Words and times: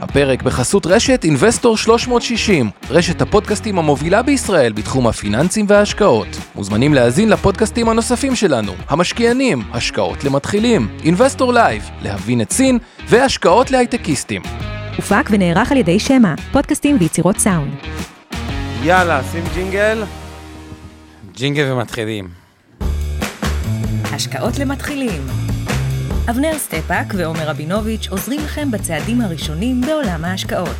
הפרק 0.00 0.42
בחסות 0.42 0.86
רשת 0.86 1.24
אינבסטור 1.24 1.76
360, 1.76 2.70
רשת 2.90 3.22
הפודקאסטים 3.22 3.78
המובילה 3.78 4.22
בישראל 4.22 4.72
בתחום 4.72 5.06
הפיננסים 5.06 5.66
וההשקעות. 5.68 6.28
מוזמנים 6.54 6.94
להאזין 6.94 7.28
לפודקאסטים 7.28 7.88
הנוספים 7.88 8.36
שלנו, 8.36 8.72
המשקיענים, 8.88 9.62
השקעות 9.72 10.24
למתחילים, 10.24 10.88
אינבסטור 11.04 11.52
לייב, 11.52 11.90
להבין 12.02 12.40
את 12.40 12.52
סין, 12.52 12.78
והשקעות 13.08 13.70
להייטקיסטים. 13.70 14.42
הופק 14.96 15.28
ונערך 15.30 15.72
על 15.72 15.78
ידי 15.78 15.98
שמע, 15.98 16.34
פודקאסטים 16.52 16.96
ויצירות 17.00 17.38
סאונד. 17.38 17.72
יאללה, 18.82 19.20
שים 19.32 19.44
ג'ינגל. 19.54 20.04
ג'ינגל 21.32 21.72
ומתחילים. 21.72 22.28
השקעות 24.12 24.58
למתחילים. 24.58 25.39
אבנר 26.30 26.58
סטפאק 26.58 27.06
ועומר 27.16 27.48
רבינוביץ' 27.48 28.08
עוזרים 28.10 28.40
לכם 28.40 28.70
בצעדים 28.70 29.20
הראשונים 29.20 29.80
בעולם 29.80 30.24
ההשקעות. 30.24 30.76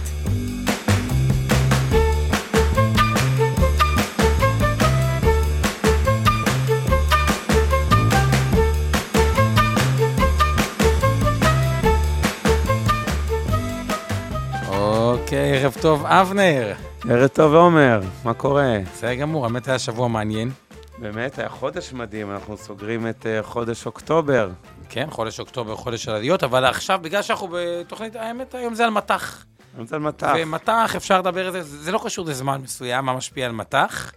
אוקיי, 14.68 15.58
ערב 15.58 15.76
טוב, 15.80 16.06
אבנר. 16.06 16.72
ערב 17.08 17.26
טוב, 17.26 17.54
עומר, 17.54 18.00
מה 18.24 18.34
קורה? 18.34 18.78
בסדר 18.92 19.14
גמור, 19.14 19.44
האמת 19.44 19.68
היה 19.68 19.78
שבוע 19.78 20.08
מעניין. 20.08 20.50
באמת, 20.98 21.38
היה 21.38 21.48
חודש 21.48 21.92
מדהים, 21.92 22.30
אנחנו 22.30 22.56
סוגרים 22.56 23.08
את 23.08 23.26
uh, 23.26 23.42
חודש 23.42 23.86
אוקטובר. 23.86 24.50
כן, 24.90 25.10
חודש 25.10 25.40
אוקטובר, 25.40 25.76
חודש 25.76 26.04
של 26.04 26.10
עליות, 26.10 26.44
אבל 26.44 26.64
עכשיו, 26.64 27.00
בגלל 27.02 27.22
שאנחנו 27.22 27.48
בתוכנית, 27.52 28.16
האמת, 28.16 28.54
היום 28.54 28.74
זה 28.74 28.84
על 28.84 28.90
מטח. 28.90 29.44
היום 29.74 29.86
זה 29.86 29.96
על 29.96 30.02
מטח. 30.02 30.32
ומטח, 30.38 30.96
אפשר 30.96 31.18
לדבר 31.18 31.46
על 31.46 31.52
זה, 31.52 31.62
זה 31.62 31.92
לא 31.92 32.00
קשור 32.04 32.26
לזמן 32.26 32.60
מסוים, 32.60 33.04
מה 33.04 33.12
משפיע 33.12 33.46
על 33.46 33.52
מטח. 33.52 34.12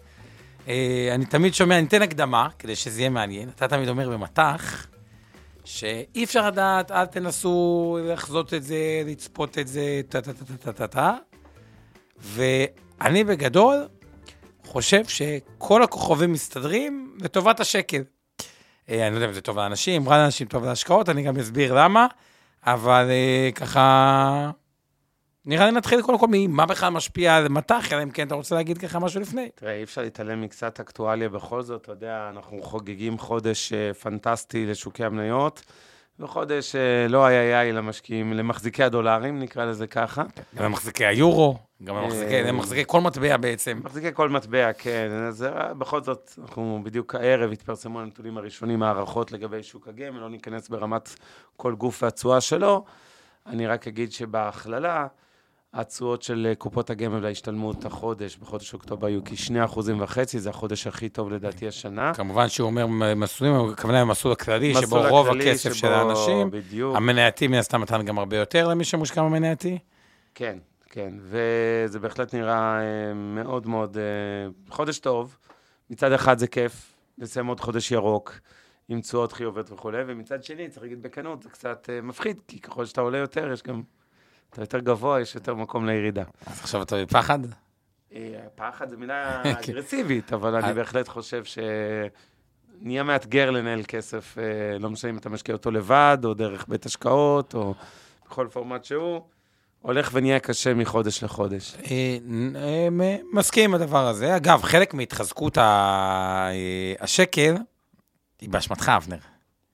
אה, 0.68 1.10
אני 1.16 1.26
תמיד 1.26 1.54
שומע, 1.54 1.78
אני 1.78 1.88
אתן 1.88 2.02
הקדמה, 2.02 2.48
כדי 2.60 2.76
שזה 2.76 3.02
יהיה 3.02 3.10
מעניין. 3.10 3.50
אתה 3.50 3.68
תמיד 3.68 3.90
אומר 3.90 4.10
במטח, 4.10 4.88
שאי 5.66 6.24
אפשר 6.24 6.48
לדעת, 6.48 6.92
אל 6.92 7.06
תנסו 7.06 7.98
לחזות 8.04 8.54
את 8.54 8.64
זה, 8.64 8.78
לצפות 9.06 9.58
את 9.58 9.68
זה, 9.68 10.02
טה-טה-טה-טה-טה. 10.10 11.16
ואני 12.18 13.24
בגדול 13.24 13.88
חושב 14.66 15.06
שכל 15.06 15.84
הכוכבים 15.84 16.32
מסתדרים 16.32 17.18
לטובת 17.22 17.60
השקל. 17.60 18.02
אה, 18.90 19.08
אני 19.08 19.12
לא 19.12 19.18
יודע 19.18 19.28
אם 19.28 19.34
זה 19.34 19.42
טוב 19.42 19.58
לאנשים, 19.58 20.10
רע 20.10 20.18
לאנשים, 20.18 20.48
טוב 20.48 20.66
להשקעות, 20.66 21.10
אני 21.10 21.24
גם 21.24 21.38
אסביר 21.38 21.74
למה, 21.74 22.08
אבל 22.66 23.08
אה, 23.10 23.50
ככה... 23.56 24.52
נראה 25.46 25.66
לי 25.66 25.72
נתחיל 25.72 26.02
קודם 26.02 26.18
כל 26.18 26.28
ממה 26.30 26.66
בכלל 26.66 26.90
משפיע 26.90 27.36
על 27.36 27.48
מטח, 27.48 27.94
אלא 27.94 28.04
אם 28.04 28.12
כן 28.12 28.28
אתה 28.28 28.36
רוצה 28.36 28.56
להגיד 28.56 28.78
ככה 28.78 29.00
משהו 29.00 29.22
לפני. 29.22 29.50
תראה, 29.56 29.74
אי 29.74 29.84
אפשר 29.84 30.02
להתעלם 30.02 30.42
מקצת 30.42 30.80
אקטואליה 30.80 31.30
בכל 31.30 31.62
זאת, 31.62 31.82
אתה 31.82 31.92
יודע, 31.92 32.30
אנחנו 32.30 32.62
חוגגים 32.62 33.18
חודש 33.18 33.74
uh, 33.74 33.94
פנטסטי 33.94 34.66
לשוקי 34.66 35.06
המניות, 35.06 35.64
וחודש 36.20 36.76
uh, 36.76 37.12
לא 37.12 37.26
היה 37.26 37.44
יאי 37.52 37.72
למשקיעים, 37.72 38.34
למחזיקי 38.34 38.84
הדולרים, 38.84 39.40
נקרא 39.40 39.66
לזה 39.66 39.88
ככה. 39.88 40.24
גם 40.56 40.66
למחזיקי 40.66 41.06
היורו, 41.06 41.58
גם 41.84 41.96
למחזיקי, 41.96 42.44
למחזיקי 42.44 42.84
כל 42.88 43.02
מטבע 43.02 43.38
בעצם. 43.38 43.80
מחזיקי 43.84 44.10
כל 44.14 44.30
מטבע, 44.30 44.74
כן. 44.74 45.10
אז 45.28 45.46
בכל 45.78 46.04
זאת, 46.04 46.32
אנחנו 46.42 46.82
בדיוק 46.84 47.16
הערב 47.16 47.52
התפרסמו 47.52 48.02
הנתונים 48.02 48.38
הראשונים, 48.38 48.84
הערכות 48.84 49.32
לגבי 49.32 49.64
שוק 49.64 49.88
הגמל, 49.88 50.20
לא 50.20 50.30
ניכנס 50.30 50.70
ברמת 50.70 51.16
כל 51.56 51.76
גוף 51.76 52.04
והתשואה 52.04 52.42
שלו. 52.42 52.86
אני 53.46 53.68
רק 53.68 53.88
אגיד 53.88 54.12
שבהכללה, 54.12 55.08
התשואות 55.74 56.22
של 56.22 56.54
קופות 56.58 56.90
הגמל 56.90 57.20
להשתלמות 57.20 57.86
החודש, 57.86 58.38
בחודש 58.38 58.74
אוקטובר, 58.74 59.08
היו 59.08 59.24
כשני 59.26 59.66
אחוזים 59.66 60.02
וחצי, 60.02 60.40
זה 60.40 60.50
החודש 60.50 60.88
הכי 60.88 61.10
טוב 61.10 61.32
לדעתי 61.32 61.68
השנה. 61.68 62.14
כמובן 62.14 62.50
שהוא 62.50 62.66
אומר 62.68 62.88
מסלולים, 63.16 63.70
הכוונה 63.70 64.02
למסלול 64.02 64.32
הכללי, 64.32 64.74
שבו 64.74 65.02
רוב 65.10 65.28
הכסף 65.28 65.74
של 65.74 65.88
האנשים, 65.88 66.52
בדיוק. 66.52 66.96
המנייתי 66.96 67.48
מן 67.48 67.58
הסתם 67.58 67.82
נתן 67.82 68.06
גם 68.06 68.20
הרבה 68.20 68.38
יותר 68.38 68.68
למי 68.68 68.84
שמושקע 68.84 69.24
במנייתי. 69.24 69.78
כן, 70.36 70.58
כן, 70.90 71.14
וזה 71.20 72.00
בהחלט 72.00 72.36
נראה 72.36 72.80
אה, 72.80 73.14
מאוד 73.14 73.68
מאוד 73.68 73.98
אה, 73.98 74.04
חודש 74.70 75.00
טוב. 75.00 75.38
מצד 75.90 76.12
אחד 76.12 76.38
זה 76.38 76.48
כיף 76.48 76.94
לסיים 77.18 77.48
עוד 77.48 77.60
חודש 77.60 77.92
ירוק. 77.92 78.40
עם 78.90 79.02
תשואות 79.02 79.32
חיוביות 79.32 79.72
וכולי, 79.72 79.98
ומצד 80.08 80.44
שני, 80.44 80.70
צריך 80.70 80.84
להגיד 80.84 81.02
בכנות, 81.02 81.44
זה 81.44 81.50
קצת 81.50 81.90
מפחיד, 82.04 82.40
כי 82.48 82.60
ככל 82.60 82.86
שאתה 82.86 83.02
עולה 83.02 83.18
יותר, 83.18 83.52
יש 83.52 83.64
גם, 83.64 83.82
אתה 84.54 84.62
יותר 84.62 84.80
גבוה, 84.80 85.22
יש 85.22 85.36
יותר 85.36 85.56
מקום 85.56 85.86
לירידה. 85.86 86.24
אז 86.46 86.60
עכשיו 86.60 86.82
אתה 86.82 86.96
בפחד? 87.06 87.40
פחד 88.56 88.90
זו 88.90 88.98
מילה 88.98 89.42
אגרסיבית, 89.60 90.34
אבל 90.34 90.56
אני 90.56 90.74
בהחלט 90.74 91.08
חושב 91.08 91.44
שנהיה 91.44 93.04
מאתגר 93.04 93.52
לנהל 93.52 93.84
כסף, 93.88 94.38
uh, 94.38 94.80
לא 94.80 94.90
משנה 94.90 95.12
אם 95.12 95.18
אתה 95.18 95.30
משקיע 95.30 95.56
אותו 95.56 95.72
לבד, 95.72 96.18
או 96.24 96.34
דרך 96.34 96.66
בית 96.68 96.86
השקעות, 96.86 97.54
או 97.54 97.74
בכל 98.26 98.48
פורמט 98.52 98.84
שהוא. 98.84 99.22
הולך 99.82 100.10
ונהיה 100.14 100.40
קשה 100.40 100.74
מחודש 100.74 101.24
לחודש. 101.24 101.76
מסכים 103.34 103.70
עם 103.70 103.82
הדבר 103.82 104.08
הזה. 104.08 104.36
אגב, 104.36 104.62
חלק 104.62 104.94
מהתחזקות 104.94 105.58
השקל, 107.00 107.56
היא 108.42 108.50
באשמתך, 108.50 108.92
אבנר. 108.98 109.33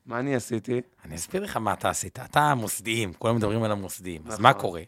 מה 0.09 0.19
אני 0.19 0.35
עשיתי? 0.35 0.81
אני 1.05 1.15
אסביר 1.15 1.43
לך 1.43 1.57
מה 1.57 1.73
אתה 1.73 1.89
עשית. 1.89 2.19
אתה 2.19 2.39
המוסדיים, 2.39 3.13
כולם 3.17 3.35
מדברים 3.35 3.63
על 3.63 3.71
המוסדיים. 3.71 4.21
אז 4.27 4.39
מה 4.39 4.53
קורה? 4.53 4.81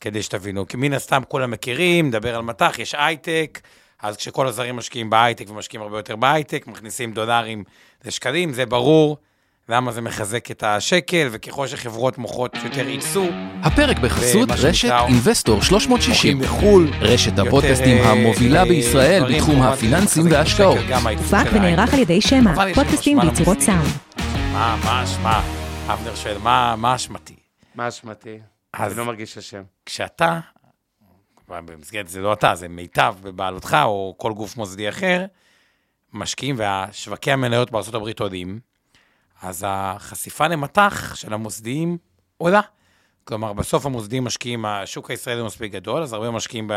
כדי 0.00 0.22
שתבינו, 0.22 0.68
כי 0.68 0.76
מן 0.76 0.92
הסתם 0.92 1.22
כולם 1.28 1.50
מכירים, 1.50 2.08
מדבר 2.08 2.36
על 2.36 2.42
מטח, 2.42 2.78
יש 2.78 2.94
הייטק, 2.98 3.60
אז 4.02 4.16
כשכל 4.16 4.46
הזרים 4.46 4.76
משקיעים 4.76 5.10
בהייטק 5.10 5.50
ומשקיעים 5.50 5.82
הרבה 5.82 5.98
יותר 5.98 6.16
בהייטק, 6.16 6.66
מכניסים 6.66 7.12
דולרים 7.12 7.64
לשקלים, 8.04 8.52
זה 8.52 8.66
ברור. 8.66 9.16
למה 9.68 9.92
זה 9.92 10.00
מחזק 10.00 10.50
את 10.50 10.62
השקל, 10.62 11.28
וככל 11.30 11.66
שחברות 11.66 12.18
מוכרות 12.18 12.54
יותר 12.64 12.88
ייצוא. 12.88 13.26
הפרק 13.62 13.98
בחסות 13.98 14.48
רשת 14.50 14.92
אינבסטור 15.08 15.62
360, 15.62 16.38
בחו"ל, 16.38 16.90
רשת 17.00 17.38
הפודקאסטים 17.38 18.04
המובילה 18.04 18.64
בישראל 18.64 19.34
בתחום 19.34 19.62
הפיננסים 19.62 20.24
וההשקעות. 20.30 20.78
הופק 21.18 21.46
ונערך 21.52 21.94
על 21.94 22.00
ידי 22.00 22.20
שמע, 22.20 22.74
פודקאסטים 22.74 23.18
ויצירות 23.18 23.60
סאונד. 23.60 24.05
מה, 24.56 24.76
מה 24.84 25.04
אשמה? 25.04 25.42
אבנר 25.92 26.14
שואל, 26.14 26.38
מה 26.76 26.94
אשמתי? 26.94 27.36
מה 27.74 27.88
אשמתי? 27.88 28.38
אני 28.74 28.94
לא 28.94 29.04
מרגיש 29.04 29.38
אשם. 29.38 29.62
כשאתה, 29.86 30.40
במסגרת 31.48 32.08
זה 32.08 32.20
לא 32.20 32.32
אתה, 32.32 32.54
זה 32.54 32.68
מיטב 32.68 33.14
בבעלותך, 33.22 33.76
או 33.82 34.14
כל 34.18 34.32
גוף 34.32 34.56
מוסדי 34.56 34.88
אחר, 34.88 35.24
משקיעים, 36.12 36.54
והשווקי 36.58 37.32
המניות 37.32 37.70
בארה"ב 37.70 38.20
עולים, 38.20 38.60
אז 39.42 39.64
החשיפה 39.68 40.46
למטח 40.46 41.14
של 41.14 41.34
המוסדיים 41.34 41.98
עולה. 42.38 42.60
כלומר, 43.24 43.52
בסוף 43.52 43.86
המוסדיים 43.86 44.24
משקיעים, 44.24 44.64
השוק 44.64 45.10
הישראלי 45.10 45.40
הוא 45.40 45.46
מספיק 45.46 45.72
גדול, 45.72 46.02
אז 46.02 46.12
הרבה 46.12 46.30
משקיעים 46.30 46.70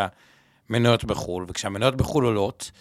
במניות 0.70 1.04
בחו"ל, 1.04 1.46
וכשהמניות 1.48 1.96
בחו"ל 1.96 2.26
עולות, 2.26 2.72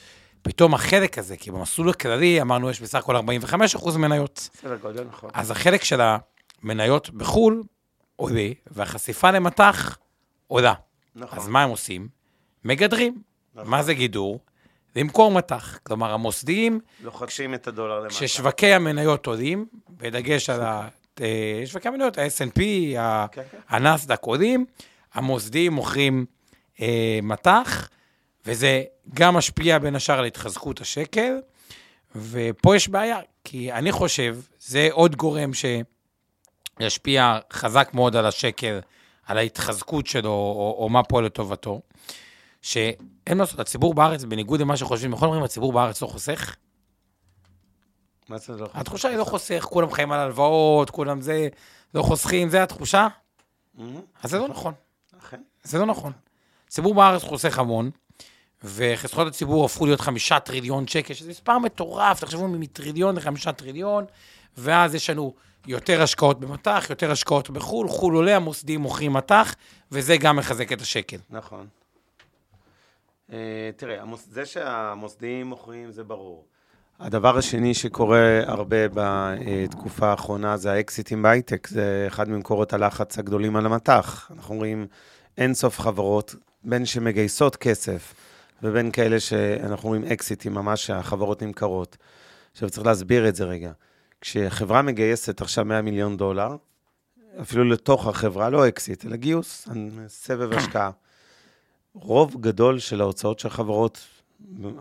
פתאום 0.42 0.74
החלק 0.74 1.18
הזה, 1.18 1.36
כי 1.36 1.50
במסלול 1.50 1.90
הכללי 1.90 2.42
אמרנו 2.42 2.70
יש 2.70 2.80
בסך 2.80 2.98
הכל 2.98 3.16
45% 3.16 3.98
מניות. 3.98 4.48
בסדר 4.54 4.76
גודל, 4.76 5.04
נכון. 5.04 5.30
אז 5.34 5.50
החלק 5.50 5.84
של 5.84 6.00
המניות 6.62 7.10
בחו"ל 7.10 7.62
עולה, 8.16 8.48
והחשיפה 8.66 9.30
למטח 9.30 9.98
עולה. 10.46 10.74
נכון. 11.14 11.38
אז 11.38 11.48
מה 11.48 11.62
הם 11.62 11.70
עושים? 11.70 12.08
מגדרים. 12.64 13.22
נכון. 13.54 13.70
מה 13.70 13.82
זה 13.82 13.94
גידור? 13.94 14.40
למכור 14.96 15.30
מטח. 15.30 15.78
כלומר, 15.82 16.12
המוסדיים... 16.12 16.80
לוחצים 17.02 17.54
את 17.54 17.66
הדולר 17.66 18.00
למטה. 18.00 18.14
כששווקי 18.14 18.74
המניות 18.74 19.26
עולים, 19.26 19.66
בדגש 19.90 20.50
על 20.50 20.60
ה... 20.62 20.88
שווקי 21.66 21.88
המניות, 21.88 22.18
ה-S&P, 22.18 22.60
כן, 23.32 23.42
כן. 23.50 23.58
הנסדק 23.68 24.22
עולים, 24.22 24.66
המוסדיים 25.14 25.72
מוכרים 25.72 26.26
אה, 26.80 27.18
מטח, 27.22 27.88
וזה 28.48 28.82
גם 29.14 29.34
משפיע 29.34 29.78
בין 29.78 29.96
השאר 29.96 30.18
על 30.18 30.24
התחזקות 30.24 30.80
השקל, 30.80 31.40
ופה 32.16 32.76
יש 32.76 32.88
בעיה, 32.88 33.18
כי 33.44 33.72
אני 33.72 33.92
חושב, 33.92 34.38
זה 34.60 34.88
עוד 34.90 35.16
גורם 35.16 35.50
שישפיע 36.80 37.38
חזק 37.52 37.90
מאוד 37.94 38.16
על 38.16 38.26
השקל, 38.26 38.80
על 39.26 39.38
ההתחזקות 39.38 40.06
שלו, 40.06 40.30
או, 40.30 40.76
או 40.78 40.88
מה 40.88 41.02
פועל 41.02 41.24
לטובתו. 41.24 41.80
שאין 42.62 42.98
מה 43.30 43.36
לעשות, 43.36 43.60
הציבור 43.60 43.94
בארץ, 43.94 44.24
בניגוד 44.24 44.60
למה 44.60 44.76
שחושבים, 44.76 45.10
בכל 45.10 45.26
אומרים, 45.26 45.42
הציבור 45.42 45.72
בארץ 45.72 46.02
לא 46.02 46.06
חוסך. 46.06 46.56
מה 48.28 48.38
זה 48.38 48.52
לא 48.52 48.66
חוסך? 48.66 48.76
התחושה 48.76 49.08
היא 49.08 49.16
לא 49.16 49.24
חוסך, 49.24 49.66
כולם 49.70 49.90
חיים 49.90 50.12
על 50.12 50.20
הלוואות, 50.20 50.90
כולם 50.90 51.20
זה, 51.20 51.48
לא 51.94 52.02
חוסכים, 52.02 52.48
זה 52.48 52.62
התחושה? 52.62 53.08
אז 54.22 54.30
זה 54.30 54.38
לא 54.38 54.48
נכון. 54.48 54.74
אכן. 55.18 55.42
זה 55.62 55.78
לא 55.78 55.86
נכון. 55.86 56.12
הציבור 56.66 56.94
בארץ 56.94 57.22
חוסך 57.22 57.58
המון, 57.58 57.90
וחסכונות 58.64 59.28
הציבור 59.34 59.64
הפכו 59.64 59.86
להיות 59.86 60.00
חמישה 60.00 60.40
טריליון 60.40 60.86
שקל, 60.86 61.14
שזה 61.14 61.30
מספר 61.30 61.58
מטורף, 61.58 62.20
תחשבו 62.20 62.48
מטריליון 62.48 63.16
לחמישה 63.16 63.52
טריליון, 63.52 64.04
ואז 64.56 64.94
יש 64.94 65.10
לנו 65.10 65.34
יותר 65.66 66.02
השקעות 66.02 66.40
במטח, 66.40 66.86
יותר 66.90 67.10
השקעות 67.10 67.50
בחו"ל, 67.50 67.88
חו"ל 67.88 68.14
עולה, 68.14 68.36
המוסדים 68.36 68.80
מוכרים 68.80 69.12
מטח, 69.12 69.54
וזה 69.92 70.16
גם 70.16 70.36
מחזק 70.36 70.72
את 70.72 70.80
השקל. 70.80 71.16
נכון. 71.30 71.66
אה, 73.32 73.70
תראה. 73.76 74.04
זה 74.30 74.46
שהמוסדיים 74.46 75.46
מוכרים 75.46 75.90
זה 75.90 76.04
ברור. 76.04 76.44
הדבר 77.00 77.38
השני 77.38 77.74
שקורה 77.74 78.40
הרבה 78.46 78.76
בתקופה 78.94 80.08
האחרונה 80.08 80.56
זה 80.56 80.72
האקזיטים 80.72 81.22
בהייטק, 81.22 81.66
זה 81.66 82.04
אחד 82.06 82.28
ממקורות 82.28 82.72
הלחץ 82.72 83.18
הגדולים 83.18 83.56
על 83.56 83.66
המטח. 83.66 84.30
אנחנו 84.34 84.54
רואים 84.54 84.86
אין 85.38 85.54
סוף 85.54 85.80
חברות, 85.80 86.34
בין 86.64 86.86
שמגייסות 86.86 87.56
כסף 87.56 88.14
ובין 88.62 88.90
כאלה 88.90 89.20
שאנחנו 89.20 89.88
רואים 89.88 90.04
אקזיטים, 90.04 90.54
ממש 90.54 90.86
שהחברות 90.86 91.42
נמכרות. 91.42 91.96
עכשיו 92.52 92.70
צריך 92.70 92.86
להסביר 92.86 93.28
את 93.28 93.36
זה 93.36 93.44
רגע. 93.44 93.72
כשחברה 94.20 94.82
מגייסת 94.82 95.40
עכשיו 95.40 95.64
100 95.64 95.82
מיליון 95.82 96.16
דולר, 96.16 96.56
אפילו 97.40 97.64
לתוך 97.64 98.06
החברה, 98.06 98.50
לא 98.50 98.68
אקזיט, 98.68 99.06
אלא 99.06 99.16
גיוס, 99.16 99.68
סבב 100.08 100.52
השקעה. 100.52 100.90
רוב 101.94 102.36
גדול 102.40 102.78
של 102.78 103.00
ההוצאות 103.00 103.38
של 103.38 103.48
חברות 103.50 103.98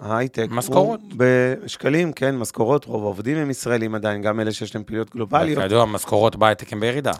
ההייטק, 0.01 0.47
משכורות. 0.49 0.99
בשקלים, 1.17 2.13
כן, 2.13 2.37
משכורות, 2.37 2.85
רוב 2.85 3.03
העובדים 3.03 3.37
הם 3.37 3.49
ישראלים 3.49 3.95
עדיין, 3.95 4.21
גם 4.21 4.39
אלה 4.39 4.51
שיש 4.51 4.75
להם 4.75 4.83
פעילויות 4.83 5.09
גלובליות. 5.09 5.63
כידוע, 5.63 5.81
המשכורות 5.81 6.35
בהייטק 6.35 6.73
הן 6.73 6.79
בירידה. 6.79 7.11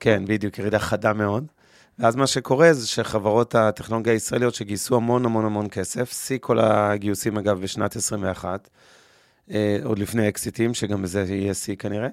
כן, 0.00 0.22
בדיוק, 0.26 0.58
ירידה 0.58 0.78
חדה 0.78 1.12
מאוד. 1.12 1.46
ואז 1.98 2.16
מה 2.16 2.26
שקורה 2.26 2.72
זה 2.72 2.86
שחברות 2.86 3.54
הטכנולוגיה 3.54 4.12
הישראליות 4.12 4.54
שגייסו 4.54 4.96
המון 4.96 5.24
המון 5.24 5.44
המון 5.44 5.68
כסף, 5.68 6.12
שיא 6.12 6.38
כל 6.40 6.58
הגיוסים 6.60 7.38
אגב 7.38 7.60
בשנת 7.60 7.96
21, 7.96 8.68
אה, 9.50 9.78
עוד 9.84 9.98
לפני 9.98 10.28
אקזיטים, 10.28 10.74
שגם 10.74 11.02
בזה 11.02 11.24
יהיה 11.28 11.54
שיא 11.54 11.76
כנראה, 11.76 12.08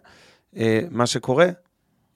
אה, 0.58 0.82
מה 0.92 1.08
שקורה, 1.08 1.48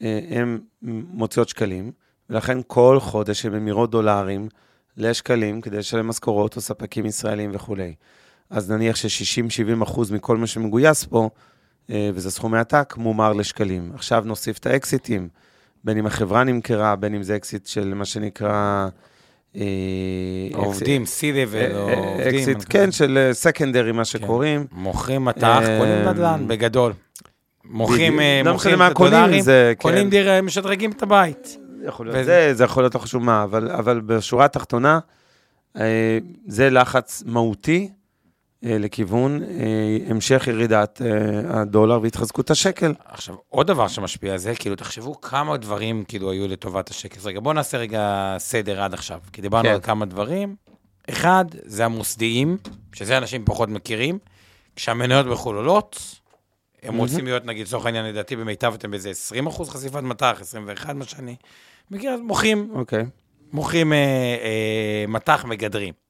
אה, 0.02 0.20
הן 0.30 0.60
מוציאות 0.82 1.50
שקלים, 1.50 1.92
ולכן 2.30 2.58
כל 2.68 2.98
חודש 3.00 3.46
הן 3.46 3.54
ממירות 3.54 3.92
דולרים 3.92 4.48
לשקלים 4.98 5.62
כדי 5.62 5.78
לשלם 5.78 6.08
משכורות 6.08 6.56
או 6.56 6.62
ספקים 6.62 7.06
ישראלים 7.06 7.52
וכולי. 7.54 7.94
אז 8.50 8.72
נניח 8.72 8.96
ש-60-70 8.96 9.84
אחוז 9.84 10.12
מכל 10.12 10.38
מה 10.38 10.48
שמגויס 10.48 11.04
פה, 11.04 11.30
אה, 11.90 12.10
וזה 12.14 12.32
סכומי 12.32 12.58
עתק, 12.58 12.94
מומר 12.98 13.34
לשקלים. 13.34 13.92
עכשיו 13.96 14.24
נוסיף 14.26 14.58
את 14.58 14.66
האקזיטים, 14.66 15.30
בין 15.84 15.98
אם 15.98 16.06
החברה 16.06 16.44
נמכרה, 16.44 16.96
בין 16.96 17.16
אם 17.16 17.24
זה 17.24 17.36
אקזיט 17.36 17.68
של 17.68 17.94
מה 17.94 18.06
שנקרא... 18.06 18.88
אה, 19.56 19.62
עובדים, 20.54 21.04
C-Level, 21.04 21.76
או 21.76 21.90
אה, 21.90 21.94
עובדים. 21.98 22.40
אקזיט, 22.40 22.58
כן, 22.70 22.92
של 22.92 23.30
secondary, 23.34 23.92
מה 23.92 24.06
שקוראים. 24.06 24.66
מוכרים 24.72 25.26
מטח, 25.26 25.62
אה, 25.64 25.80
קונים 25.80 26.08
נדל"ן, 26.08 26.48
בגדול. 26.48 26.94
מוכרים. 27.66 28.20
אה, 28.20 28.42
לא 28.46 28.54
מוכרים 28.54 28.82
את 28.82 28.92
הדולרים, 28.92 29.42
זה, 29.42 29.74
קונים 29.78 30.04
כן. 30.04 30.10
דירה, 30.10 30.42
משדרגים 30.42 30.92
את 30.92 31.04
הבית. 31.04 31.58
יכול 31.88 32.06
להיות 32.06 32.16
וזה- 32.20 32.26
זה, 32.50 32.54
זה 32.54 32.64
יכול 32.64 32.84
להיות 32.84 32.96
לא 32.96 33.00
חשוב 33.00 33.24
מה, 33.24 33.44
אבל, 33.44 33.72
אבל 33.72 34.02
בשורה 34.02 34.46
התחתונה, 34.46 35.00
אה, 35.78 36.18
זה 36.48 36.70
לחץ 36.70 37.24
מהותי 37.26 37.90
אה, 37.90 38.03
לכיוון 38.64 39.44
אה, 39.44 39.98
המשך 40.08 40.48
ירידת 40.48 41.02
אה, 41.02 41.62
הדולר 41.62 42.00
והתחזקות 42.02 42.52
השקל. 42.52 42.94
עכשיו, 43.06 43.36
עוד 43.50 43.68
דבר 43.68 43.88
שמשפיע 43.88 44.32
על 44.32 44.38
זה, 44.38 44.56
כאילו, 44.56 44.76
תחשבו 44.76 45.22
כמה 45.22 45.58
דברים 45.58 46.04
כאילו 46.08 46.32
היו 46.32 46.48
לטובת 46.48 46.90
השקל. 46.90 47.20
אז 47.20 47.26
רגע, 47.26 47.40
בואו 47.40 47.54
נעשה 47.54 47.78
רגע 47.78 48.36
סדר 48.38 48.82
עד 48.82 48.94
עכשיו, 48.94 49.20
כי 49.34 49.42
דיברנו 49.42 49.68
כן. 49.68 49.74
על 49.74 49.82
כמה 49.82 50.06
דברים. 50.06 50.56
אחד, 51.10 51.46
זה 51.66 51.86
המוסדיים, 51.86 52.58
שזה 52.94 53.18
אנשים 53.18 53.46
פחות 53.46 53.70
מכירים. 53.70 54.18
כשהמניות 54.76 55.26
בחו"ל 55.26 55.56
עולות, 55.56 56.00
הם 56.84 56.98
רוצים 56.98 57.26
להיות, 57.26 57.46
נגיד, 57.46 57.68
לצורך 57.68 57.86
העניין, 57.86 58.06
לדעתי, 58.06 58.36
במיטב 58.36 58.74
אתם 58.74 58.92
באיזה 58.92 59.10
20 59.10 59.48
אחוז 59.48 59.70
חשיפת 59.70 60.02
מטח, 60.04 60.38
21, 60.42 60.96
מה 60.96 61.06
שאני 61.06 61.36
מכיר, 61.92 62.12
אז 62.12 62.20
מוכרים, 62.20 62.70
אוקיי. 62.74 63.06
מוכרים 63.54 63.94
אה, 63.94 63.98
אה, 63.98 65.06
מטח, 65.08 65.46
מגדרים. 65.46 66.03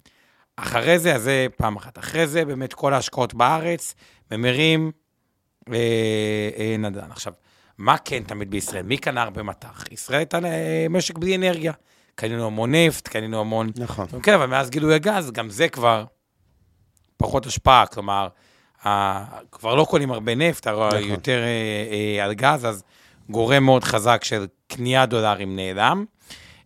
אחרי 0.55 0.99
זה, 0.99 1.15
אז 1.15 1.21
זה 1.23 1.47
פעם 1.57 1.75
אחת. 1.75 1.99
אחרי 1.99 2.27
זה, 2.27 2.45
באמת 2.45 2.73
כל 2.73 2.93
ההשקעות 2.93 3.33
בארץ, 3.33 3.95
ממירים 4.31 4.91
אה, 5.71 5.75
אה, 6.57 6.75
נדל"ן. 6.79 7.11
עכשיו, 7.11 7.33
מה 7.77 7.97
כן 7.97 8.23
תמיד 8.23 8.51
בישראל? 8.51 8.83
מי 8.83 8.97
קנה 8.97 9.21
הרבה 9.21 9.43
מטח? 9.43 9.83
ישראל 9.91 10.17
הייתה 10.19 10.39
אה, 10.45 10.85
משק 10.89 11.17
בלי 11.17 11.35
אנרגיה. 11.35 11.73
קנינו 12.15 12.45
המון 12.45 12.75
נפט, 12.75 13.07
קנינו 13.07 13.39
המון... 13.39 13.69
נכון. 13.75 14.07
כן, 14.23 14.33
אבל 14.33 14.45
מאז 14.45 14.69
גילוי 14.69 14.95
הגז, 14.95 15.31
גם 15.31 15.49
זה 15.49 15.69
כבר 15.69 16.05
פחות 17.17 17.45
השפעה, 17.45 17.85
כלומר, 17.85 18.27
ה- 18.85 19.39
כבר 19.51 19.75
לא 19.75 19.85
קונים 19.89 20.11
הרבה 20.11 20.35
נפט, 20.35 20.67
הרי 20.67 20.87
נכון. 20.87 21.01
יותר 21.11 21.39
אה, 21.43 22.17
אה, 22.17 22.25
על 22.25 22.33
גז, 22.33 22.65
אז 22.65 22.83
גורם 23.29 23.63
מאוד 23.63 23.83
חזק 23.83 24.23
של 24.23 24.47
קניית 24.67 25.09
דולרים 25.09 25.55
נעלם. 25.55 26.05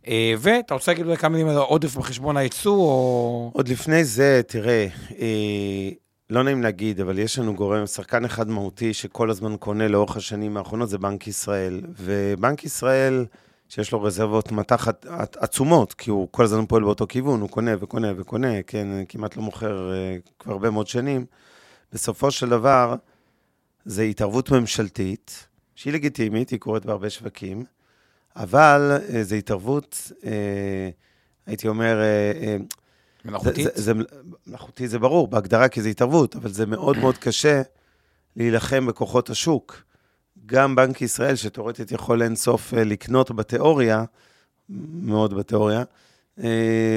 אה, 0.08 0.34
ואתה 0.38 0.74
רוצה 0.74 0.92
להגיד 0.92 1.16
כמה 1.18 1.30
מילים 1.30 1.48
על 1.48 1.58
העודף 1.58 1.96
בחשבון 1.96 2.38
הייצוא, 2.38 2.78
או... 2.78 3.52
עוד 3.54 3.68
לפני 3.68 4.04
זה, 4.04 4.42
תראה, 4.48 4.88
אה, 5.20 5.90
לא 6.30 6.44
נעים 6.44 6.64
להגיד, 6.64 7.02
אבל 7.02 7.20
יש 7.20 7.40
לנו 7.40 7.56
גורם, 7.56 7.86
שחקן 7.86 8.26
אחד 8.26 8.50
מהותי 8.50 8.94
שכל 8.94 9.30
הזמן 9.30 9.58
קונה 9.58 9.88
לאורך 9.88 10.18
השנים 10.18 10.58
האחרונות, 10.58 10.90
זה 10.90 10.98
בנק 10.98 11.28
ישראל. 11.28 11.82
ובנק 11.96 12.64
ישראל, 12.64 13.26
שיש 13.70 13.92
לו 13.92 14.04
רזרבות 14.04 14.52
מטח 14.52 14.88
עצ- 14.88 15.38
עצומות, 15.38 15.94
כי 15.94 16.10
הוא 16.10 16.28
כל 16.32 16.44
הזמן 16.44 16.66
פועל 16.66 16.84
באותו 16.84 17.08
כיוון, 17.08 17.42
הוא 17.42 17.50
קונה 17.50 17.72
וקונה 17.80 18.12
וקונה, 18.18 18.64
כן, 18.68 18.88
כמעט 19.10 19.38
לא 19.38 19.44
מוכר 19.44 19.94
אה, 19.94 20.18
כבר 20.40 20.54
הרבה 20.54 20.70
מאוד 20.70 20.88
שנים. 20.88 21.26
בסופו 21.94 22.32
של 22.32 22.50
דבר, 22.50 22.96
זה 23.86 24.04
התערבות 24.04 24.52
ממשלתית, 24.52 25.48
שהיא 25.76 25.94
לגיטימית, 25.94 26.50
היא 26.50 26.60
קורית 26.60 26.86
בהרבה 26.86 27.10
שווקים, 27.10 27.64
אבל 28.38 28.98
אה, 29.14 29.24
זו 29.24 29.36
התערבות, 29.36 30.12
אה, 30.26 30.90
הייתי 31.46 31.68
אומר, 31.68 32.02
אה, 32.02 32.58
מלאכותית? 33.26 33.64
זה, 33.64 33.72
זה, 33.76 33.94
זה, 33.94 34.04
מלאכותי 34.48 34.88
זה 34.88 35.00
ברור, 35.00 35.28
בהגדרה 35.28 35.68
כי 35.68 35.82
זה 35.82 35.90
התערבות, 35.90 36.36
אבל 36.36 36.50
זה 36.50 36.66
מאוד 36.66 36.98
מאוד 36.98 37.18
קשה 37.18 37.62
להילחם 38.36 38.86
בכוחות 38.86 39.30
השוק. 39.30 39.82
גם 40.46 40.76
בנק 40.76 41.02
ישראל, 41.02 41.36
שתאורטית 41.36 41.92
יכול 41.92 42.22
אינסוף 42.22 42.74
לקנות 42.74 43.32
בתיאוריה, 43.32 44.04
מאוד 44.70 45.34
בתיאוריה, 45.34 45.84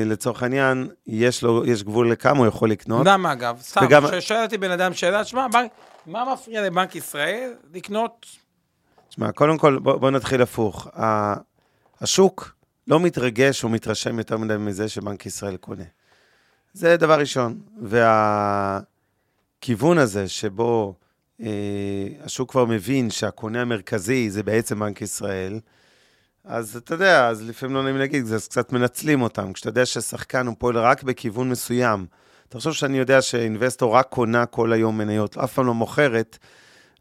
לצורך 0.07 0.43
העניין, 0.43 0.89
יש 1.07 1.43
לו, 1.43 1.67
יש 1.67 1.83
גבול 1.83 2.13
לכמה 2.13 2.39
הוא 2.39 2.47
יכול 2.47 2.71
לקנות. 2.71 3.07
למה 3.07 3.33
אגב? 3.33 3.61
סתם, 3.61 3.81
וגם-. 3.85 4.05
שואל 4.21 4.43
אותי 4.43 4.59
בן 4.59 4.71
אדם 4.71 4.95
שאלה, 4.95 5.25
שמע, 5.25 5.47
מה 6.07 6.33
מפריע 6.33 6.63
לבנק 6.63 6.97
ישראל 6.97 7.53
לקנות? 7.75 8.27
תשמע, 9.11 9.33
קודם 9.33 9.59
כל, 9.59 9.79
בוא, 9.79 9.97
בוא 9.97 10.11
נתחיל 10.11 10.43
הפוך. 10.43 10.89
השוק 12.01 12.55
לא 12.87 13.01
מתרגש 13.01 13.65
או 13.65 13.69
מתרשם 13.69 14.19
יותר 14.19 14.37
מדי 14.37 14.57
מזה 14.57 14.89
שבנק 14.89 15.27
ישראל 15.27 15.57
קונה. 15.57 15.85
זה 16.73 16.97
דבר 16.97 17.19
ראשון. 17.19 17.61
והכיוון 19.63 19.99
הזה 19.99 20.29
שבו 20.29 20.95
אה, 21.41 22.09
השוק 22.25 22.51
כבר 22.51 22.65
מבין 22.65 23.11
שהקונה 23.11 23.63
המרכזי 23.63 24.31
זה 24.31 24.43
בעצם 24.43 24.79
בנק 24.79 25.03
ישראל, 25.03 25.61
אז 26.45 26.77
אתה 26.77 26.95
יודע, 26.95 27.29
אז 27.29 27.49
לפעמים 27.49 27.77
לא 27.77 27.83
נעים 27.83 27.97
להגיד, 27.97 28.33
אז 28.33 28.49
קצת 28.49 28.73
מנצלים 28.73 29.23
אותם. 29.23 29.53
כשאתה 29.53 29.69
יודע 29.69 29.87
ששחקן 29.87 30.47
הוא 30.47 30.57
פועל 30.59 30.79
רק 30.79 31.03
בכיוון 31.03 31.51
מסוים, 31.51 32.07
תחשוב 32.49 32.73
שאני 32.73 32.99
יודע 32.99 33.23
שאינבסטור 33.23 33.95
רק 33.95 34.07
קונה 34.09 34.47
כל 34.47 34.73
היום 34.73 34.99
מניות, 34.99 35.39
אף 35.39 35.53
פעם 35.53 35.67
לא 35.67 35.75
מוכרת, 35.75 36.39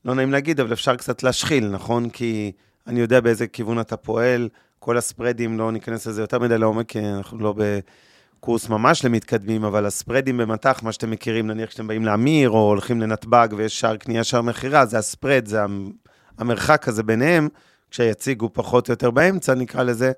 לא 0.05 0.15
נעים 0.15 0.31
להגיד, 0.31 0.59
אבל 0.59 0.73
אפשר 0.73 0.95
קצת 0.95 1.23
להשחיל, 1.23 1.67
נכון? 1.67 2.09
כי 2.09 2.51
אני 2.87 2.99
יודע 2.99 3.19
באיזה 3.21 3.47
כיוון 3.47 3.79
אתה 3.79 3.97
פועל, 3.97 4.49
כל 4.79 4.97
הספרדים, 4.97 5.57
לא 5.59 5.71
ניכנס 5.71 6.07
לזה 6.07 6.21
יותר 6.21 6.39
מדי 6.39 6.57
לעומק, 6.57 6.89
כי 6.89 6.99
אנחנו 6.99 7.37
לא 7.39 7.53
בקורס 7.57 8.69
ממש 8.69 9.05
למתקדמים, 9.05 9.63
אבל 9.63 9.85
הספרדים 9.85 10.37
במטח, 10.37 10.83
מה 10.83 10.91
שאתם 10.91 11.11
מכירים, 11.11 11.47
נניח 11.47 11.69
כשאתם 11.69 11.87
באים 11.87 12.05
לאמיר, 12.05 12.49
או 12.49 12.67
הולכים 12.67 13.01
לנתב"ג 13.01 13.47
ויש 13.57 13.79
שער 13.79 13.95
קנייה, 13.97 14.23
שער 14.23 14.41
מכירה, 14.41 14.85
זה 14.85 14.97
הספרד, 14.97 15.45
זה 15.45 15.63
המ- 15.63 15.91
המרחק 16.37 16.87
הזה 16.87 17.03
ביניהם, 17.03 17.47
כשהיציג 17.91 18.41
הוא 18.41 18.49
פחות 18.53 18.87
או 18.87 18.93
יותר 18.93 19.11
באמצע, 19.11 19.53
נקרא 19.53 19.83
לזה. 19.83 20.11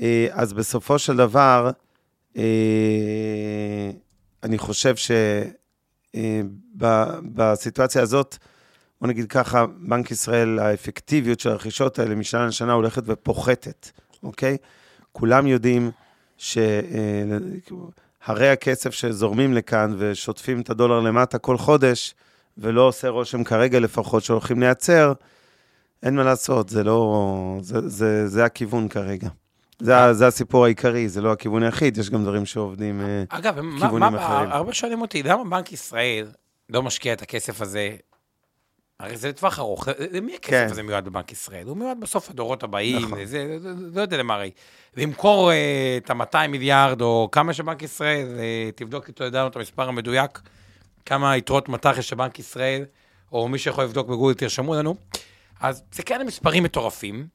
אה, 0.00 0.26
אז 0.30 0.52
בסופו 0.52 0.98
של 0.98 1.16
דבר, 1.16 1.70
אה, 2.36 2.42
אני 4.42 4.58
חושב 4.58 4.94
שבסיטואציה 6.76 8.02
הזאת, 8.02 8.36
בוא 9.00 9.08
נגיד 9.08 9.26
ככה, 9.28 9.66
בנק 9.66 10.10
ישראל, 10.10 10.58
האפקטיביות 10.58 11.40
של 11.40 11.50
הרכישות 11.50 11.98
האלה 11.98 12.14
משנה 12.14 12.46
לשנה 12.46 12.72
הולכת 12.72 13.02
ופוחתת, 13.06 13.90
אוקיי? 14.22 14.56
כולם 15.12 15.46
יודעים 15.46 15.90
שהרי 16.36 16.88
הכסף 18.52 18.90
שזורמים 18.90 19.54
לכאן 19.54 19.94
ושוטפים 19.98 20.60
את 20.60 20.70
הדולר 20.70 21.00
למטה 21.00 21.38
כל 21.38 21.58
חודש, 21.58 22.14
ולא 22.58 22.82
עושה 22.82 23.08
רושם 23.08 23.44
כרגע 23.44 23.80
לפחות 23.80 24.24
שהולכים 24.24 24.60
לייצר, 24.60 25.12
אין 26.02 26.16
מה 26.16 26.22
לעשות, 26.22 26.68
זה 26.68 26.84
לא... 26.84 27.58
זה, 27.60 27.88
זה, 27.88 28.28
זה 28.28 28.44
הכיוון 28.44 28.88
כרגע. 28.88 29.28
זה, 29.78 30.12
זה 30.12 30.26
הסיפור 30.26 30.64
העיקרי, 30.64 31.08
זה 31.08 31.20
לא 31.20 31.32
הכיוון 31.32 31.62
היחיד, 31.62 31.98
יש 31.98 32.10
גם 32.10 32.22
דברים 32.22 32.46
שעובדים... 32.46 33.00
אה, 33.00 33.24
אגב, 33.28 33.60
מה, 33.60 33.80
כיוונים 33.80 34.12
מה, 34.12 34.26
אחרים. 34.26 34.52
הרבה 34.52 34.72
שואלים 34.72 35.00
אותי, 35.00 35.22
למה 35.22 35.44
בנק 35.44 35.72
ישראל 35.72 36.26
לא 36.70 36.82
משקיע 36.82 37.12
את 37.12 37.22
הכסף 37.22 37.60
הזה 37.60 37.96
הרי 39.02 39.16
זה 39.16 39.28
לטווח 39.28 39.58
ארוך, 39.58 39.88
למי 40.12 40.34
הכסף 40.34 40.50
כן. 40.50 40.66
הזה 40.70 40.82
מיועד 40.82 41.04
בבנק 41.04 41.32
ישראל? 41.32 41.66
הוא 41.66 41.76
מיועד 41.76 42.00
בסוף 42.00 42.30
הדורות 42.30 42.62
הבאים, 42.62 43.06
נכון. 43.06 43.24
זה, 43.24 43.58
זה, 43.58 43.74
זה, 43.74 43.86
לא 43.94 44.00
יודע 44.00 44.16
למה 44.16 44.34
הרי. 44.34 44.50
למכור 44.96 45.52
אה, 45.52 45.98
את 46.04 46.10
ה-200 46.10 46.46
מיליארד, 46.48 47.00
או 47.00 47.28
כמה 47.32 47.52
שבנק 47.52 47.82
ישראל, 47.82 48.26
אה, 48.38 48.70
תבדוק 48.74 49.08
איתו, 49.08 49.24
ידענו 49.24 49.48
את 49.48 49.56
המספר 49.56 49.88
המדויק, 49.88 50.40
כמה 51.06 51.36
יתרות 51.36 51.68
מטח 51.68 51.94
יש 51.98 52.12
לבנק 52.12 52.38
ישראל, 52.38 52.84
או 53.32 53.48
מי 53.48 53.58
שיכול 53.58 53.84
לבדוק 53.84 54.08
בגוגל, 54.08 54.34
תרשמו 54.34 54.74
לנו. 54.74 54.94
אז 55.60 55.82
זה 55.92 56.02
כאלה 56.02 56.24
מספרים 56.24 56.62
מטורפים. 56.62 57.26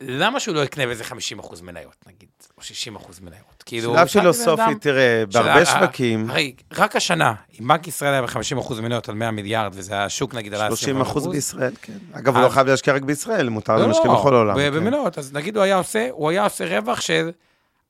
למה 0.00 0.40
שהוא 0.40 0.54
לא 0.54 0.60
יקנה 0.60 0.86
באיזה 0.86 1.04
50% 1.04 1.62
מניות, 1.62 2.04
נגיד, 2.06 2.28
או 2.58 2.62
60% 2.62 3.22
מניות? 3.22 3.62
כאילו, 3.66 3.94
שלב 3.94 4.06
פילוסופי, 4.06 4.74
תראה, 4.80 5.24
בהרבה 5.32 5.66
שווקים, 5.66 6.30
הרי 6.30 6.54
רק 6.72 6.96
השנה, 6.96 7.34
אם 7.60 7.68
בנק 7.68 7.88
ישראל 7.88 8.12
היה 8.12 8.22
ב-50% 8.22 8.80
מניות 8.80 9.08
על 9.08 9.14
100 9.14 9.30
מיליארד, 9.30 9.70
וזה 9.74 10.04
השוק 10.04 10.34
נגיד 10.34 10.54
עלה 10.54 10.68
30 10.68 11.00
אחוז 11.00 11.22
אחוז, 11.22 11.34
בישראל, 11.34 11.72
כן. 11.82 11.98
אגב, 12.12 12.36
הוא 12.36 12.44
לא 12.44 12.48
חייב 12.48 12.66
להשקיע 12.66 12.94
רק 12.94 13.02
בישראל, 13.02 13.48
מותר 13.48 13.76
לא, 13.76 13.88
להשקיע 13.88 14.12
בכל 14.12 14.34
העולם. 14.34 14.56
כן. 14.56 14.74
במניות, 14.74 15.18
אז 15.18 15.32
נגיד 15.32 15.56
הוא 15.56 15.64
היה 15.64 15.76
עושה, 15.76 16.08
הוא 16.10 16.30
היה 16.30 16.44
עושה 16.44 16.78
רווח 16.78 17.00
של 17.00 17.30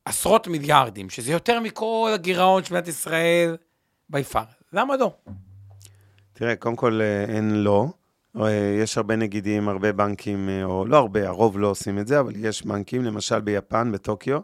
עשרות 0.04 0.48
מיליארדים, 0.48 1.10
שזה 1.10 1.32
יותר 1.32 1.60
מכל 1.60 2.10
הגירעון 2.14 2.64
של 2.64 2.74
מדינת 2.74 2.88
ישראל 2.88 3.56
by 4.12 4.34
far. 4.34 4.38
למה 4.72 4.96
לא? 4.96 5.12
תראה, 6.32 6.56
קודם 6.56 6.76
כל 6.76 7.00
אה, 7.02 7.34
אין 7.34 7.54
לא. 7.54 7.86
אה, 8.36 8.76
יש 8.82 8.96
הרבה 8.96 9.16
נגידים, 9.16 9.68
הרבה 9.68 9.92
בנקים, 9.92 10.48
אה, 10.48 10.64
או 10.64 10.86
לא 10.86 10.96
הרבה, 10.96 11.28
הרוב 11.28 11.58
לא 11.58 11.66
עושים 11.66 11.98
את 11.98 12.06
זה, 12.06 12.20
אבל 12.20 12.32
יש 12.36 12.66
בנקים, 12.66 13.04
למשל 13.04 13.40
ביפן, 13.40 13.92
בטוקיו, 13.92 14.40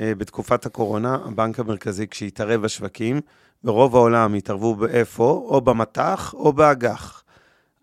אה, 0.00 0.12
בתקופת 0.14 0.66
הקורונה, 0.66 1.14
הבנק 1.24 1.60
המרכזי, 1.60 2.08
כשהתערב 2.08 2.62
בשווקים, 2.62 3.20
ברוב 3.64 3.96
העולם 3.96 4.34
התערבו 4.34 4.74
באיפה, 4.74 5.44
או 5.48 5.60
במטח 5.60 6.34
או 6.34 6.52
באג"ח. 6.52 7.22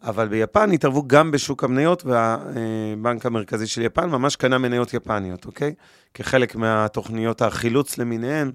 אבל 0.03 0.27
ביפן 0.27 0.71
התערבו 0.71 1.03
גם 1.07 1.31
בשוק 1.31 1.63
המניות, 1.63 2.03
והבנק 2.05 3.25
המרכזי 3.25 3.67
של 3.67 3.81
יפן 3.81 4.09
ממש 4.09 4.35
קנה 4.35 4.57
מניות 4.57 4.93
יפניות, 4.93 5.45
אוקיי? 5.45 5.73
כחלק 6.13 6.55
מהתוכניות 6.55 7.41
החילוץ 7.41 7.97
למיניהן, 7.97 8.51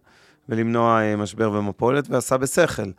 ולמנוע 0.48 1.16
משבר 1.16 1.52
ומפולת, 1.52 2.10
ועשה 2.10 2.36
בשכל. 2.36 2.90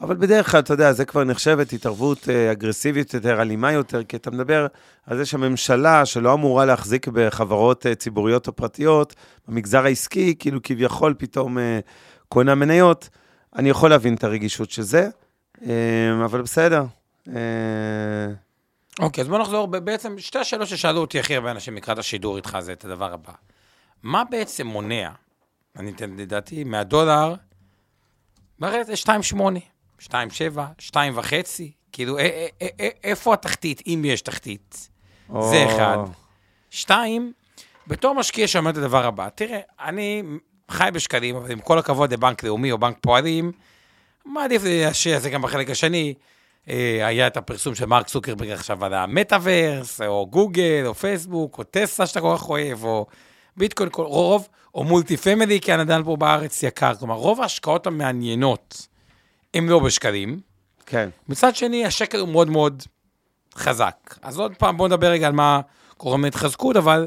אבל 0.00 0.16
בדרך 0.16 0.50
כלל, 0.50 0.60
אתה 0.60 0.72
יודע, 0.72 0.92
זה 0.92 1.04
כבר 1.04 1.24
נחשבת 1.24 1.72
התערבות 1.72 2.28
אה, 2.28 2.52
אגרסיבית 2.52 3.14
יותר, 3.14 3.42
אלימה 3.42 3.72
יותר, 3.72 4.04
כי 4.04 4.16
אתה 4.16 4.30
מדבר 4.30 4.66
על 5.06 5.16
זה 5.16 5.26
שהממשלה, 5.26 6.06
שלא 6.06 6.34
אמורה 6.34 6.64
להחזיק 6.64 7.08
בחברות 7.08 7.86
אה, 7.86 7.94
ציבוריות 7.94 8.46
או 8.46 8.56
פרטיות, 8.56 9.14
במגזר 9.48 9.84
העסקי, 9.84 10.34
כאילו 10.38 10.60
כביכול 10.62 11.14
פתאום 11.18 11.58
אה, 11.58 11.80
קונה 12.28 12.54
מניות, 12.54 13.08
אני 13.56 13.70
יכול 13.70 13.90
להבין 13.90 14.14
את 14.14 14.24
הרגישות 14.24 14.70
של 14.70 14.82
זה, 14.82 15.08
אבל 16.24 16.42
בסדר. 16.42 16.84
אוקיי, 19.00 19.22
אז 19.22 19.28
בוא 19.28 19.38
נחזור, 19.38 19.66
בעצם 19.66 20.18
שתי 20.18 20.38
השאלות 20.38 20.68
ששאלו 20.68 21.00
אותי 21.00 21.20
הכי 21.20 21.36
הרבה 21.36 21.50
אנשים 21.50 21.76
לקראת 21.76 21.98
השידור 21.98 22.36
איתך 22.36 22.58
זה 22.60 22.72
את 22.72 22.84
הדבר 22.84 23.12
הבא. 23.12 23.32
מה 24.02 24.22
בעצם 24.30 24.66
מונע, 24.66 25.10
אני 25.76 25.90
אתן 25.90 26.10
לדעתי, 26.16 26.64
מהדולר, 26.64 27.34
בארץ 28.58 28.86
זה 28.86 28.94
2.8, 29.34 29.42
2.7, 30.02 30.08
2.5, 30.78 31.62
כאילו, 31.92 32.18
א- 32.18 32.20
א- 32.20 32.64
א- 32.64 32.82
א- 32.84 32.88
איפה 33.04 33.34
התחתית, 33.34 33.82
אם 33.86 34.02
יש 34.04 34.20
תחתית? 34.20 34.88
או- 35.30 35.50
זה 35.50 35.66
אחד. 35.66 35.98
שתיים, 36.70 37.32
בתור 37.86 38.14
משקיע 38.14 38.46
שאומר 38.48 38.70
את 38.70 38.76
הדבר 38.76 39.06
הבא, 39.06 39.28
תראה, 39.34 39.60
אני 39.80 40.22
חי 40.70 40.88
בשקלים, 40.92 41.36
אבל 41.36 41.50
עם 41.52 41.60
כל 41.60 41.78
הכבוד 41.78 42.12
לבנק 42.12 42.42
לאומי 42.44 42.72
או 42.72 42.78
בנק 42.78 42.96
פועלים, 43.00 43.52
מעדיף 44.24 44.62
להשאיר 44.64 45.18
זה 45.18 45.30
גם 45.30 45.42
בחלק 45.42 45.70
השני. 45.70 46.14
אה, 46.68 47.06
היה 47.06 47.26
את 47.26 47.36
הפרסום 47.36 47.74
של 47.74 47.86
מרק 47.86 48.06
צוקרברג 48.06 48.50
עכשיו 48.50 48.84
על 48.84 48.94
המטאוורס, 48.94 50.00
או 50.00 50.26
גוגל, 50.30 50.82
או 50.86 50.94
פייסבוק, 50.94 51.58
או 51.58 51.64
טסלה 51.64 52.06
שאתה 52.06 52.20
כל 52.20 52.34
כך 52.36 52.48
אוהב, 52.48 52.84
או 52.84 53.06
ביטקוין, 53.56 53.88
רוב, 53.96 54.48
או 54.74 54.84
מולטי 54.84 55.16
פמילי, 55.16 55.60
כי 55.60 55.72
הנדל 55.72 56.02
פה 56.04 56.16
בארץ 56.16 56.62
יקר. 56.62 56.94
כלומר, 56.94 57.14
רוב 57.14 57.40
ההשקעות 57.40 57.86
המעניינות 57.86 58.86
הן 59.56 59.68
לא 59.68 59.78
בשקלים. 59.78 60.40
כן. 60.86 61.08
מצד 61.28 61.56
שני, 61.56 61.86
השקל 61.86 62.18
הוא 62.18 62.28
מאוד 62.28 62.50
מאוד 62.50 62.82
חזק. 63.54 64.18
אז 64.22 64.38
עוד 64.38 64.52
פעם, 64.58 64.76
בואו 64.76 64.88
נדבר 64.88 65.10
רגע 65.10 65.26
על 65.26 65.32
מה 65.32 65.60
קורה 65.96 66.16
מהתחזקות, 66.16 66.76
אבל 66.76 67.06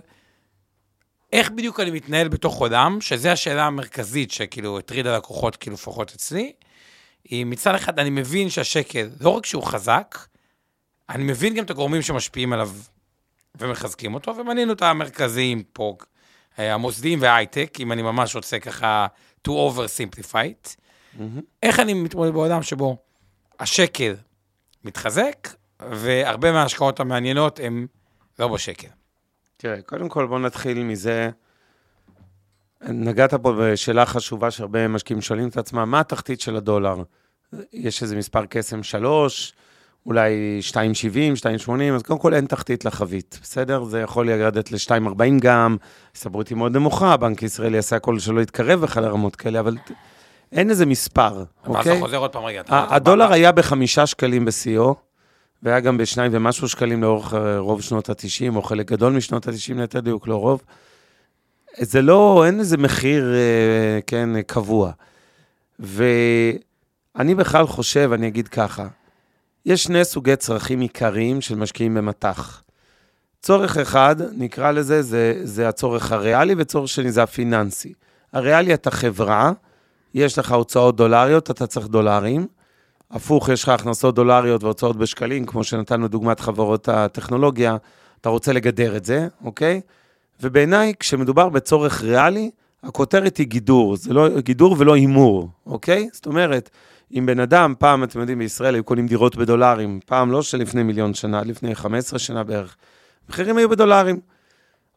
איך 1.33 1.51
בדיוק 1.51 1.79
אני 1.79 1.91
מתנהל 1.91 2.27
בתוך 2.27 2.55
עולם, 2.55 3.01
שזו 3.01 3.29
השאלה 3.29 3.65
המרכזית 3.65 4.31
שכאילו 4.31 4.79
הטרידה 4.79 5.17
לקוחות, 5.17 5.55
כאילו 5.55 5.73
לפחות 5.73 6.13
אצלי. 6.15 6.53
היא 7.23 7.45
מצד 7.45 7.75
אחד, 7.75 7.99
אני 7.99 8.09
מבין 8.09 8.49
שהשקל, 8.49 9.09
לא 9.21 9.29
רק 9.29 9.45
שהוא 9.45 9.63
חזק, 9.63 10.17
אני 11.09 11.23
מבין 11.23 11.53
גם 11.53 11.63
את 11.63 11.69
הגורמים 11.69 12.01
שמשפיעים 12.01 12.53
עליו 12.53 12.71
ומחזקים 13.55 14.13
אותו, 14.13 14.35
ומנינו 14.35 14.73
את 14.73 14.81
המרכזיים 14.81 15.63
פה, 15.73 15.95
אה, 16.59 16.73
המוסדיים 16.73 17.21
וההייטק, 17.21 17.77
אם 17.79 17.91
אני 17.91 18.01
ממש 18.01 18.35
רוצה 18.35 18.59
ככה 18.59 19.07
to 19.47 19.51
oversimplify 19.51 20.23
it. 20.33 20.75
איך 21.63 21.79
אני 21.79 21.93
מתמודד 21.93 22.33
בעולם 22.33 22.63
שבו 22.63 22.97
השקל 23.59 24.15
מתחזק, 24.83 25.49
והרבה 25.79 26.51
מההשקעות 26.51 26.99
המעניינות 26.99 27.59
הן 27.63 27.85
לא 28.39 28.47
בשקל. 28.47 28.87
תראה, 29.57 29.81
קודם 29.81 30.09
כל 30.09 30.27
בוא 30.27 30.39
נתחיל 30.39 30.83
מזה, 30.83 31.29
נגעת 32.81 33.33
פה 33.33 33.53
בשאלה 33.59 34.05
חשובה 34.05 34.51
שהרבה 34.51 34.87
משקיעים 34.87 35.21
שואלים 35.21 35.47
את 35.47 35.57
עצמם, 35.57 35.91
מה 35.91 35.99
התחתית 35.99 36.41
של 36.41 36.55
הדולר? 36.55 37.03
יש 37.73 38.03
איזה 38.03 38.15
מספר 38.15 38.45
קסם 38.45 38.83
3, 38.83 39.53
אולי 40.05 40.59
2.70, 40.71 41.65
2.80, 41.67 41.71
אז 41.95 42.01
קודם 42.03 42.19
כל 42.19 42.33
אין 42.33 42.45
תחתית 42.45 42.85
לחבית, 42.85 43.39
בסדר? 43.41 43.83
זה 43.83 43.99
יכול 43.99 44.29
לרדת 44.29 44.71
ל-2.40 44.71 45.23
גם, 45.41 45.77
הסתברות 46.15 46.47
היא 46.47 46.57
מאוד 46.57 46.71
נמוכה, 46.71 47.17
בנק 47.17 47.43
ישראל 47.43 47.75
יעשה 47.75 47.95
הכל 47.95 48.19
שלא 48.19 48.41
יתקרב 48.41 48.81
בכלל 48.81 49.03
לרמות 49.03 49.35
כאלה, 49.35 49.59
אבל 49.59 49.77
אין 50.51 50.69
איזה 50.69 50.85
מספר, 50.85 51.43
אוקיי? 51.67 51.91
אתה 51.91 51.99
חוזר 51.99 52.17
עוד 52.17 52.31
פעם 52.31 52.43
רגע. 52.45 52.61
הדולר 52.67 53.33
היה 53.33 53.51
בחמישה 53.51 54.05
שקלים 54.05 54.45
בשיאו, 54.45 54.95
והיה 55.63 55.79
גם 55.79 55.97
בשניים 55.97 56.31
ומשהו 56.35 56.69
שקלים 56.69 57.01
לאורך 57.03 57.33
אה, 57.33 57.57
רוב 57.57 57.81
שנות 57.81 58.09
ה-90, 58.09 58.55
או 58.55 58.61
חלק 58.61 58.91
גדול 58.91 59.13
משנות 59.13 59.47
ה-90, 59.47 59.73
ליתר 59.75 59.99
דיוק, 59.99 60.27
לא 60.27 60.35
רוב. 60.35 60.61
זה 61.77 62.01
לא, 62.01 62.43
אין 62.45 62.59
איזה 62.59 62.77
מחיר, 62.77 63.33
אה, 63.33 63.99
כן, 64.07 64.41
קבוע. 64.41 64.91
ואני 65.79 67.35
בכלל 67.35 67.67
חושב, 67.67 68.11
אני 68.13 68.27
אגיד 68.27 68.47
ככה, 68.47 68.87
יש 69.65 69.83
שני 69.83 70.05
סוגי 70.05 70.35
צרכים 70.35 70.79
עיקריים 70.79 71.41
של 71.41 71.55
משקיעים 71.55 71.93
במטח. 71.93 72.63
צורך 73.41 73.77
אחד, 73.77 74.15
נקרא 74.31 74.71
לזה, 74.71 75.01
זה, 75.01 75.39
זה 75.43 75.69
הצורך 75.69 76.11
הריאלי, 76.11 76.55
וצורך 76.57 76.89
שני 76.89 77.11
זה 77.11 77.23
הפיננסי. 77.23 77.93
הריאלי, 78.33 78.73
אתה 78.73 78.91
חברה, 78.91 79.51
יש 80.13 80.39
לך 80.39 80.51
הוצאות 80.51 80.95
דולריות, 80.95 81.51
אתה 81.51 81.67
צריך 81.67 81.87
דולרים. 81.87 82.47
הפוך, 83.11 83.49
יש 83.49 83.63
לך 83.63 83.69
הכנסות 83.69 84.15
דולריות 84.15 84.63
והוצאות 84.63 84.97
בשקלים, 84.97 85.45
כמו 85.45 85.63
שנתנו 85.63 86.07
דוגמת 86.07 86.39
חברות 86.39 86.89
הטכנולוגיה, 86.89 87.77
אתה 88.21 88.29
רוצה 88.29 88.53
לגדר 88.53 88.97
את 88.97 89.05
זה, 89.05 89.27
אוקיי? 89.43 89.81
ובעיניי, 90.41 90.93
כשמדובר 90.99 91.49
בצורך 91.49 92.01
ריאלי, 92.01 92.51
הכותרת 92.83 93.37
היא 93.37 93.47
גידור, 93.47 93.95
זה 93.95 94.13
לא 94.13 94.39
גידור 94.39 94.75
ולא 94.79 94.93
הימור, 94.93 95.49
אוקיי? 95.65 96.09
זאת 96.13 96.25
אומרת, 96.25 96.69
אם 97.17 97.25
בן 97.25 97.39
אדם, 97.39 97.73
פעם, 97.79 98.03
אתם 98.03 98.19
יודעים, 98.19 98.39
בישראל 98.39 98.73
היו 98.73 98.83
קונים 98.83 99.07
דירות 99.07 99.35
בדולרים, 99.35 99.99
פעם 100.05 100.31
לא 100.31 100.41
שלפני 100.41 100.83
מיליון 100.83 101.13
שנה, 101.13 101.43
לפני 101.43 101.75
15 101.75 102.19
שנה 102.19 102.43
בערך, 102.43 102.75
מחירים 103.29 103.57
היו 103.57 103.69
בדולרים. 103.69 104.19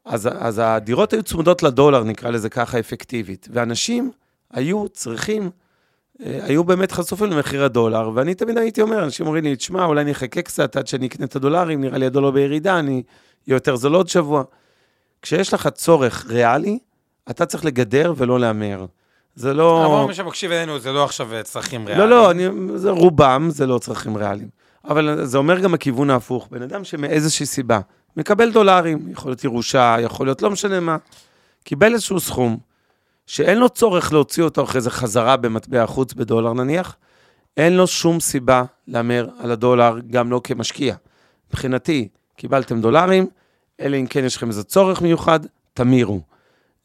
אז, 0.04 0.28
אז 0.38 0.60
הדירות 0.64 1.12
היו 1.12 1.22
צמודות 1.22 1.62
לדולר, 1.62 2.04
נקרא 2.04 2.30
לזה 2.30 2.48
ככה, 2.48 2.78
אפקטיבית. 2.78 3.48
ואנשים 3.52 4.10
היו 4.52 4.88
צריכים, 4.88 5.50
אה, 6.24 6.40
היו 6.42 6.64
באמת 6.64 6.92
חשופים 6.92 7.30
למחיר 7.30 7.64
הדולר, 7.64 8.10
ואני 8.14 8.34
תמיד 8.34 8.58
הייתי 8.58 8.82
אומר, 8.82 9.04
אנשים 9.04 9.26
אומרים 9.26 9.44
לי, 9.44 9.56
תשמע, 9.56 9.84
אולי 9.84 10.00
אני 10.00 10.12
אחכה 10.12 10.42
קצת 10.42 10.76
עד 10.76 10.86
שאני 10.86 11.06
אקנה 11.06 11.26
את 11.26 11.36
הדולרים, 11.36 11.80
נראה 11.80 11.98
לי 11.98 12.06
הדולר 12.06 12.30
בירידה, 12.30 12.78
אני 12.78 12.92
אהיה 12.92 13.56
יותר 13.56 13.76
זול 13.76 13.94
עוד 13.94 14.08
שבוע. 14.08 14.42
כשיש 15.22 15.54
לך 15.54 15.68
צורך 15.68 16.26
ריאלי, 16.28 16.78
אתה 17.30 17.46
צריך 17.46 17.64
לגדר 17.64 18.14
ולא 18.16 18.40
להמר. 18.40 18.86
זה 19.34 19.54
לא... 19.54 19.86
אבל 19.86 20.08
מי 20.08 20.14
שמקשיב 20.14 20.52
אלינו 20.52 20.78
זה 20.78 20.92
לא 20.92 21.04
עכשיו 21.04 21.28
צרכים 21.42 21.86
ריאליים. 21.86 22.10
לא, 22.10 22.16
לא, 22.16 22.30
אני, 22.30 22.44
זה 22.74 22.90
רובם 22.90 23.48
זה 23.50 23.66
לא 23.66 23.78
צרכים 23.78 24.16
ריאליים. 24.16 24.48
אבל 24.84 25.24
זה 25.24 25.38
אומר 25.38 25.58
גם 25.58 25.74
הכיוון 25.74 26.10
ההפוך. 26.10 26.48
בן 26.50 26.62
אדם 26.62 26.84
שמאיזושהי 26.84 27.46
סיבה 27.46 27.80
מקבל 28.16 28.52
דולרים, 28.52 29.08
יכול 29.08 29.30
להיות 29.30 29.44
ירושה, 29.44 29.96
יכול 30.00 30.26
להיות 30.26 30.42
לא 30.42 30.50
משנה 30.50 30.80
מה, 30.80 30.96
קיבל 31.64 31.92
איזשהו 31.92 32.20
סכום, 32.20 32.58
שאין 33.26 33.58
לו 33.58 33.68
צורך 33.68 34.12
להוציא 34.12 34.42
אותו 34.42 34.64
אחרי 34.64 34.80
זה 34.80 34.90
חזרה 34.90 35.36
במטבע 35.36 35.86
חוץ 35.86 36.12
בדולר 36.14 36.52
נניח, 36.52 36.96
אין 37.56 37.76
לו 37.76 37.86
שום 37.86 38.20
סיבה 38.20 38.62
להמר 38.88 39.28
על 39.40 39.50
הדולר, 39.50 39.94
גם 40.10 40.30
לא 40.30 40.40
כמשקיע. 40.44 40.94
מבחינתי, 41.50 42.08
קיבלתם 42.36 42.80
דולרים, 42.80 43.26
אלא 43.80 43.96
אם 43.96 44.06
כן 44.06 44.24
יש 44.24 44.36
לכם 44.36 44.48
איזה 44.48 44.64
צורך 44.64 45.02
מיוחד, 45.02 45.40
תמירו. 45.74 46.20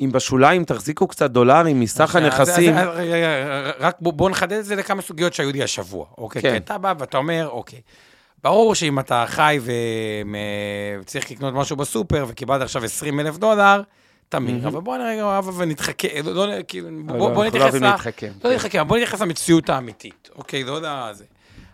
אם 0.01 0.11
בשוליים 0.11 0.63
תחזיקו 0.63 1.07
קצת 1.07 1.31
דולרים 1.31 1.79
מסך 1.79 2.01
אז- 2.01 2.15
הנכסים, 2.15 2.77
אז- 2.77 2.87
אז- 2.87 3.73
רק 3.79 3.97
בוא 4.01 4.13
בוא 4.13 4.29
נחדד 4.29 4.57
את 4.57 4.65
זה 4.65 4.75
לכמה 4.75 5.01
סוגיות 5.01 5.33
שהיו 5.33 5.51
לי 5.51 5.63
השבוע, 5.63 6.05
אוקיי? 6.17 6.41
כן. 6.41 6.51
כי 6.51 6.57
אתה 6.57 6.77
בא 6.77 6.93
ואתה 6.99 7.17
אומר, 7.17 7.47
אוקיי, 7.51 7.81
ברור 8.43 8.75
שאם 8.75 8.99
אתה 8.99 9.23
חי 9.27 9.59
וצריך 11.01 11.31
לקנות 11.31 11.53
משהו 11.53 11.75
בסופר 11.75 12.25
וקיבלת 12.27 12.61
עכשיו 12.61 12.83
20 12.83 13.19
אלף 13.19 13.37
דולר, 13.37 13.81
תמיר, 14.29 14.67
אבל 14.67 14.81
בוא 14.81 14.97
נרגע, 14.97 15.25
הבה 15.25 15.51
ונתחכה, 15.57 16.07
לא, 16.23 16.47
לא, 16.47 16.53
כאילו, 16.67 16.89
בוא 17.05 17.33
בוא 17.33 17.43
לא 17.43 17.49
נתייחס 17.49 17.73
ל... 17.73 17.85
לא 18.43 18.53
נתחכה, 18.53 18.83
בוא 18.83 18.97
נתייחס 18.97 19.21
למציאות 19.21 19.69
האמיתית, 19.69 20.29
אוקיי? 20.35 20.63
לא 20.63 20.71
יודע, 20.71 21.09
זה. 21.13 21.25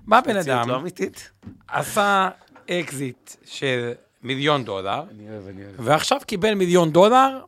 בא 0.08 0.22
בן 0.22 0.40
מציאות 0.40 0.48
אדם, 0.48 0.70
לא 0.70 0.76
אמיתית? 0.76 1.32
עשה 1.68 2.30
אקזיט 2.70 3.32
של 3.46 3.92
מיליון 4.24 4.64
דולר, 4.64 4.96
אוהב, 4.96 5.10
אוהב. 5.46 5.76
ועכשיו 5.80 6.20
קיבל 6.26 6.54
מיליון 6.54 6.92
דולר 6.92 7.40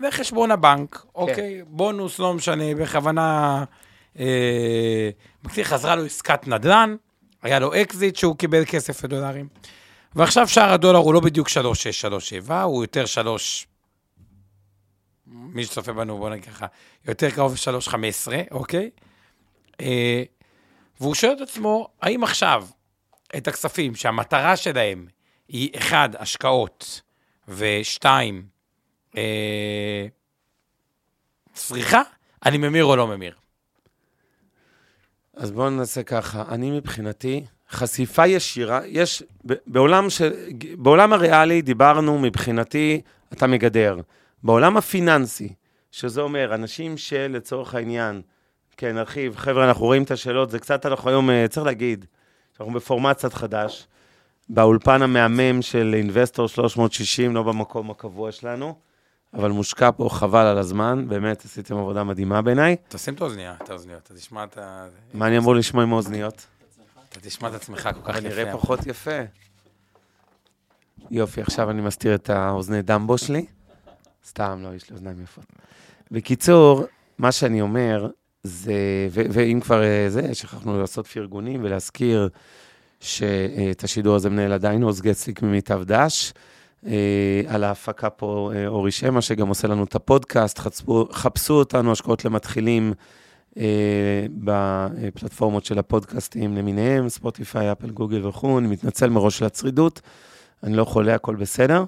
וחשבון 0.00 0.50
הבנק, 0.50 0.96
כן. 0.96 1.08
אוקיי? 1.14 1.62
בונוס, 1.66 2.18
לא 2.18 2.34
משנה, 2.34 2.74
בכוונה, 2.74 3.64
אה, 4.18 5.10
חזרה 5.62 5.96
לו 5.96 6.04
עסקת 6.04 6.48
נדל"ן, 6.48 6.96
היה 7.42 7.58
לו 7.58 7.74
אקזיט 7.74 8.16
שהוא 8.16 8.36
קיבל 8.36 8.64
כסף 8.64 9.04
לדולרים. 9.04 9.48
ועכשיו 10.14 10.48
שער 10.48 10.72
הדולר 10.72 10.98
הוא 10.98 11.14
לא 11.14 11.20
בדיוק 11.20 11.48
3.637, 11.48 12.52
הוא 12.52 12.84
יותר 12.84 13.06
3... 13.06 13.66
מי 15.26 15.64
שצופה 15.64 15.92
בנו, 15.92 16.18
בוא 16.18 16.30
נגיד 16.30 16.44
ככה, 16.44 16.66
יותר 17.08 17.30
קרוב 17.30 17.54
ל-3.15, 17.54 18.32
אוקיי? 18.50 18.90
אה, 19.80 20.22
והוא 21.00 21.14
שואל 21.14 21.32
את 21.32 21.40
עצמו, 21.40 21.88
האם 22.02 22.24
עכשיו 22.24 22.66
את 23.36 23.48
הכספים 23.48 23.94
שהמטרה 23.94 24.56
שלהם 24.56 25.06
היא, 25.48 25.70
אחד, 25.76 26.08
השקעות, 26.18 27.00
ושתיים, 27.48 28.46
אה, 29.16 30.06
צריכה, 31.52 32.02
אני 32.46 32.58
ממיר 32.58 32.84
או 32.84 32.96
לא 32.96 33.06
ממיר? 33.06 33.34
אז 35.36 35.50
בואו 35.50 35.70
נעשה 35.70 36.02
ככה, 36.02 36.44
אני 36.48 36.70
מבחינתי, 36.70 37.44
חשיפה 37.70 38.26
ישירה, 38.26 38.80
יש, 38.86 39.22
בעולם, 39.66 40.10
של, 40.10 40.32
בעולם 40.78 41.12
הריאלי 41.12 41.62
דיברנו 41.62 42.18
מבחינתי, 42.18 43.00
אתה 43.32 43.46
מגדר. 43.46 44.00
בעולם 44.44 44.76
הפיננסי, 44.76 45.54
שזה 45.90 46.20
אומר, 46.20 46.54
אנשים 46.54 46.96
שלצורך 46.96 47.74
העניין, 47.74 48.22
כן, 48.76 48.94
נרחיב, 48.94 49.36
חבר'ה, 49.36 49.68
אנחנו 49.68 49.84
רואים 49.84 50.02
את 50.02 50.10
השאלות, 50.10 50.50
זה 50.50 50.58
קצת, 50.58 50.86
אנחנו 50.86 51.10
היום, 51.10 51.30
אה, 51.30 51.48
צריך 51.48 51.66
להגיד, 51.66 52.04
אנחנו 52.60 52.74
בפורמט 52.74 53.16
קצת 53.16 53.34
חדש, 53.34 53.86
באולפן 54.48 55.02
המהמם 55.02 55.62
של 55.62 55.94
אינבסטור 55.96 56.48
360, 56.48 57.34
לא 57.34 57.42
במקום 57.42 57.90
הקבוע 57.90 58.32
שלנו, 58.32 58.74
אבל 59.34 59.50
מושקע 59.50 59.90
פה 59.96 60.08
חבל 60.10 60.46
על 60.46 60.58
הזמן, 60.58 61.04
באמת 61.08 61.44
עשיתם 61.44 61.76
עבודה 61.76 62.04
מדהימה 62.04 62.42
בעיניי. 62.42 62.76
תשים 62.88 63.14
את 63.14 63.20
האוזניה, 63.20 63.54
את 63.62 63.70
האוזניות, 63.70 64.02
אתה 64.02 64.14
תשמע 64.14 64.44
את 64.44 64.58
ה... 64.58 64.86
מה 65.14 65.26
אני 65.26 65.38
אמור 65.38 65.54
לשמוע 65.54 65.82
עם 65.82 65.92
האוזניות? 65.92 66.46
אתה 67.08 67.20
תשמע 67.20 67.48
את 67.48 67.54
עצמך 67.54 67.88
כל 67.94 68.12
כך 68.12 68.18
יפה. 68.18 68.28
נראה 68.28 68.52
פחות 68.52 68.86
יפה. 68.86 69.20
יופי, 71.10 71.40
עכשיו 71.40 71.70
אני 71.70 71.82
מסתיר 71.82 72.14
את 72.14 72.30
האוזני 72.30 72.82
דמבו 72.82 73.18
שלי. 73.18 73.46
סתם, 74.26 74.60
לא, 74.62 74.74
יש 74.74 74.90
לי 74.90 74.94
אוזניים 74.94 75.22
יפות. 75.22 75.44
בקיצור, 76.10 76.84
מה 77.18 77.32
שאני 77.32 77.60
אומר, 77.60 78.08
זה, 78.42 78.72
ו- 79.10 79.24
ואם 79.30 79.60
כבר 79.60 79.82
אה, 79.82 80.06
זה, 80.08 80.34
שכחנו 80.34 80.80
לעשות 80.80 81.06
פרגונים 81.06 81.64
ולהזכיר 81.64 82.28
שאת 83.00 83.84
השידור 83.84 84.16
הזה 84.16 84.30
מנהל 84.30 84.52
עדיין 84.52 84.82
עוז 84.82 85.00
גצליק 85.00 85.42
ממיטב 85.42 85.82
דש. 85.84 86.32
אה, 86.86 87.42
על 87.48 87.64
ההפקה 87.64 88.10
פה 88.10 88.50
אה, 88.54 88.66
אורי 88.66 88.90
שמע, 88.90 89.20
שגם 89.20 89.48
עושה 89.48 89.68
לנו 89.68 89.84
את 89.84 89.94
הפודקאסט, 89.94 90.58
חצפו, 90.58 91.08
חפשו 91.12 91.54
אותנו, 91.54 91.92
השקעות 91.92 92.24
למתחילים, 92.24 92.92
בפלטפורמות 94.28 95.64
של 95.64 95.78
הפודקאסטים 95.78 96.56
למיניהם, 96.56 97.08
ספוטיפיי, 97.08 97.72
אפל, 97.72 97.90
גוגל 97.90 98.26
וכו', 98.26 98.58
אני 98.58 98.68
מתנצל 98.68 99.10
מראש 99.10 99.42
על 99.42 99.46
הצרידות, 99.46 100.00
אני 100.62 100.76
לא 100.76 100.84
חולה, 100.84 101.14
הכל 101.14 101.36
בסדר. 101.36 101.84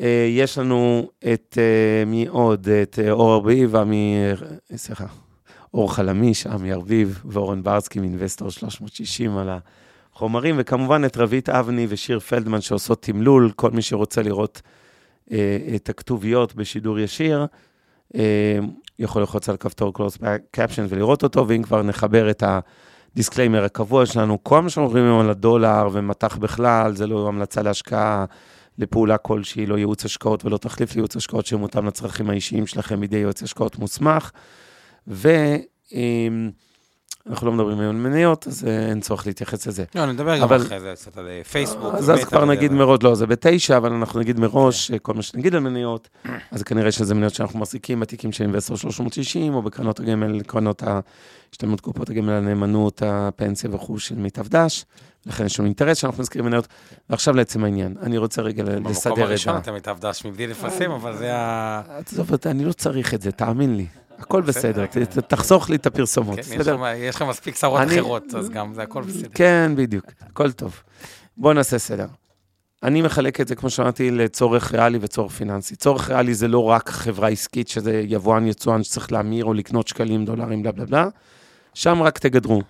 אה, 0.00 0.26
יש 0.30 0.58
לנו 0.58 1.08
את, 1.32 1.58
אה, 1.60 2.04
מי 2.04 2.26
עוד? 2.26 2.68
את 2.68 2.98
אה, 3.02 3.10
אור 3.10 3.34
ארביב, 3.34 3.76
עמי, 3.76 4.16
סליחה, 4.76 5.06
אור 5.74 5.94
חלמיש, 5.94 6.46
עמי 6.46 6.72
ארביב 6.72 7.22
ואורן 7.24 7.62
ברסקי 7.62 8.00
מאינבסטור 8.00 8.50
360 8.50 9.36
על 9.36 9.50
החומרים, 10.12 10.54
וכמובן 10.58 11.04
את 11.04 11.16
רבית 11.16 11.48
אבני 11.48 11.86
ושיר 11.88 12.20
פלדמן 12.20 12.60
שעושות 12.60 13.02
תמלול, 13.02 13.50
כל 13.56 13.70
מי 13.70 13.82
שרוצה 13.82 14.22
לראות 14.22 14.62
את 15.74 15.88
הכתוביות 15.88 16.54
בשידור 16.54 16.98
ישיר. 16.98 17.46
יכול 18.98 19.22
ללחוץ 19.22 19.48
על 19.48 19.56
כפתור 19.56 19.92
back 19.96 20.56
caption 20.56 20.82
ולראות 20.88 21.22
אותו, 21.22 21.48
ואם 21.48 21.62
כבר 21.62 21.82
נחבר 21.82 22.30
את 22.30 22.42
ה 23.12 23.17
disclaimer 23.17 23.64
הקבוע 23.64 24.06
שלנו, 24.06 24.44
כל 24.44 24.62
מה 24.62 24.70
שאנחנו 24.70 24.88
אומרים 24.88 25.04
היום 25.04 25.20
על 25.20 25.30
הדולר 25.30 25.88
ומטח 25.92 26.36
בכלל, 26.36 26.94
זה 26.94 27.06
לא 27.06 27.28
המלצה 27.28 27.62
להשקעה, 27.62 28.24
לפעולה 28.78 29.18
כלשהי, 29.18 29.66
לא 29.66 29.78
ייעוץ 29.78 30.04
השקעות 30.04 30.44
ולא 30.44 30.56
תחליף 30.58 30.94
לייעוץ 30.94 31.16
השקעות 31.16 31.46
שמותאם 31.46 31.86
לצרכים 31.86 32.30
האישיים 32.30 32.66
שלכם 32.66 33.00
בידי 33.00 33.16
יועץ 33.16 33.42
השקעות 33.42 33.78
מוסמך. 33.78 34.30
ואם 35.06 36.50
אנחנו 37.26 37.46
לא 37.46 37.52
מדברים 37.52 37.80
היום 37.80 37.90
על 37.96 38.02
מניות, 38.02 38.46
אז 38.46 38.64
אה, 38.64 38.88
אין 38.88 39.00
צורך 39.00 39.26
להתייחס 39.26 39.66
לזה. 39.66 39.84
לא, 39.94 40.06
נדבר 40.06 40.36
גם 40.36 40.42
אבל- 40.42 40.62
אחרי 40.62 40.80
זה 40.80 40.92
קצת 40.94 41.16
על 41.18 41.26
אה, 41.28 41.44
פייסבוק. 41.44 41.94
אז 41.94 42.10
אז 42.10 42.24
כבר 42.24 42.44
נגיד 42.44 42.72
מראש, 42.72 42.98
לא, 43.02 43.14
זה 43.14 43.26
בתשע, 43.26 43.76
אבל 43.76 43.92
אנחנו 43.92 44.20
נגיד 44.20 44.40
מראש, 44.40 44.90
אה, 44.90 44.98
כל 44.98 45.14
מה 45.14 45.22
שנגיד 45.22 45.54
על 45.54 45.60
מניות, 45.60 46.08
אז 46.50 46.62
כנראה 46.62 46.92
שזה 46.92 47.14
מניות 47.14 47.34
שאנחנו 47.34 47.58
מחזיקים 47.58 48.00
בתיקים 48.00 48.32
של 48.32 48.44
אינווסטור 48.44 48.76
360, 48.76 49.54
או 49.54 49.62
בקרנות 49.62 50.00
הגמל, 50.00 50.40
קרנות 50.42 50.82
ההשתלמות 50.82 51.80
קופות 51.80 52.10
הגמל, 52.10 52.32
הנאמנות, 52.32 53.02
הפנסיה 53.06 53.70
וכו' 53.74 53.98
של 53.98 54.14
מיטב 54.14 54.48
דש, 54.48 54.84
לכן 55.26 55.46
יש 55.46 55.58
לנו 55.58 55.66
אינטרס 55.66 55.98
שאנחנו 55.98 56.22
מזכירים 56.22 56.46
מניות. 56.46 56.68
ועכשיו 57.10 57.34
לעצם 57.34 57.64
העניין, 57.64 57.94
אני 58.02 58.18
רוצה 58.18 58.42
רגע 58.42 58.64
במקום 58.64 58.90
לסדר 58.92 59.12
את 59.14 59.18
הראשון 59.18 59.54
ה... 59.54 59.58
אתם 59.58 59.74
התאבדש 59.74 60.24
מבלי 60.24 60.46
לפרסם, 60.46 60.90
אבל 60.90 61.16
זה 61.16 61.36
ה... 61.36 61.82
עזוב 62.12 62.30
אני 62.46 62.64
לא 62.64 62.72
צריך 62.72 63.14
את 63.14 63.22
זה, 63.22 63.32
תאמין 63.32 63.76
לי. 63.76 63.86
הכל 64.18 64.40
בסדר, 64.42 64.86
תחסוך 65.28 65.70
לי 65.70 65.76
את 65.76 65.86
הפרסומות, 65.86 66.36
כן, 66.36 66.42
בסדר? 66.58 66.78
יש 66.96 67.16
לך 67.16 67.22
מספיק 67.22 67.64
אני- 67.64 68.00
אחרות, 68.00 68.34
אז 68.38 68.50
גם 68.50 68.74
זה 68.74 68.82
הכל 68.82 69.02
בסדר. 69.02 69.28
כן, 69.34 69.72
בדיוק, 69.76 70.04
הכל 70.30 70.52
טוב. 70.52 70.82
בואו 71.36 71.52
נעשה 71.52 71.78
סדר. 71.78 72.06
אני 72.82 73.02
מחלק 73.02 73.40
את 73.40 73.48
זה, 73.48 73.54
כמו 73.54 73.70
שאמרתי, 73.70 74.10
לצורך 74.10 74.72
ריאלי 74.72 74.98
וצורך 75.00 75.32
פיננסי. 75.32 75.76
צורך 75.76 76.10
ריאלי 76.10 76.34
זה 76.34 76.48
לא 76.48 76.62
רק 76.64 76.88
חברה 76.90 77.28
עסקית, 77.28 77.68
שזה 77.68 78.02
יבואן 78.06 78.46
יצואן 78.46 78.82
שצריך 78.82 79.12
להמיר 79.12 79.44
או 79.44 79.54
לקנות 79.54 79.88
שקלים, 79.88 80.24
דולרים, 80.24 80.62
בלה 80.62 80.72
בלה 80.72 80.84
בלה, 80.86 81.08
שם 81.74 82.02
רק 82.02 82.18
תגדרו. 82.18 82.62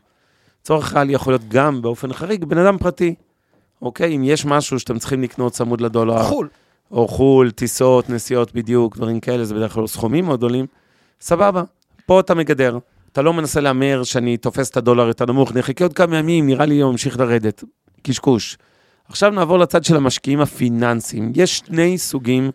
צורך 0.64 0.94
ריאלי 0.94 1.12
יכול 1.12 1.32
להיות 1.32 1.48
גם, 1.48 1.82
באופן 1.82 2.12
חריג, 2.12 2.44
בן 2.44 2.58
אדם 2.58 2.78
פרטי. 2.78 3.14
אוקיי? 3.82 4.16
אם 4.16 4.24
יש 4.24 4.44
משהו 4.44 4.80
שאתם 4.80 4.98
צריכים 4.98 5.22
לקנות 5.22 5.52
צמוד 5.52 5.80
לדולר, 5.80 6.22
חו"ל. 6.22 6.48
או 6.90 7.08
חו"ל, 7.08 7.50
טיסות, 7.50 8.10
נסיעות 8.10 8.54
בדיוק, 8.54 8.96
דברים 8.96 9.20
כאלה, 9.20 9.44
זה 9.44 9.54
בדרך 9.54 9.72
כלל 9.72 9.86
סכומים 9.86 10.24
מאוד 10.24 10.38
גדולים, 10.38 10.66
סבבה. 11.20 11.62
פה 12.06 12.20
אתה 12.20 12.34
מגדר. 12.34 12.78
אתה 13.12 13.22
לא 13.22 13.32
מנסה 13.32 13.60
להמר 13.60 14.02
שאני 14.04 14.36
תופס 14.36 14.70
את 14.70 14.76
הדולר 14.76 15.06
יותר 15.06 15.26
נמוך, 15.26 15.52
נחכה 15.54 15.84
עוד 15.84 15.92
כמה 15.92 16.16
ימים, 16.16 16.46
נראה 16.46 16.66
לי 16.66 16.80
הוא 16.80 16.92
ממשיך 16.92 17.18
לרדת. 17.18 17.64
קשקוש. 18.02 18.58
עכשיו 19.08 19.30
נעבור 19.30 19.58
לצד 19.58 19.84
של 19.84 19.96
המשקיעים 19.96 20.40
הפיננסיים. 20.40 21.32
יש 21.34 21.58
שני 21.58 21.98
סוגים, 21.98 22.50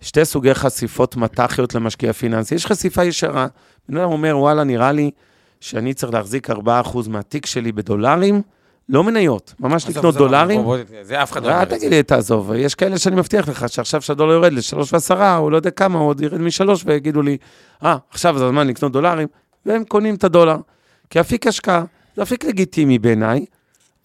שתי 0.00 0.24
סוגי 0.24 0.54
חשיפות 0.54 1.16
מט"חיות 1.16 1.74
למשקיע 1.74 2.12
פיננסי. 2.12 2.54
יש 2.54 2.66
חשיפה 2.66 3.04
ישרה. 3.04 3.46
בן 3.88 3.96
אדם 3.96 4.12
אומר, 4.12 4.38
וואלה, 4.38 4.64
נראה 4.64 4.92
לי 4.92 5.10
שאני 5.60 5.94
צריך 5.94 6.12
להחזיק 6.12 6.50
4% 6.50 6.54
מהתיק 7.08 7.46
שלי 7.46 7.72
בדולרים, 7.72 8.42
לא 8.88 9.04
מניות, 9.04 9.54
ממש 9.60 9.88
לקנות 9.88 10.14
דולרים. 10.14 10.60
זה 11.02 11.22
אף 11.22 11.32
אחד 11.32 11.42
לא 11.42 11.48
אל 11.48 11.52
אומר 11.52 11.62
את 11.62 11.68
תגיד 11.68 11.80
זה. 11.80 11.88
לי, 11.88 12.02
תעזוב, 12.02 12.52
יש 12.56 12.74
כאלה 12.74 12.98
שאני 12.98 13.16
מבטיח 13.16 13.48
לך 13.48 13.68
שעכשיו 13.68 14.02
שהדולר 14.02 14.32
יורד 14.32 14.52
לשלוש 14.52 14.92
ועשרה, 14.92 15.36
הוא 15.36 15.50
לא 15.50 15.56
יודע 15.56 15.70
כמה, 15.70 15.98
הוא 15.98 16.08
עוד 16.08 16.20
ירד 16.20 16.40
משלוש, 16.40 16.82
ויגידו 16.86 17.22
לי, 17.22 17.36
אה, 17.84 17.96
עכשיו 18.10 18.38
זה 18.38 18.44
הזמן 18.44 18.66
לקנות 18.66 18.92
דולרים, 18.92 19.28
והם 19.66 19.84
קונים 19.84 20.14
את 20.14 20.24
הדולר. 20.24 20.56
כי 21.10 21.20
אפיק 21.20 21.46
השקעה, 21.46 21.84
זה 22.16 22.22
אפיק 22.22 22.44
לגיטימי 22.44 22.98
בעיניי. 22.98 23.44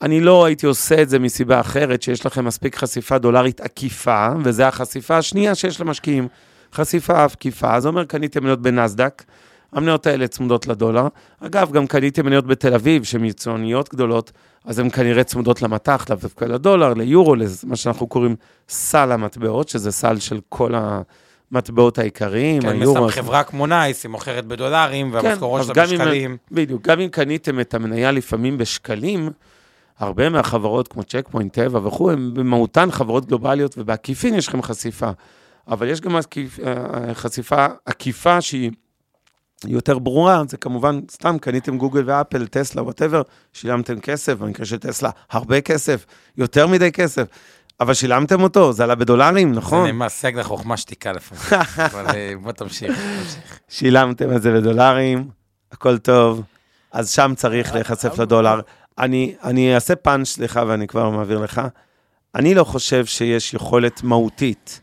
אני 0.01 0.19
לא 0.21 0.45
הייתי 0.45 0.65
עושה 0.65 1.01
את 1.01 1.09
זה 1.09 1.19
מסיבה 1.19 1.59
אחרת, 1.59 2.01
שיש 2.01 2.25
לכם 2.25 2.45
מספיק 2.45 2.75
חשיפה 2.75 3.17
דולרית 3.17 3.61
עקיפה, 3.61 4.27
וזו 4.43 4.63
החשיפה 4.63 5.17
השנייה 5.17 5.55
שיש 5.55 5.81
למשקיעים. 5.81 6.27
חשיפה 6.73 7.23
עקיפה, 7.23 7.79
זה 7.79 7.87
אומר 7.87 8.05
קניתם 8.05 8.43
מניות 8.43 8.61
בנסדק, 8.61 9.23
המניות 9.73 10.07
האלה 10.07 10.27
צמודות 10.27 10.67
לדולר. 10.67 11.07
אגב, 11.39 11.71
גם 11.71 11.87
קניתם 11.87 12.25
מניות 12.25 12.45
בתל 12.47 12.73
אביב, 12.73 13.03
שהן 13.03 13.25
יצואניות 13.25 13.89
גדולות, 13.93 14.31
אז 14.65 14.79
הן 14.79 14.89
כנראה 14.89 15.23
צמודות 15.23 15.61
למטח, 15.61 16.05
לאו 16.09 16.17
דווקא 16.21 16.45
לדולר, 16.45 16.93
ליורו, 16.93 17.35
למה 17.35 17.75
שאנחנו 17.75 18.07
קוראים 18.07 18.35
סל 18.69 19.11
המטבעות, 19.11 19.69
שזה 19.69 19.91
סל 19.91 20.19
של 20.19 20.39
כל 20.49 20.73
המטבעות 21.51 21.99
העיקריים, 21.99 22.61
כן, 22.61 22.69
היורו. 22.69 23.05
מסתם 23.07 23.21
חברה 23.21 23.43
כמו 23.43 23.67
נייס, 23.67 24.03
היא 24.03 24.09
מוכרת 24.11 24.45
בדולרים, 24.45 25.13
והמשכורות 25.13 25.59
אז 25.61 25.65
שלה 25.65 25.75
גם 25.75 25.89
אם- 25.91 25.97
בשקלים. 25.99 26.37
בדיוק, 26.51 26.81
גם 26.81 26.99
אם 26.99 27.07
קניתם 27.07 27.59
את 27.59 27.73
המניה 27.73 28.11
לפעמים 28.11 28.57
בשקלים, 28.57 29.29
הרבה 29.99 30.29
מהחברות 30.29 30.87
כמו 30.87 31.03
צ'ק 31.03 31.27
פוינט, 31.31 31.53
טבע 31.53 31.79
וכו', 31.87 32.11
הן 32.11 32.31
במהותן 32.33 32.91
חברות 32.91 33.25
גלובליות, 33.25 33.75
ובעקיפין 33.77 34.35
יש 34.35 34.47
לכם 34.47 34.61
חשיפה. 34.61 35.09
אבל 35.67 35.87
יש 35.87 36.01
גם 36.01 36.15
עקיפ- 36.15 36.59
אה, 36.67 37.13
חשיפה 37.13 37.65
עקיפה 37.85 38.41
שהיא 38.41 38.71
יותר 39.67 39.99
ברורה, 39.99 40.43
זה 40.47 40.57
כמובן, 40.57 40.99
סתם 41.11 41.37
קניתם 41.41 41.77
גוגל 41.77 42.03
ואפל, 42.05 42.47
טסלה, 42.47 42.83
whatever, 42.83 43.21
שילמתם 43.53 43.99
כסף, 43.99 44.33
במקרה 44.33 44.65
של 44.65 44.77
טסלה, 44.77 45.09
הרבה 45.31 45.61
כסף, 45.61 46.05
יותר 46.37 46.67
מדי 46.67 46.91
כסף, 46.91 47.27
אבל 47.79 47.93
שילמתם 47.93 48.41
אותו, 48.41 48.73
זה 48.73 48.83
עלה 48.83 48.95
בדולרים, 48.95 49.53
זה 49.53 49.59
נכון? 49.59 49.85
נאמר, 49.85 50.09
סייג 50.09 50.37
לחוכמה 50.37 50.77
שתיקה 50.77 51.11
לפעמים. 51.11 51.63
אבל 51.91 52.07
אה, 52.07 52.33
בוא 52.43 52.51
תמשיך, 52.51 52.91
תמשיך. 52.91 53.59
שילמתם 53.69 54.35
את 54.35 54.41
זה 54.41 54.53
בדולרים, 54.53 55.29
הכל 55.71 55.97
טוב, 55.97 56.43
אז 56.91 57.11
שם 57.11 57.33
צריך 57.35 57.73
להיחשף 57.73 58.19
לדולר. 58.19 58.59
אני, 58.97 59.35
אני 59.43 59.75
אעשה 59.75 59.95
פאנץ', 59.95 60.27
סליחה, 60.27 60.63
ואני 60.67 60.87
כבר 60.87 61.09
מעביר 61.09 61.39
לך. 61.39 61.61
אני 62.35 62.55
לא 62.55 62.63
חושב 62.63 63.05
שיש 63.05 63.53
יכולת 63.53 64.03
מהותית, 64.03 64.81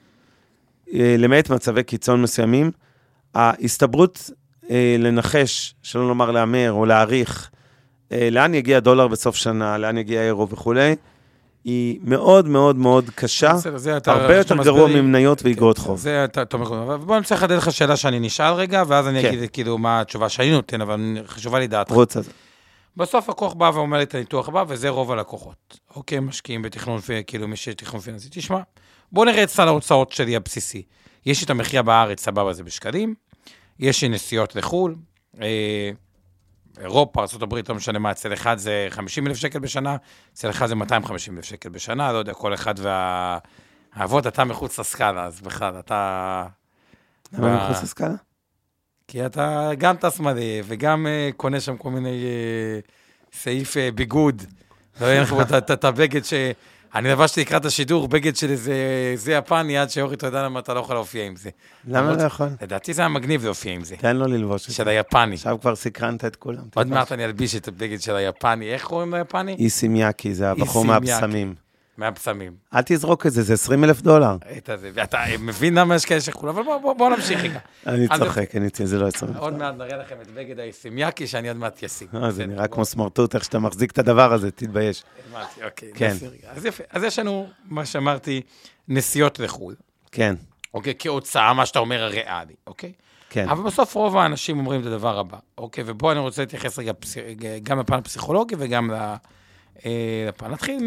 אה, 0.94 1.14
למעט 1.18 1.50
מצבי 1.50 1.82
קיצון 1.82 2.22
מסוימים, 2.22 2.70
ההסתברות 3.34 4.30
אה, 4.70 4.96
לנחש, 4.98 5.74
שלא 5.82 6.08
לומר 6.08 6.30
להמר 6.30 6.72
או 6.72 6.86
להעריך, 6.86 7.50
אה, 8.12 8.28
לאן 8.30 8.54
יגיע 8.54 8.80
דולר 8.80 9.08
בסוף 9.08 9.36
שנה, 9.36 9.78
לאן 9.78 9.98
יגיע 9.98 10.22
אירו 10.22 10.48
וכולי, 10.48 10.96
היא 11.64 11.98
מאוד 12.04 12.48
מאוד 12.48 12.76
מאוד 12.76 13.10
קשה, 13.14 13.52
בסדר, 13.54 13.76
זה 13.76 13.96
אתה- 13.96 14.12
הרבה 14.12 14.36
יותר 14.36 14.56
גרוע 14.64 14.88
ממניות 14.88 15.42
ואיגרות 15.42 15.78
כן, 15.78 15.82
חוב. 15.84 15.98
זה 15.98 16.24
אתה 16.24 16.42
אתה 16.42 16.56
אומר, 16.56 16.82
אבל 16.82 16.96
בוא 16.96 17.14
אני 17.14 17.22
רוצה 17.22 17.34
לחדד 17.34 17.56
לך 17.56 17.72
שאלה 17.72 17.96
שאני 17.96 18.18
נשאל 18.20 18.52
רגע, 18.52 18.82
ואז 18.88 19.08
אני 19.08 19.22
כן. 19.22 19.28
אגיד 19.28 19.50
כאילו 19.50 19.78
מה 19.78 20.00
התשובה 20.00 20.28
שאני 20.28 20.50
נותן, 20.50 20.80
אבל 20.80 21.00
חשובה 21.26 21.58
לי 21.58 21.66
דעתך. 21.66 21.92
על 22.16 22.22
זה. 22.22 22.30
בסוף 22.96 23.30
הכוח 23.30 23.54
בא 23.54 23.70
ואומר 23.74 23.96
לי 23.98 24.02
את 24.02 24.14
הניתוח 24.14 24.48
הבא, 24.48 24.64
וזה 24.68 24.88
רוב 24.88 25.12
הלקוחות. 25.12 25.78
אוקיי, 25.96 26.20
משקיעים 26.20 26.62
בתכנון, 26.62 27.00
כאילו 27.26 27.48
מי 27.48 27.56
שתכנון 27.56 28.00
פיננסי. 28.02 28.28
תשמע, 28.30 28.58
בוא 29.12 29.24
נראה 29.24 29.42
את 29.42 29.48
סל 29.48 29.68
ההוצאות 29.68 30.12
שלי 30.12 30.36
הבסיסי. 30.36 30.82
יש 31.26 31.44
את 31.44 31.50
המחיה 31.50 31.82
בארץ, 31.82 32.20
סבבה, 32.24 32.52
זה 32.52 32.62
בשקלים. 32.62 33.14
יש 33.78 34.04
נסיעות 34.04 34.56
לחו"ל. 34.56 34.96
אה, 35.40 35.90
אירופה, 36.80 37.20
ארה"ב, 37.20 37.54
לא 37.68 37.74
משנה 37.74 37.98
מה, 37.98 38.10
אצל 38.10 38.32
אחד 38.32 38.58
זה 38.58 38.86
50 38.90 39.26
אלף 39.26 39.36
שקל 39.36 39.58
בשנה, 39.58 39.96
אצל 40.32 40.50
אחד 40.50 40.66
זה 40.66 40.74
250 40.74 41.36
אלף 41.36 41.44
שקל 41.44 41.68
בשנה, 41.68 42.12
לא 42.12 42.18
יודע, 42.18 42.34
כל 42.34 42.54
אחד 42.54 42.74
וה... 42.78 43.38
האבות, 43.92 44.26
אתה 44.26 44.44
מחוץ 44.44 44.78
לסקאלה, 44.78 45.24
אז 45.24 45.40
בכלל, 45.40 45.78
אתה... 45.78 46.46
למה 47.32 47.46
וה- 47.46 47.70
מחוץ 47.70 47.82
לסקאלה? 47.82 48.14
כי 49.08 49.26
אתה 49.26 49.70
גם 49.78 49.96
טס 49.96 50.20
מלא, 50.20 50.42
וגם 50.64 51.06
uh, 51.06 51.36
קונה 51.36 51.60
שם 51.60 51.76
כל 51.76 51.90
מיני 51.90 52.24
uh, 52.24 53.36
סעיף 53.36 53.76
ביגוד. 53.94 54.42
לא 55.00 55.06
יהיה 55.06 55.22
לך 55.22 55.34
את 55.72 55.84
הבגד 55.84 56.24
ש... 56.24 56.32
אני 56.94 57.08
לבשתי 57.08 57.40
לקראת 57.40 57.64
השידור 57.64 58.08
בגד 58.08 58.36
של 58.36 58.50
איזה 58.50 58.74
זה 59.14 59.32
יפני, 59.32 59.78
עד 59.78 59.90
שאורי, 59.90 60.14
אתה 60.14 60.26
יודע 60.26 60.42
למה 60.42 60.60
אתה 60.60 60.74
לא 60.74 60.80
יכול 60.80 60.96
להופיע 60.96 61.24
עם 61.24 61.36
זה. 61.36 61.50
למה 61.88 62.12
לא 62.12 62.22
יכול? 62.22 62.48
לדעתי 62.62 62.94
זה 62.94 63.02
היה 63.02 63.08
מגניב 63.08 63.44
להופיע 63.44 63.72
עם 63.72 63.84
זה, 63.84 63.96
תן 63.96 64.16
לו 64.16 64.26
ללבוש 64.26 64.62
את 64.64 64.68
זה. 64.68 64.74
של 64.74 64.88
היפני. 64.88 65.34
עכשיו 65.34 65.58
כבר 65.60 65.76
סקרנת 65.76 66.24
את 66.24 66.36
כולם. 66.36 66.62
עוד. 66.74 66.86
מעט 66.86 67.12
אני 67.12 67.24
אלביש 67.24 67.56
את 67.56 67.68
הבגד 67.68 68.00
של 68.00 68.16
היפני. 68.16 68.72
איך 68.72 68.84
קוראים 68.84 69.14
ליפני? 69.14 69.54
איסי 69.54 69.88
מיאקי, 69.88 70.34
זה 70.34 70.50
הבחור 70.50 70.84
איסי 71.02 71.46
מהבשמים. 71.98 72.52
אל 72.74 72.80
תזרוק 72.86 73.26
את 73.26 73.32
זה, 73.32 73.42
זה 73.42 73.52
20 73.52 73.84
אלף 73.84 74.00
דולר. 74.00 74.36
את 74.58 74.68
הזה. 74.68 74.90
ואתה 74.94 75.18
מבין 75.38 75.78
למה 75.78 75.94
יש 75.94 76.04
כאלה 76.04 76.20
שכולם, 76.20 76.54
אבל 76.54 76.62
בוא- 76.62 76.78
בוא 76.78 76.94
בוא 76.94 77.10
נמשיך 77.10 77.40
רגע. 77.44 77.58
אני 77.86 78.06
צוחק, 78.18 78.56
אני 78.56 78.68
זה 78.84 78.98
לא 78.98 79.06
20 79.06 79.32
אלף 79.32 79.40
עוד 79.40 79.52
דולר. 79.52 79.72
מעט 79.72 79.88
נראה 79.88 80.02
לכם 80.02 80.16
את 80.22 80.30
בגד 80.30 80.58
האיסימיאקי 80.58 81.26
שאני 81.26 81.48
עוד 81.48 81.56
מעט 81.56 81.84
אשים. 81.84 82.08
אה, 82.14 82.30
זה 82.30 82.46
נראה. 82.46 82.68
כמו 82.68 82.84
סמרטוט, 82.84 83.34
איך 83.34 83.44
שאתה 83.44 83.58
מחזיק 83.58 83.90
את 83.92 83.98
הדבר 83.98 84.32
הזה, 84.32 84.50
תתבייש. 84.50 85.02
הבנתי, 85.30 85.64
אוקיי. 85.64 85.90
כן. 85.94 86.14
אז 86.48 86.64
יפה. 86.64 86.84
אז 86.90 87.02
יש 87.02 87.18
לנו, 87.18 87.48
מה 87.64 87.86
שאמרתי, 87.86 88.40
נסיעות 88.88 89.38
לחו"ל, 89.38 89.74
כן, 90.12 90.34
אוקיי? 90.74 90.94
כהוצאה, 90.98 91.52
מה 91.54 91.66
שאתה 91.66 91.78
אומר 91.78 92.02
הריאלי, 92.02 92.54
אוקיי? 92.66 92.92
כן. 93.30 93.48
אבל 93.48 93.62
בסוף 93.62 93.94
רוב 93.94 94.16
האנשים 94.16 94.58
אומרים 94.58 94.80
את 94.80 94.86
הדבר 94.86 95.18
הבא, 95.18 95.36
אוקיי? 95.58 95.84
ובואו 95.86 96.12
אני 96.12 96.20
רוצה 96.20 96.42
להתייחס 96.42 96.78
רגע 96.78 96.92
גם 97.62 97.78
לפן 97.80 97.94
הפסיכולוגי 97.94 98.54
וגם 98.58 98.90
אה, 98.90 99.16
לפן. 100.28 100.50
נתחיל 100.50 100.78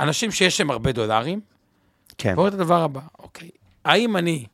מאנשים 0.00 0.30
שיש 0.30 0.60
להם 0.60 0.70
הרבה 0.70 0.92
דולרים, 0.92 1.40
כן. 2.18 2.34
בואו 2.34 2.48
את 2.48 2.54
הדבר 2.54 2.82
הבא, 2.82 3.00
אוקיי? 3.18 3.50
האם 3.84 4.16
אני, 4.16 4.46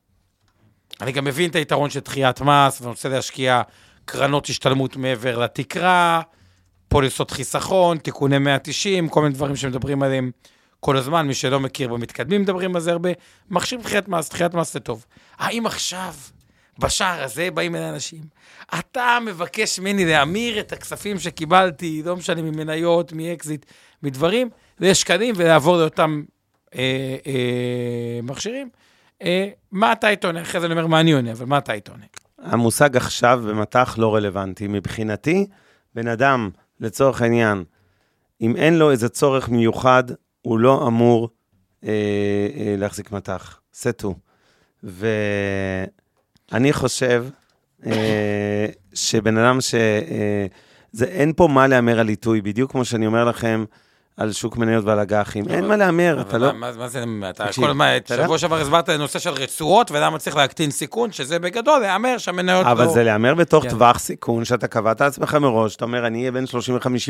אני 1.01 1.13
גם 1.13 1.25
מבין 1.25 1.51
את 1.51 1.57
היתרון 1.57 1.91
של 1.91 2.01
דחיית 2.01 2.41
מס, 2.41 2.81
ואני 2.81 2.91
רוצה 2.91 3.09
להשקיע 3.09 3.63
קרנות 4.05 4.47
השתלמות 4.47 4.97
מעבר 4.97 5.39
לתקרה, 5.39 6.23
פוליסות 6.89 7.31
חיסכון, 7.31 7.99
תיקוני 7.99 8.39
190, 8.39 9.09
כל 9.09 9.23
מיני 9.23 9.35
דברים 9.35 9.57
שמדברים 9.57 10.03
עליהם 10.03 10.31
כל 10.81 10.97
הזמן, 10.97 11.27
מי 11.27 11.35
שלא 11.35 11.61
מכיר 11.61 11.89
במתקדמים 11.89 12.43
מדברים 12.43 12.75
על 12.77 12.81
זה 12.81 12.93
הרבה. 12.93 13.11
מכשיר 13.51 13.81
דחיית 13.81 14.09
מס, 14.09 14.29
דחיית 14.29 14.55
מס 14.55 14.73
זה 14.73 14.81
טוב. 14.81 15.07
האם 15.39 15.67
עכשיו, 15.67 16.15
בשער 16.79 17.23
הזה, 17.25 17.51
באים 17.51 17.77
אליי 17.77 17.91
אנשים, 17.91 18.23
אתה 18.79 19.19
מבקש 19.27 19.79
ממני 19.79 20.05
להמיר 20.05 20.61
את 20.61 20.73
הכספים 20.73 21.19
שקיבלתי, 21.19 22.03
לא 22.05 22.17
משנה, 22.17 22.43
ממניות, 22.43 23.13
מאקזיט, 23.13 23.67
מדברים, 24.03 24.51
לשקלים 24.81 25.35
ולעבור 25.39 25.77
לאותם 25.77 26.23
אה, 26.75 27.17
אה, 27.27 28.21
מכשירים? 28.23 28.69
אה, 29.23 29.49
מה 29.73 29.93
אתה 29.93 30.07
היית 30.07 30.25
עונה? 30.25 30.43
אחרי 30.43 30.61
זה 30.61 30.67
אני 30.67 30.75
אומר 30.75 30.87
מה 30.87 31.01
אני 31.01 31.13
עונה, 31.13 31.33
אבל 31.33 31.47
מה 31.47 31.59
אתה 31.59 31.73
היית 31.73 31.89
עונה? 31.89 32.05
המושג 32.39 32.97
עכשיו 32.97 33.43
במטח 33.49 33.99
לא 33.99 34.15
רלוונטי. 34.15 34.69
מבחינתי, 34.69 35.47
בן 35.95 36.09
אדם, 36.09 36.51
לצורך 36.81 37.23
העניין, 37.23 37.65
אם 38.41 38.57
אין 38.57 38.79
לו 38.79 38.91
איזה 38.91 39.09
צורך 39.09 39.49
מיוחד, 39.49 40.05
הוא 40.43 40.59
לא 40.59 40.87
אמור 40.87 41.29
אה, 41.85 41.89
אה, 42.57 42.75
להחזיק 42.79 43.13
מטח. 43.13 43.61
סטו. 43.75 44.15
ואני 44.83 46.73
חושב 46.73 47.27
אה, 47.87 48.67
שבן 48.95 49.39
אדם 49.39 49.61
ש... 49.61 49.75
אה, 49.75 50.47
זה, 50.93 51.05
אין 51.05 51.33
פה 51.37 51.49
מה 51.49 51.67
להמר 51.67 52.01
על 52.01 52.09
עיתוי, 52.09 52.41
בדיוק 52.41 52.73
כמו 52.73 52.85
שאני 52.85 53.07
אומר 53.07 53.25
לכם 53.25 53.65
על 54.17 54.33
שוק 54.33 54.57
מניות 54.57 54.85
ועל 54.85 54.99
אג"חים. 55.01 55.45
אין 55.49 55.69
מה 55.69 55.77
להמר, 55.77 56.21
אתה 56.21 56.39
לא... 56.39 56.53
מה- 56.53 56.89
זה, 56.89 57.05
אתה 57.31 57.47
כל 57.57 57.73
מה, 57.73 57.97
אתה 57.97 58.15
יודע? 58.15 58.25
שבוע 58.25 58.39
שעבר 58.39 58.61
הסברת 58.61 58.89
לנושא 58.89 59.19
של 59.19 59.31
רצועות, 59.31 59.91
ולמה 59.91 60.19
צריך 60.19 60.37
להקטין 60.37 60.71
סיכון, 60.71 61.13
שזה 61.13 61.39
בגדול 61.39 61.81
להמר 61.81 62.19
שהמניות 62.19 62.67
אבל 62.67 62.85
לא... 62.85 62.91
זה 62.93 63.03
להמר 63.05 63.35
בתוך 63.35 63.65
כן. 63.65 63.71
טווח 63.71 63.99
סיכון 63.99 64.45
שאתה 64.45 64.67
קבעת 64.67 65.01
לעצמך 65.01 65.35
מראש, 65.35 65.77
אתה 65.77 65.85
אומר, 65.85 66.07
אני 66.07 66.19
אהיה 66.19 66.33
בין 66.33 66.45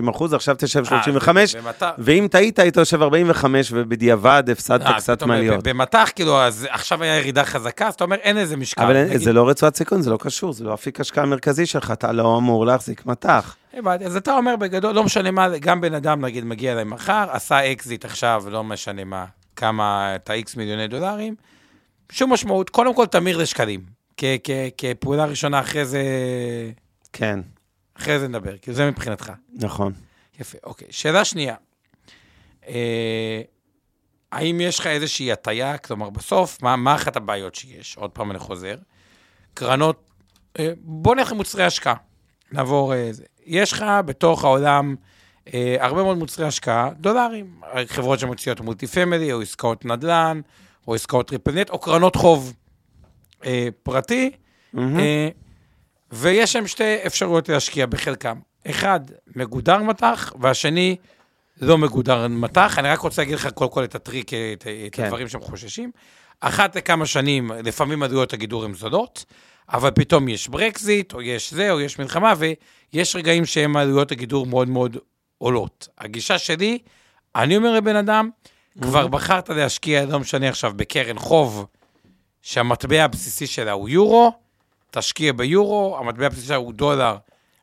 30-50 0.07 0.11
אחוז, 0.11 0.35
עכשיו 0.35 0.55
תשב 0.59 0.81
אה, 0.81 0.85
35, 0.85 1.57
במטח- 1.57 1.91
ואם 1.99 2.27
טעית, 2.31 2.59
היית 2.59 2.77
יושב 2.77 3.03
45, 3.03 3.69
ובדיעבד 3.73 4.43
הפסדת 4.53 4.83
אה, 4.87 4.95
קצת 4.95 5.23
מעליות. 5.23 5.69
במטח, 5.69 6.11
כאילו, 6.15 6.41
אז 6.43 6.67
עכשיו 6.71 7.03
היה 7.03 7.19
ירידה 7.19 7.45
חזקה, 7.45 7.89
אז 7.89 7.95
אתה 7.95 8.05
אומר, 8.05 8.17
אין 8.17 8.39
איזה 8.39 8.57
משקל. 8.57 8.83
אבל 8.83 9.17
זה 9.19 9.33
לא 9.33 9.49
רצועת 9.49 9.77
סיכון, 9.77 10.03
זה 10.03 10.11
לא 10.11 10.17
קשור, 10.21 10.53
זה 10.53 10.65
לא 10.65 10.75
אפיק 10.75 11.01
השקעה 11.01 11.27
מרכזי 11.27 11.67
שלך, 11.67 11.91
אתה 11.91 12.13
לא 12.13 12.37
אמור 12.39 12.67
להחזיק 12.67 13.07
מטח. 13.07 13.57
הבנתי, 13.77 14.05
אז 14.05 14.17
אתה 14.17 14.37
אומר 14.37 14.57
בגדול, 14.57 14.95
לא 14.95 15.05
משנה 15.05 15.31
מה, 15.31 15.59
גם 15.59 15.81
בן 15.81 15.95
אדם, 15.95 16.25
נגיד, 16.25 16.45
מגיע 16.45 16.73
אליי 16.73 16.85
מחר, 16.85 17.27
עשה 17.31 17.73
אקזיט 17.73 18.05
עכשיו, 18.05 18.45
לא 18.51 18.65
משנה 18.65 19.05
מה, 19.05 19.27
כמה, 19.57 20.17
את 20.17 20.31
ה-X 20.31 20.53
מיליוני 20.57 20.89
דולרים, 20.89 21.35
שום 22.13 22.33
משמעות, 22.33 22.71
קודם 22.71 22.95
כל 22.95 23.07
תמיר 23.07 23.37
לשקלים. 23.37 23.81
כ- 24.17 24.25
כ- 24.45 24.51
כפעולה 24.79 25.25
ראשונה, 25.25 25.61
אחרי 25.61 25.85
זה, 25.85 26.03
כן, 27.13 27.41
אחרי 27.99 28.19
זה 28.19 28.29
נדבר, 28.29 28.57
כי 28.59 28.73
זה 28.73 28.91
מבחינתך. 28.91 29.33
נכון. 29.55 29.93
יפה, 30.41 30.59
אוקיי. 30.65 30.89
שאלה 30.91 31.25
שנייה, 31.25 31.55
אה, 32.69 33.41
האם 34.33 34.61
יש 34.61 34.79
לך 34.79 34.87
איזושהי 34.87 35.33
הטיה, 35.33 35.79
כלומר, 35.79 36.11
בסוף, 36.11 36.63
מה, 36.63 36.77
מה 36.77 36.95
אחת 36.95 37.17
הבעיות 37.17 37.55
שיש? 37.55 37.97
עוד 37.97 38.11
פעם 38.11 38.31
אני 38.31 38.39
חוזר. 38.39 38.77
קרנות, 39.55 40.11
אה, 40.59 40.73
בוא 40.81 41.15
נלך 41.15 41.33
למוצרי 41.33 41.65
השקעה, 41.65 41.95
נעבור 42.53 42.95
אה, 42.95 43.09
זה. 43.13 43.25
יש 43.47 43.73
לך 43.73 43.85
בתוך 44.07 44.45
העולם 44.45 44.95
אה, 45.55 45.77
הרבה 45.81 46.03
מאוד 46.03 46.19
מוצרי 46.19 46.47
השקעה, 46.47 46.91
דולרים, 47.01 47.61
חברות 47.87 48.19
שמוציאות 48.19 48.61
multi 48.61 48.87
family, 48.87 49.33
או 49.33 49.41
עסקאות 49.41 49.85
נדל"ן, 49.85 50.41
או 50.89 50.95
עסקאות 50.95 51.29
triple 51.29 51.51
net, 51.51 51.71
או 51.71 51.79
קרנות 51.79 52.17
חוב 52.17 52.55
אה, 53.45 53.69
פרטי, 53.83 54.31
מהמם. 54.73 54.99
אה, 54.99 55.29
ויש 56.13 56.53
שם 56.53 56.67
שתי 56.67 56.97
אפשרויות 57.07 57.49
להשקיע 57.49 57.87
בחלקם. 57.87 58.39
אחד, 58.71 59.01
מגודר 59.37 59.79
מטח, 59.83 60.33
והשני, 60.41 60.97
לא 61.61 61.79
מגודר 61.79 62.29
מטח. 62.29 62.79
אני 62.79 62.89
רק 62.89 62.99
רוצה 62.99 63.23
להגיד 63.23 63.35
לך 63.35 63.49
קודם 63.49 63.71
כל 63.71 63.85
את 63.85 63.95
הטריק, 63.95 64.35
את, 64.35 64.67
את 64.87 64.93
כן. 64.93 65.05
הדברים 65.05 65.29
שהם 65.29 65.41
חוששים. 65.41 65.91
אחת 66.41 66.77
לכמה 66.77 67.07
שנים, 67.07 67.51
לפעמים 67.65 68.03
עלויות 68.03 68.33
הגידור 68.33 68.65
הן 68.65 68.75
זולות, 68.75 69.25
אבל 69.69 69.91
פתאום 69.91 70.29
יש 70.29 70.49
ברקזיט, 70.49 71.15
או 71.15 71.23
יש 71.23 71.55
זה, 71.55 71.71
או 71.71 71.81
יש 71.81 71.99
מלחמה, 71.99 72.35
ויש 72.93 73.17
רגעים 73.17 73.47
שהם 73.47 73.77
עלויות 73.77 74.13
הגידור 74.13 74.47
מאוד 74.47 74.69
מאוד 74.69 74.97
עולות. 75.39 75.89
הגישה 75.99 76.39
שלי, 76.39 76.79
אני 77.37 77.57
אומר 77.57 77.73
לבן 77.73 77.97
אדם, 77.97 78.31
כבר 78.83 79.07
בחרת 79.07 79.51
להשקיע, 79.51 80.07
לא 80.07 80.21
משנה 80.21 80.49
עכשיו, 80.49 80.73
בקרן 80.77 81.19
חוב, 81.19 81.67
שהמטבע 82.43 83.05
הבסיסי 83.05 83.47
שלה 83.47 83.73
הוא 83.73 83.89
יורו, 83.89 84.33
תשקיע 84.91 85.33
ביורו, 85.33 85.99
המטבע 86.01 86.27
הבסיסי 86.27 86.47
שלה 86.47 86.57
הוא 86.57 86.73
דולר, 86.73 87.17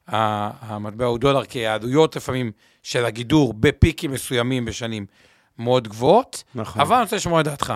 המטבע 0.07 1.05
הוא 1.05 1.19
דולר, 1.19 1.45
כי 1.45 1.67
העלויות 1.67 2.15
לפעמים 2.15 2.51
של 2.83 3.05
הגידור 3.05 3.53
בפיקים 3.53 4.11
מסוימים 4.11 4.65
בשנים 4.65 5.05
מאוד 5.57 5.87
גבוהות, 5.87 6.43
נכון. 6.55 6.81
אבל 6.81 6.95
אני 6.95 7.03
רוצה 7.03 7.15
לשמוע 7.15 7.41
את 7.41 7.45
דעתך. 7.45 7.73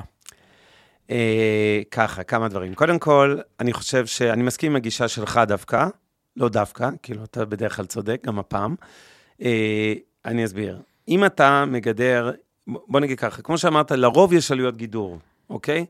אה, 1.11 1.81
ככה, 1.91 2.23
כמה 2.23 2.47
דברים. 2.47 2.73
קודם 2.73 2.99
כל, 2.99 3.37
אני 3.59 3.73
חושב 3.73 4.05
שאני 4.05 4.43
מסכים 4.43 4.71
עם 4.71 4.75
הגישה 4.75 5.07
שלך 5.07 5.39
דווקא, 5.47 5.87
לא 6.37 6.49
דווקא, 6.49 6.89
כאילו, 7.03 7.23
אתה 7.23 7.45
בדרך 7.45 7.75
כלל 7.75 7.85
צודק, 7.85 8.21
גם 8.25 8.39
הפעם. 8.39 8.75
אה, 9.41 9.93
אני 10.25 10.45
אסביר. 10.45 10.81
אם 11.07 11.25
אתה 11.25 11.65
מגדר, 11.67 12.31
בוא 12.67 12.99
נגיד 12.99 13.19
ככה, 13.19 13.41
כמו 13.41 13.57
שאמרת, 13.57 13.91
לרוב 13.91 14.33
יש 14.33 14.51
עלויות 14.51 14.77
גידור, 14.77 15.17
אוקיי? 15.49 15.85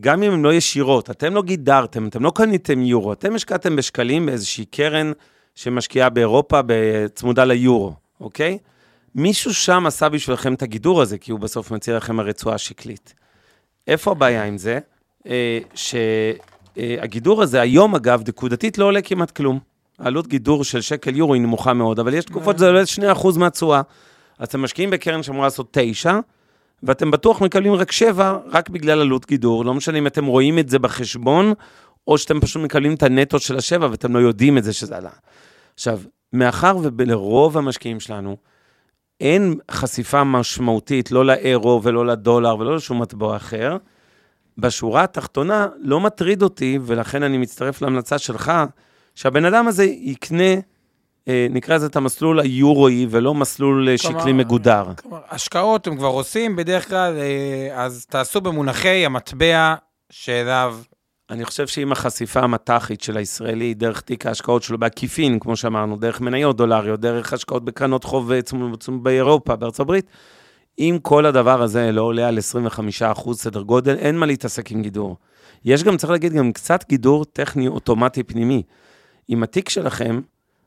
גם 0.00 0.22
אם 0.22 0.32
הן 0.32 0.42
לא 0.42 0.54
ישירות, 0.54 1.10
אתם 1.10 1.34
לא 1.34 1.42
גידרתם, 1.42 2.08
אתם 2.08 2.22
לא 2.22 2.32
קניתם 2.34 2.82
יורו, 2.82 3.12
אתם 3.12 3.34
השקעתם 3.34 3.76
בשקלים 3.76 4.26
באיזושהי 4.26 4.64
קרן 4.64 5.12
שמשקיעה 5.54 6.08
באירופה 6.08 6.60
בצמודה 6.66 7.44
ליורו, 7.44 7.94
אוקיי? 8.20 8.58
מישהו 9.14 9.54
שם 9.54 9.86
עשה 9.86 10.08
בשבילכם 10.08 10.54
את 10.54 10.62
הגידור 10.62 11.02
הזה, 11.02 11.18
כי 11.18 11.32
הוא 11.32 11.40
בסוף 11.40 11.70
מציע 11.70 11.96
לכם 11.96 12.20
הרצועה 12.20 12.58
שקלית. 12.58 13.14
איפה 13.88 14.10
הבעיה 14.10 14.44
עם 14.44 14.58
זה? 14.58 14.78
אה, 15.26 15.58
שהגידור 15.74 17.42
הזה 17.42 17.60
היום, 17.60 17.94
אגב, 17.94 18.22
נקודתית 18.28 18.78
לא 18.78 18.84
עולה 18.84 19.02
כמעט 19.02 19.30
כלום. 19.30 19.58
העלות 19.98 20.26
גידור 20.26 20.64
של 20.64 20.80
שקל 20.80 21.16
יורו 21.16 21.34
היא 21.34 21.42
נמוכה 21.42 21.72
מאוד, 21.72 21.98
אבל 21.98 22.14
יש 22.14 22.24
תקופות 22.24 22.56
שזה 22.56 22.66
עולה 22.66 22.82
2% 23.14 23.38
מהתשואה. 23.38 23.82
אז 24.38 24.48
אתם 24.48 24.62
משקיעים 24.62 24.90
בקרן 24.90 25.22
שאמורה 25.22 25.46
לעשות 25.46 25.68
9, 25.70 26.18
ואתם 26.82 27.10
בטוח 27.10 27.40
מקבלים 27.40 27.74
רק 27.74 27.92
7, 27.92 28.38
רק 28.50 28.68
בגלל 28.68 29.00
עלות 29.00 29.26
גידור. 29.26 29.64
לא 29.64 29.74
משנה 29.74 29.98
אם 29.98 30.06
אתם 30.06 30.26
רואים 30.26 30.58
את 30.58 30.68
זה 30.68 30.78
בחשבון, 30.78 31.52
או 32.08 32.18
שאתם 32.18 32.40
פשוט 32.40 32.62
מקבלים 32.62 32.94
את 32.94 33.02
הנטו 33.02 33.38
של 33.38 33.56
ה-7 33.56 33.82
ואתם 33.90 34.16
לא 34.16 34.18
יודעים 34.18 34.58
את 34.58 34.64
זה 34.64 34.72
שזה 34.72 34.96
עלה. 34.96 35.10
עכשיו, 35.74 36.00
מאחר 36.32 36.76
ולרוב 36.96 37.58
המשקיעים 37.58 38.00
שלנו, 38.00 38.36
אין 39.20 39.54
חשיפה 39.70 40.24
משמעותית, 40.24 41.10
לא 41.10 41.24
לאירו 41.24 41.80
ולא 41.82 42.06
לדולר 42.06 42.56
ולא 42.58 42.76
לשום 42.76 43.02
מטבע 43.02 43.36
אחר, 43.36 43.76
בשורה 44.58 45.02
התחתונה 45.04 45.66
לא 45.80 46.00
מטריד 46.00 46.42
אותי, 46.42 46.78
ולכן 46.82 47.22
אני 47.22 47.38
מצטרף 47.38 47.82
להמלצה 47.82 48.18
שלך, 48.18 48.52
שהבן 49.14 49.44
אדם 49.44 49.68
הזה 49.68 49.84
יקנה, 49.84 50.54
אה, 51.28 51.46
נקרא 51.50 51.74
לזה 51.74 51.86
את 51.86 51.96
המסלול 51.96 52.40
היורואי, 52.40 53.06
ולא 53.10 53.34
מסלול 53.34 53.88
אה, 53.88 53.98
שקלי 53.98 54.32
מגודר. 54.32 54.84
כלומר, 55.02 55.20
השקעות 55.30 55.86
הם 55.86 55.96
כבר 55.96 56.08
עושים, 56.08 56.56
בדרך 56.56 56.88
כלל, 56.88 57.16
אה, 57.18 57.84
אז 57.84 58.06
תעשו 58.06 58.40
במונחי 58.40 59.06
המטבע 59.06 59.74
שאליו... 60.10 60.78
אני 61.30 61.44
חושב 61.44 61.66
שאם 61.66 61.92
החשיפה 61.92 62.40
המט"חית 62.40 63.00
של 63.00 63.16
הישראלי, 63.16 63.74
דרך 63.74 64.00
תיק 64.00 64.26
ההשקעות 64.26 64.62
שלו 64.62 64.78
בעקיפין, 64.78 65.38
כמו 65.38 65.56
שאמרנו, 65.56 65.96
דרך 65.96 66.20
מניות 66.20 66.56
דולריות, 66.56 67.00
דרך 67.00 67.32
השקעות 67.32 67.64
בקרנות 67.64 68.04
חוב 68.04 68.32
באירופה, 69.02 69.56
בארצות 69.56 69.80
הברית, 69.80 70.06
אם 70.78 70.98
כל 71.02 71.26
הדבר 71.26 71.62
הזה 71.62 71.92
לא 71.92 72.02
עולה 72.02 72.28
על 72.28 72.38
25% 73.16 73.32
סדר 73.32 73.62
גודל, 73.62 73.96
אין 73.96 74.18
מה 74.18 74.26
להתעסק 74.26 74.70
עם 74.70 74.82
גידור. 74.82 75.16
יש 75.64 75.84
גם, 75.84 75.96
צריך 75.96 76.10
להגיד, 76.10 76.32
גם 76.32 76.52
קצת 76.52 76.84
גידור 76.88 77.24
טכני 77.24 77.68
אוטומטי 77.68 78.22
פנימי. 78.22 78.62
עם 79.28 79.42
התיק 79.42 79.68
שלכם, 79.68 80.20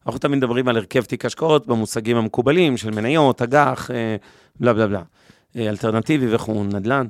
אנחנו 0.06 0.20
תמיד 0.20 0.38
מדברים 0.38 0.68
על 0.68 0.78
הרכב 0.78 1.04
תיק 1.04 1.26
השקעות 1.26 1.68
במושגים 1.68 2.18
המקובלים 2.18 2.78
של 2.78 2.92
מניות, 2.92 3.42
אג"ח, 3.42 3.92
אה, 3.92 4.16
בלה 4.60 4.74
בלה 4.74 4.88
בלה, 4.88 5.02
אה, 5.56 5.70
אלטרנטיבי 5.70 6.36
וכו', 6.36 6.64
נדל"ן. 6.64 7.08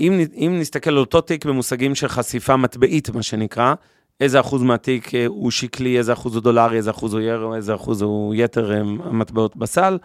אה, 0.00 0.06
אם, 0.06 0.20
אם 0.34 0.56
נסתכל 0.60 0.90
על 0.90 0.98
אותו 0.98 1.20
תיק 1.20 1.44
במושגים 1.44 1.94
של 1.94 2.08
חשיפה 2.08 2.56
מטבעית, 2.56 3.10
מה 3.10 3.22
שנקרא, 3.22 3.74
איזה 4.20 4.40
אחוז 4.40 4.62
מהתיק 4.62 5.10
הוא 5.26 5.50
שקלי, 5.50 5.98
איזה 5.98 6.12
אחוז 6.12 6.34
הוא 6.34 6.42
דולרי, 6.42 6.76
איזה 6.76 6.90
אחוז 6.90 7.12
הוא 7.12 7.20
ירו, 7.20 7.54
איזה 7.54 7.74
אחוז 7.74 8.02
הוא 8.02 8.34
יתר 8.34 8.72
המטבעות 9.04 9.56
בסל, 9.56 9.98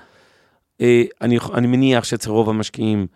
אני, 1.22 1.38
אני 1.54 1.68
מניח 1.68 2.04
שאצל 2.04 2.30
רוב 2.30 2.50
המשקיעים 2.50 3.08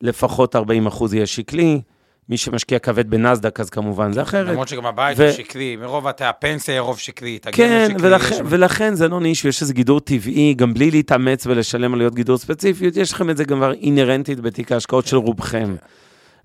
לפחות 0.00 0.56
40 0.56 0.86
אחוז 0.86 1.14
יהיה 1.14 1.26
שקלי, 1.26 1.80
מי 2.28 2.36
שמשקיע 2.36 2.78
כבד 2.78 3.10
בנסדק, 3.10 3.60
אז 3.60 3.70
כמובן 3.70 4.12
זה 4.12 4.22
אחרת. 4.22 4.48
למרות 4.48 4.68
שגם 4.68 4.86
הבית 4.86 5.18
ו... 5.18 5.24
הוא 5.24 5.32
שקלי, 5.32 5.76
מרוב 5.76 6.06
הפנסיה 6.06 6.74
היא 6.74 6.80
רוב 6.80 6.98
שקלי, 6.98 7.38
כן, 7.52 7.86
שקלי, 7.88 8.02
ולכן, 8.02 8.34
יש... 8.34 8.40
ולכן 8.44 8.94
זה 8.94 9.08
לא 9.08 9.20
נישהו, 9.20 9.48
יש 9.48 9.62
איזה 9.62 9.74
גידור 9.74 10.00
טבעי, 10.00 10.54
גם 10.54 10.74
בלי 10.74 10.90
להתאמץ 10.90 11.46
ולשלם 11.46 11.94
עלויות 11.94 12.14
גידור 12.14 12.38
ספציפיות, 12.38 12.96
יש 12.96 13.12
לכם 13.12 13.30
את 13.30 13.36
זה 13.36 13.44
כבר 13.44 13.72
אינהרנטית 13.72 14.40
בתיק 14.40 14.72
ההשקעות 14.72 15.06
של 15.06 15.16
רובכם. 15.16 15.74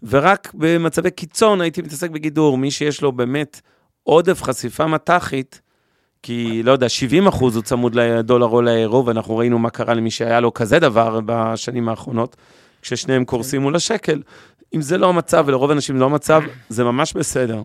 ורק 0.04 0.52
במצבי 0.54 1.12
קיצון 1.12 1.62
הייתי 1.62 1.82
מתעסק 1.82 2.10
בגידור, 2.10 2.58
מי 2.58 2.72
שיש 2.72 3.02
לו 3.02 3.12
באמת 3.12 3.62
עודף 4.04 4.44
חשיפה 4.44 4.88
מט"חית, 4.88 5.62
כי, 6.24 6.64
לא 6.64 6.72
יודע, 6.72 6.90
70 6.90 7.28
אחוז 7.28 7.56
הוא 7.56 7.64
צמוד 7.64 7.96
לדולר 7.96 8.46
או 8.46 8.62
לאירו, 8.62 9.06
ואנחנו 9.06 9.38
ראינו 9.38 9.60
מה 9.60 9.70
קרה 9.70 9.94
למי 9.94 10.12
שהיה 10.12 10.40
לו 10.40 10.54
כזה 10.54 10.80
דבר 10.80 11.20
בשנים 11.26 11.90
האחרונות, 11.90 12.36
כששניהם 12.82 13.26
קורסים 13.26 13.62
מול 13.62 13.76
השקל. 13.76 14.22
אם 14.76 14.82
זה 14.82 14.98
לא 14.98 15.10
המצב, 15.10 15.44
ולרוב 15.48 15.70
האנשים 15.70 16.00
לא 16.00 16.06
המצב, 16.06 16.42
זה 16.70 16.84
ממש 16.84 17.14
בסדר. 17.14 17.62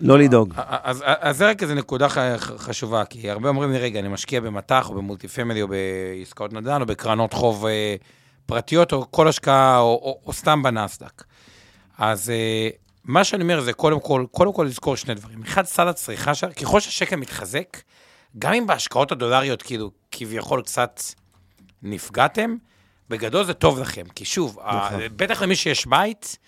לא 0.00 0.18
לדאוג. 0.18 0.54
אז, 0.56 1.04
אז 1.06 1.36
זה 1.36 1.48
רק 1.48 1.62
איזו 1.62 1.74
נקודה 1.74 2.08
חשובה, 2.38 3.04
כי 3.04 3.30
הרבה 3.30 3.48
אומרים 3.48 3.72
לי, 3.72 3.78
רגע, 3.78 4.00
אני 4.00 4.08
משקיע 4.08 4.40
במטח, 4.40 4.90
או 4.90 4.94
במולטי 4.94 5.28
פמילי, 5.28 5.62
או 5.62 5.68
בעסקאות 5.68 6.52
נדל"ן, 6.52 6.80
או 6.80 6.86
בקרנות 6.86 7.32
חוב 7.32 7.66
אה, 7.66 7.96
פרטיות, 8.46 8.92
או 8.92 9.10
כל 9.10 9.28
השקעה, 9.28 9.78
או, 9.78 9.84
או, 9.84 10.20
או 10.26 10.32
סתם 10.32 10.62
בנסדק. 10.62 11.24
אז 11.98 12.30
אה, 12.30 12.68
מה 13.04 13.24
שאני 13.24 13.42
אומר 13.42 13.60
זה 13.60 13.72
קודם 13.72 14.00
כל, 14.00 14.26
קודם 14.30 14.52
כל 14.52 14.64
לזכור 14.64 14.96
שני 14.96 15.14
דברים. 15.14 15.42
אחד, 15.42 15.64
סל 15.64 15.88
הצריכה 15.88 16.34
שלה, 16.34 16.52
ככל 16.52 16.80
שהשקל 16.80 17.16
מתחזק, 17.16 17.80
גם 18.38 18.52
אם 18.52 18.66
בהשקעות 18.66 19.12
הדולריות, 19.12 19.62
כאילו, 19.62 19.90
כביכול 20.10 20.62
קצת 20.62 21.00
נפגעתם, 21.82 22.56
בגדול 23.08 23.44
זה 23.44 23.54
טוב 23.54 23.78
לכם. 23.78 24.04
כי 24.14 24.24
שוב, 24.24 24.58
נכון. 24.66 25.00
בטח 25.16 25.42
למי 25.42 25.56
שיש 25.56 25.86
בית, 25.86 26.38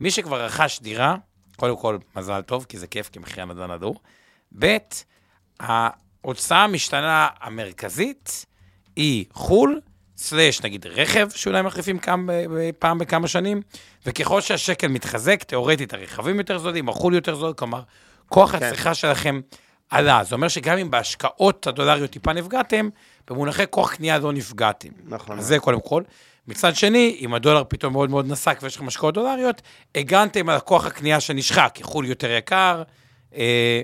מי 0.00 0.10
שכבר 0.10 0.44
רכש 0.44 0.80
דירה, 0.82 1.16
קודם 1.56 1.76
כל, 1.76 1.98
מזל 2.16 2.42
טוב, 2.42 2.66
כי 2.68 2.78
זה 2.78 2.86
כיף, 2.86 3.08
כי 3.08 3.18
מחיר 3.18 3.42
הנדל"ן 3.42 3.70
הדור. 3.70 4.00
ב', 4.58 4.76
ההוצאה 5.60 6.64
המשתנה 6.64 7.28
המרכזית 7.40 8.46
היא 8.96 9.24
חו"ל, 9.32 9.80
סלאש 10.18 10.62
נגיד 10.62 10.86
רכב, 10.86 11.28
שאולי 11.34 11.62
מחליפים 11.62 11.98
כמה, 11.98 12.32
פעם 12.78 12.98
בכמה 12.98 13.28
שנים, 13.28 13.62
וככל 14.06 14.40
שהשקל 14.40 14.88
מתחזק, 14.88 15.42
תאורטית 15.42 15.94
הרכבים 15.94 16.38
יותר 16.38 16.58
זולים, 16.58 16.88
החו"ל 16.88 17.14
יותר 17.14 17.34
זול, 17.34 17.52
כלומר, 17.52 17.82
כוח 18.28 18.52
כן. 18.52 18.56
הצריכה 18.56 18.94
שלכם 18.94 19.40
עלה. 19.90 20.24
זה 20.24 20.34
אומר 20.34 20.48
שגם 20.48 20.78
אם 20.78 20.90
בהשקעות 20.90 21.66
הדולריות 21.66 22.10
טיפה 22.10 22.32
נפגעתם, 22.32 22.88
במונחי 23.30 23.64
כוח 23.70 23.94
קנייה 23.94 24.18
לא 24.18 24.32
נפגעתם. 24.32 24.88
נכון. 25.04 25.38
אז 25.38 25.46
זה 25.46 25.58
קודם 25.58 25.80
כל. 25.80 26.02
מצד 26.48 26.76
שני, 26.76 27.16
אם 27.20 27.34
הדולר 27.34 27.62
פתאום 27.68 27.92
מאוד 27.92 28.10
מאוד 28.10 28.26
נסק 28.28 28.58
ויש 28.62 28.76
לכם 28.76 28.88
השקעות 28.88 29.14
דולריות, 29.14 29.62
הגנתם 29.94 30.48
על 30.48 30.60
כוח 30.60 30.86
הקנייה 30.86 31.20
שנשחק, 31.20 31.70
כי 31.74 31.82
חו"ל 31.82 32.06
יותר 32.06 32.30
יקר, 32.30 32.82
אה, 33.34 33.80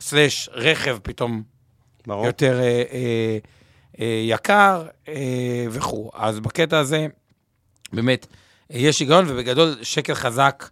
סלאש 0.00 0.48
רכב 0.52 0.98
פתאום 1.02 1.42
ברור. 2.06 2.26
יותר 2.26 2.60
אה, 2.60 2.82
אה, 2.92 3.38
יקר 3.98 4.86
אה, 5.08 5.66
וכו'. 5.70 6.10
אז 6.14 6.40
בקטע 6.40 6.78
הזה, 6.78 7.06
באמת, 7.92 8.26
אה, 8.72 8.78
יש 8.78 9.00
היגיון, 9.00 9.24
ובגדול 9.28 9.76
שקל 9.82 10.14
חזק 10.14 10.68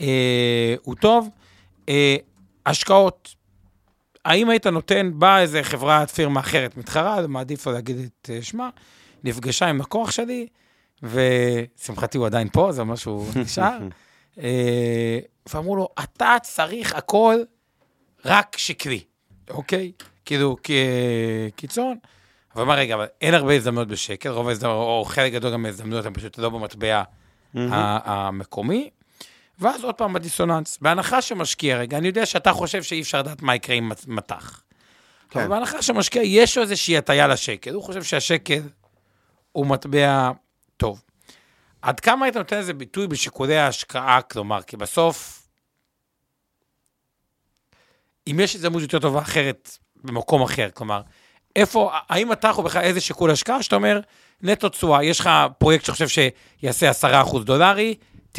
אה, 0.00 0.74
הוא 0.82 0.94
טוב. 0.94 1.28
אה, 1.88 2.16
השקעות, 2.66 3.34
האם 4.24 4.50
היית 4.50 4.66
נותן, 4.66 5.10
באה 5.14 5.40
איזה 5.40 5.62
חברת 5.62 6.10
פירמה 6.10 6.40
אחרת 6.40 6.76
מתחרה, 6.76 7.26
מעדיף 7.26 7.66
לא 7.66 7.72
להגיד 7.72 7.98
את 7.98 8.30
אה, 8.30 8.42
שמה, 8.42 8.70
נפגשה 9.24 9.66
עם 9.66 9.80
לקוח 9.80 10.10
שלי, 10.10 10.46
ושמחתי 11.02 12.18
הוא 12.18 12.26
עדיין 12.26 12.48
פה, 12.52 12.72
זה 12.72 12.80
אומר 12.80 12.96
שהוא 12.96 13.26
נשאר, 13.44 13.78
אה, 14.38 15.18
ואמרו 15.54 15.76
לו, 15.76 15.88
אתה 16.04 16.36
צריך 16.42 16.94
הכל 16.94 17.36
רק 18.24 18.56
שקרי, 18.58 19.00
אוקיי? 19.50 19.92
כאילו, 20.24 20.56
קיצון. 21.56 21.96
אבל 22.56 22.64
מה 22.64 22.74
רגע, 22.74 22.94
אבל 22.94 23.06
אין 23.20 23.34
הרבה 23.34 23.54
הזדמנויות 23.54 23.88
בשקל, 23.88 24.28
רוב 24.28 24.48
ההזדמנויות, 24.48 24.86
או 24.86 25.04
חלק 25.04 25.32
גדול 25.32 25.52
גם 25.52 25.62
מההזדמנויות 25.62 26.06
הן 26.06 26.14
פשוט 26.14 26.38
לא 26.38 26.48
במטבע 26.48 27.02
המקומי. 27.54 28.90
ואז 29.58 29.84
עוד 29.84 29.94
פעם 29.94 30.12
בדיסוננס. 30.12 30.78
בהנחה 30.80 31.22
שמשקיע, 31.22 31.78
רגע, 31.78 31.98
אני 31.98 32.06
יודע 32.06 32.26
שאתה 32.26 32.52
חושב 32.52 32.82
שאי 32.82 33.00
אפשר 33.00 33.18
לדעת 33.18 33.42
מה 33.42 33.54
יקרה 33.54 33.76
עם 33.76 33.92
מטח. 34.06 34.62
כן. 35.30 35.40
אבל 35.40 35.48
בהנחה 35.48 35.82
שמשקיע, 35.82 36.22
יש 36.22 36.56
לו 36.56 36.62
איזושהי 36.62 36.98
הטיה 36.98 37.26
לשקל, 37.26 37.74
הוא 37.74 37.82
חושב 37.82 38.02
שהשקל 38.02 38.62
הוא 39.52 39.66
מטבע 39.66 40.30
טוב. 40.76 41.02
עד 41.82 42.00
כמה 42.00 42.24
היית 42.24 42.36
נותן 42.36 42.58
לזה 42.58 42.74
ביטוי 42.74 43.06
בשיקולי 43.06 43.56
ההשקעה, 43.56 44.22
כלומר, 44.22 44.62
כי 44.62 44.76
בסוף, 44.76 45.48
אם 48.26 48.40
יש 48.40 48.54
הזדמנות 48.54 48.82
יותר 48.82 48.98
טובה 48.98 49.20
אחרת 49.20 49.78
במקום 50.04 50.42
אחר, 50.42 50.68
כלומר, 50.74 51.02
איפה, 51.60 51.90
האם 52.08 52.32
אתה 52.32 52.48
יכול 52.48 52.64
בכלל 52.64 52.82
איזה 52.82 53.00
שיקול 53.00 53.30
השקעה, 53.30 53.62
שאתה 53.62 53.76
אומר, 53.76 54.00
נטו 54.42 54.68
תשואה, 54.68 55.04
יש 55.04 55.20
לך 55.20 55.30
פרויקט 55.58 55.84
שחושב 55.84 56.06
שיעשה 56.08 56.90
10% 57.24 57.38
דולרי, 57.44 57.94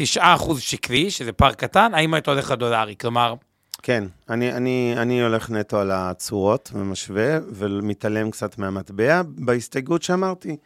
שקלי, 0.58 1.10
שזה 1.10 1.32
פער 1.32 1.52
קטן, 1.52 1.94
האם 1.94 2.14
היית 2.14 2.28
הולך 2.28 2.50
לדולרי? 2.50 2.94
כלומר... 3.00 3.34
כן, 3.82 4.04
אני, 4.30 4.52
אני, 4.52 4.94
אני 4.96 5.22
הולך 5.22 5.50
נטו 5.50 5.78
על 5.78 5.90
התשואות 5.94 6.70
ומשווה, 6.74 7.38
ומתעלם 7.48 8.30
קצת 8.30 8.58
מהמטבע, 8.58 9.22
בהסתייגות 9.26 10.02
שאמרתי. 10.02 10.56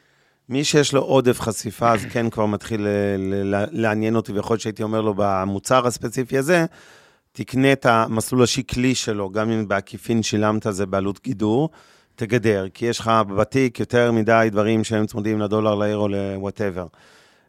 מי 0.48 0.64
שיש 0.64 0.92
לו 0.92 1.00
עודף 1.00 1.40
חשיפה, 1.40 1.92
אז 1.92 2.04
כן 2.10 2.30
כבר 2.30 2.46
מתחיל 2.46 2.80
ל- 2.80 3.54
ל- 3.54 3.66
לעניין 3.70 4.16
אותי, 4.16 4.32
ויכול 4.32 4.54
להיות 4.54 4.60
שהייתי 4.60 4.82
אומר 4.82 5.00
לו 5.00 5.14
במוצר 5.16 5.86
הספציפי 5.86 6.38
הזה, 6.38 6.64
תקנה 7.32 7.72
את 7.72 7.86
המסלול 7.86 8.42
השקלי 8.42 8.94
שלו, 8.94 9.30
גם 9.30 9.50
אם 9.50 9.68
בעקיפין 9.68 10.22
שילמת 10.22 10.66
זה 10.70 10.86
בעלות 10.86 11.20
גידור, 11.24 11.70
תגדר, 12.16 12.66
כי 12.74 12.86
יש 12.86 12.98
לך 12.98 13.10
בתיק 13.36 13.80
יותר 13.80 14.12
מדי 14.12 14.48
דברים 14.52 14.84
שהם 14.84 15.06
צמודים 15.06 15.40
לדולר, 15.40 15.74
לאירו, 15.74 16.08
לוואטאבר. 16.08 16.86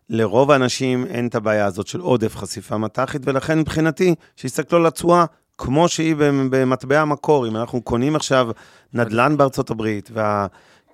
לרוב 0.09 0.51
האנשים 0.51 1.05
אין 1.05 1.27
את 1.27 1.35
הבעיה 1.35 1.65
הזאת 1.65 1.87
של 1.87 1.99
עודף 1.99 2.35
חשיפה 2.35 2.77
מט"חית, 2.77 3.21
ולכן 3.25 3.59
מבחינתי, 3.59 4.15
שיסתכלו 4.35 4.79
על 4.79 4.85
התשואה 4.85 5.25
כמו 5.57 5.87
שהיא 5.87 6.15
במטבע 6.49 6.99
המקור. 6.99 7.47
אם 7.47 7.57
אנחנו 7.57 7.81
קונים 7.81 8.15
עכשיו 8.15 8.49
נדל"ן 8.93 9.37
בארצות 9.37 9.69
הברית, 9.69 10.11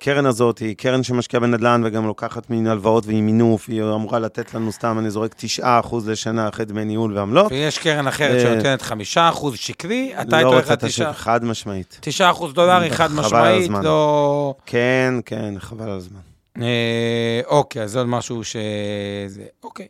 והקרן 0.08 0.26
הזאת 0.26 0.58
היא 0.58 0.76
קרן 0.76 1.04
שמשקיעה 1.04 1.42
בנדל"ן 1.42 1.82
וגם 1.86 2.08
לוקחת 2.08 2.50
מין 2.50 2.68
הלוואות 2.68 3.06
ועם 3.06 3.26
מינוף, 3.26 3.70
היא 3.70 3.84
אמורה 3.84 4.20
לתת 4.20 4.54
לנו 4.54 4.72
סתם, 4.72 5.00
אני 5.00 5.10
זורק 5.10 5.36
9% 5.60 5.64
לשנה 6.08 6.50
אחרי 6.50 6.66
דמי 6.66 6.86
ניהול 6.86 7.18
ועמלות. 7.18 7.52
ויש 7.52 7.78
קרן 7.78 8.08
אחרת 8.08 8.36
אה, 8.36 8.40
שנותנת 8.40 8.82
5% 9.16 9.56
שקלי, 9.56 10.14
אתה 10.22 10.36
היית 10.36 10.46
לא 10.46 10.54
הולך 10.54 10.62
רוצה 10.62 10.74
את 10.74 10.84
ל-9% 10.84 10.88
השקל, 10.88 11.14
חד 11.14 11.44
משמעית. 11.46 12.00
דולרי, 12.54 12.90
חד 12.90 13.12
משמעית. 13.12 13.72
לא... 13.84 14.56
כן, 14.66 15.14
כן, 15.26 15.54
חבל 15.60 15.90
על 15.90 15.98
הזמן. 15.98 16.20
אה, 16.62 17.42
אוקיי, 17.46 17.84
אז 17.84 17.92
זה 17.92 18.00
עוד 18.00 18.08
משהו 18.08 18.44
ש... 18.44 18.56
זה, 19.28 19.44
אוקיי. 19.64 19.88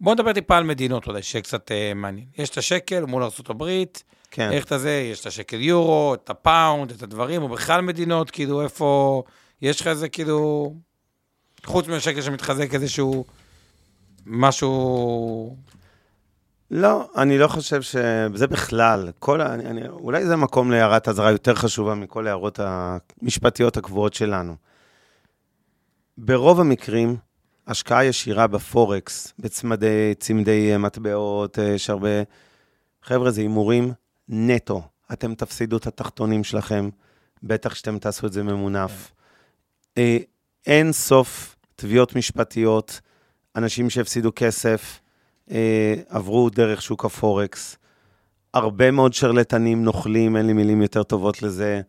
בואו 0.00 0.14
נדבר 0.14 0.32
טיפה 0.32 0.56
על 0.56 0.64
מדינות 0.64 1.06
אולי, 1.06 1.22
שקצת 1.22 1.72
אה, 1.72 1.92
מעניין. 1.94 2.26
יש 2.38 2.50
את 2.50 2.58
השקל 2.58 3.04
מול 3.04 3.22
ארה"ב, 3.22 3.64
כן. 4.30 4.50
איך 4.52 4.64
את 4.64 4.72
הזה, 4.72 5.08
יש 5.12 5.20
את 5.20 5.26
השקל 5.26 5.60
יורו, 5.60 6.14
את 6.14 6.30
הפאונד, 6.30 6.90
את 6.90 7.02
הדברים, 7.02 7.42
או 7.42 7.48
בכלל 7.48 7.80
מדינות, 7.80 8.30
כאילו, 8.30 8.62
איפה... 8.62 9.22
יש 9.62 9.80
לך 9.80 9.86
איזה, 9.86 10.08
כאילו... 10.08 10.72
חוץ 11.64 11.88
מהשקל 11.88 12.22
שמתחזק 12.22 12.74
איזשהו... 12.74 13.24
משהו... 14.26 15.56
לא, 16.70 17.10
אני 17.16 17.38
לא 17.38 17.48
חושב 17.48 17.82
שזה 17.82 18.46
בכלל. 18.46 19.10
כל, 19.18 19.40
ה- 19.40 19.54
אני, 19.54 19.66
אני, 19.66 19.88
אולי 19.88 20.26
זה 20.26 20.36
מקום 20.36 20.70
להערת 20.70 21.08
אזהרה 21.08 21.30
יותר 21.30 21.54
חשובה 21.54 21.94
מכל 21.94 22.26
ההערות 22.26 22.60
המשפטיות 22.62 23.76
הקבועות 23.76 24.14
שלנו. 24.14 24.56
ברוב 26.18 26.60
המקרים, 26.60 27.16
השקעה 27.66 28.04
ישירה 28.04 28.46
בפורקס, 28.46 29.32
בצמדי, 29.38 30.14
צמדי 30.18 30.72
אה, 30.72 30.78
מטבעות, 30.78 31.58
אה, 31.58 31.64
יש 31.64 31.90
הרבה... 31.90 32.08
חבר'ה, 33.02 33.30
זה 33.30 33.40
הימורים 33.40 33.92
נטו. 34.28 34.82
אתם 35.12 35.34
תפסידו 35.34 35.76
את 35.76 35.86
התחתונים 35.86 36.44
שלכם, 36.44 36.88
בטח 37.42 37.74
שאתם 37.74 37.98
תעשו 37.98 38.26
את 38.26 38.32
זה 38.32 38.42
ממונף. 38.42 39.12
אה, 39.98 40.16
אין 40.66 40.92
סוף 40.92 41.56
תביעות 41.76 42.16
משפטיות, 42.16 43.00
אנשים 43.56 43.90
שהפסידו 43.90 44.30
כסף, 44.36 45.00
אה, 45.50 45.94
עברו 46.08 46.50
דרך 46.50 46.82
שוק 46.82 47.04
הפורקס. 47.04 47.76
הרבה 48.54 48.90
מאוד 48.90 49.12
שרלטנים 49.14 49.84
נוכלים, 49.84 50.36
אין 50.36 50.46
לי 50.46 50.52
מילים 50.52 50.82
יותר 50.82 51.02
טובות 51.02 51.42
לזה, 51.42 51.80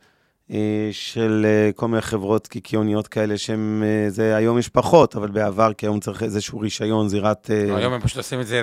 אה, 0.52 0.90
של 0.92 1.46
אה, 1.50 1.72
כל 1.76 1.88
מיני 1.88 2.02
חברות 2.02 2.48
קיקיוניות 2.48 3.08
כאלה 3.08 3.38
שהם, 3.38 3.84
אה, 3.86 4.10
זה 4.10 4.36
היום 4.36 4.58
יש 4.58 4.70
פחות, 4.70 5.16
אבל 5.16 5.28
בעבר, 5.32 5.74
כי 5.74 5.86
היום 5.86 6.00
צריך 6.00 6.24
איזשהו 6.24 6.60
רישיון, 6.60 7.10
זירת... 7.10 7.50
אה, 7.52 7.76
היום 7.78 7.94
הם 7.94 8.02
פשוט 8.02 8.18
עושים 8.18 8.42
את 8.42 8.48
זה 8.48 8.62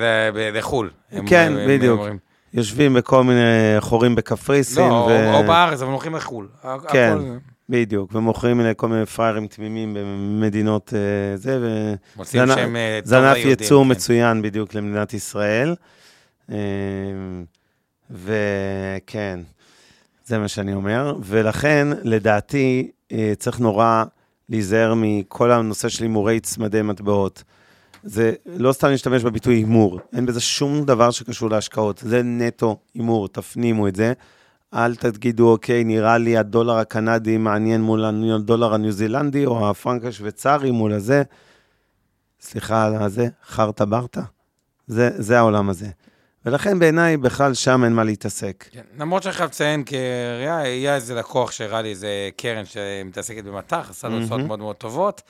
לחו"ל. 0.55 0.91
הם- 1.13 1.27
כן, 1.27 1.53
הם- 1.53 1.59
הם 1.59 1.69
בדיוק. 1.69 1.99
אומרים. 1.99 2.19
יושבים 2.55 2.95
בכל 2.95 3.25
מיני 3.25 3.41
חורים 3.81 4.15
בקפריסין. 4.15 4.89
לא, 4.89 4.93
ו- 4.93 5.35
או- 5.35 5.41
או 5.41 5.47
בארץ, 5.47 5.83
אבל 5.83 5.91
הולכים 5.93 6.15
לחו"ל. 6.15 6.49
כן. 6.89 7.17
הכל- 7.19 7.56
בדיוק, 7.69 8.15
ומוכרים 8.15 8.61
לכל 8.61 8.89
מיני 8.89 9.07
פראיירים 9.07 9.47
תמימים 9.47 9.95
במדינות 9.95 10.93
אה, 10.95 11.37
זה, 11.37 11.59
ו... 11.61 11.95
מוצאים 12.17 12.47
זה 12.47 12.55
שהם 12.55 12.77
ענף 13.13 13.37
ייצור 13.37 13.85
כן. 13.85 13.91
מצוין 13.91 14.43
בדיוק 14.43 14.75
למדינת 14.75 15.15
ישראל. 15.15 15.75
אה, 16.51 16.57
וכן, 18.11 19.41
זה 20.27 20.39
מה 20.39 20.49
שאני 20.49 20.75
אומר. 20.75 21.17
ולכן, 21.23 21.89
לדעתי, 22.03 22.91
אה, 23.13 23.33
צריך 23.39 23.61
נורא 23.61 24.05
להיזהר 24.49 24.95
מכל 24.97 25.51
הנושא 25.51 25.89
של 25.89 26.05
הימורי 26.05 26.41
צמדי 26.41 26.83
מטבעות. 26.83 27.43
זה 28.05 28.33
לא 28.47 28.73
סתם 28.73 28.89
להשתמש 28.89 29.23
בביטוי 29.23 29.55
הימור, 29.55 30.01
אין 30.17 30.27
בזה 30.27 30.41
שום 30.41 30.85
דבר 30.85 31.11
שקשור 31.11 31.51
להשקעות, 31.51 31.99
זה 31.99 32.23
נטו 32.23 32.79
הימור, 32.95 33.29
תפנימו 33.29 33.89
את 33.89 33.97
זה. 33.97 34.13
אל 34.75 34.95
תגידו, 34.97 35.51
אוקיי, 35.51 35.85
נראה 35.85 36.19
לי 36.19 36.37
הדולר 36.37 36.77
הקנדי 36.77 37.37
מעניין 37.37 37.83
מול 37.83 38.05
הדולר 38.05 38.75
הניו 38.75 38.93
זילנדי, 38.93 39.47
או 39.47 39.71
הפרנק 39.71 40.05
השוויצרי 40.05 40.71
מול 40.71 40.93
הזה. 40.93 41.23
סליחה 42.41 42.87
על 42.87 42.95
הזה, 42.95 43.29
חרטה 43.47 43.85
ברטה. 43.85 44.23
זה, 44.87 45.11
זה 45.15 45.39
העולם 45.39 45.69
הזה. 45.69 45.89
ולכן 46.47 46.79
בעיניי 46.79 47.17
בכלל 47.17 47.55
שם 47.55 47.85
אין 47.85 47.93
מה 47.93 48.05
להתעסק. 48.05 48.65
כן, 48.71 48.83
למרות 48.99 49.23
שאני 49.23 49.35
חייב 49.35 49.51
לציין, 49.51 49.85
כי 49.85 49.97
היה, 50.41 50.59
היה 50.59 50.95
איזה 50.95 51.15
לקוח 51.15 51.51
שהראה 51.51 51.83
לי 51.83 51.91
איזה 51.91 52.31
קרן 52.37 52.65
שמתעסקת 52.65 53.45
במטח, 53.45 53.87
עשה 53.91 54.09
לו 54.09 54.23
הצעות 54.23 54.41
מאוד 54.41 54.59
מאוד 54.59 54.77
טובות. 54.77 55.23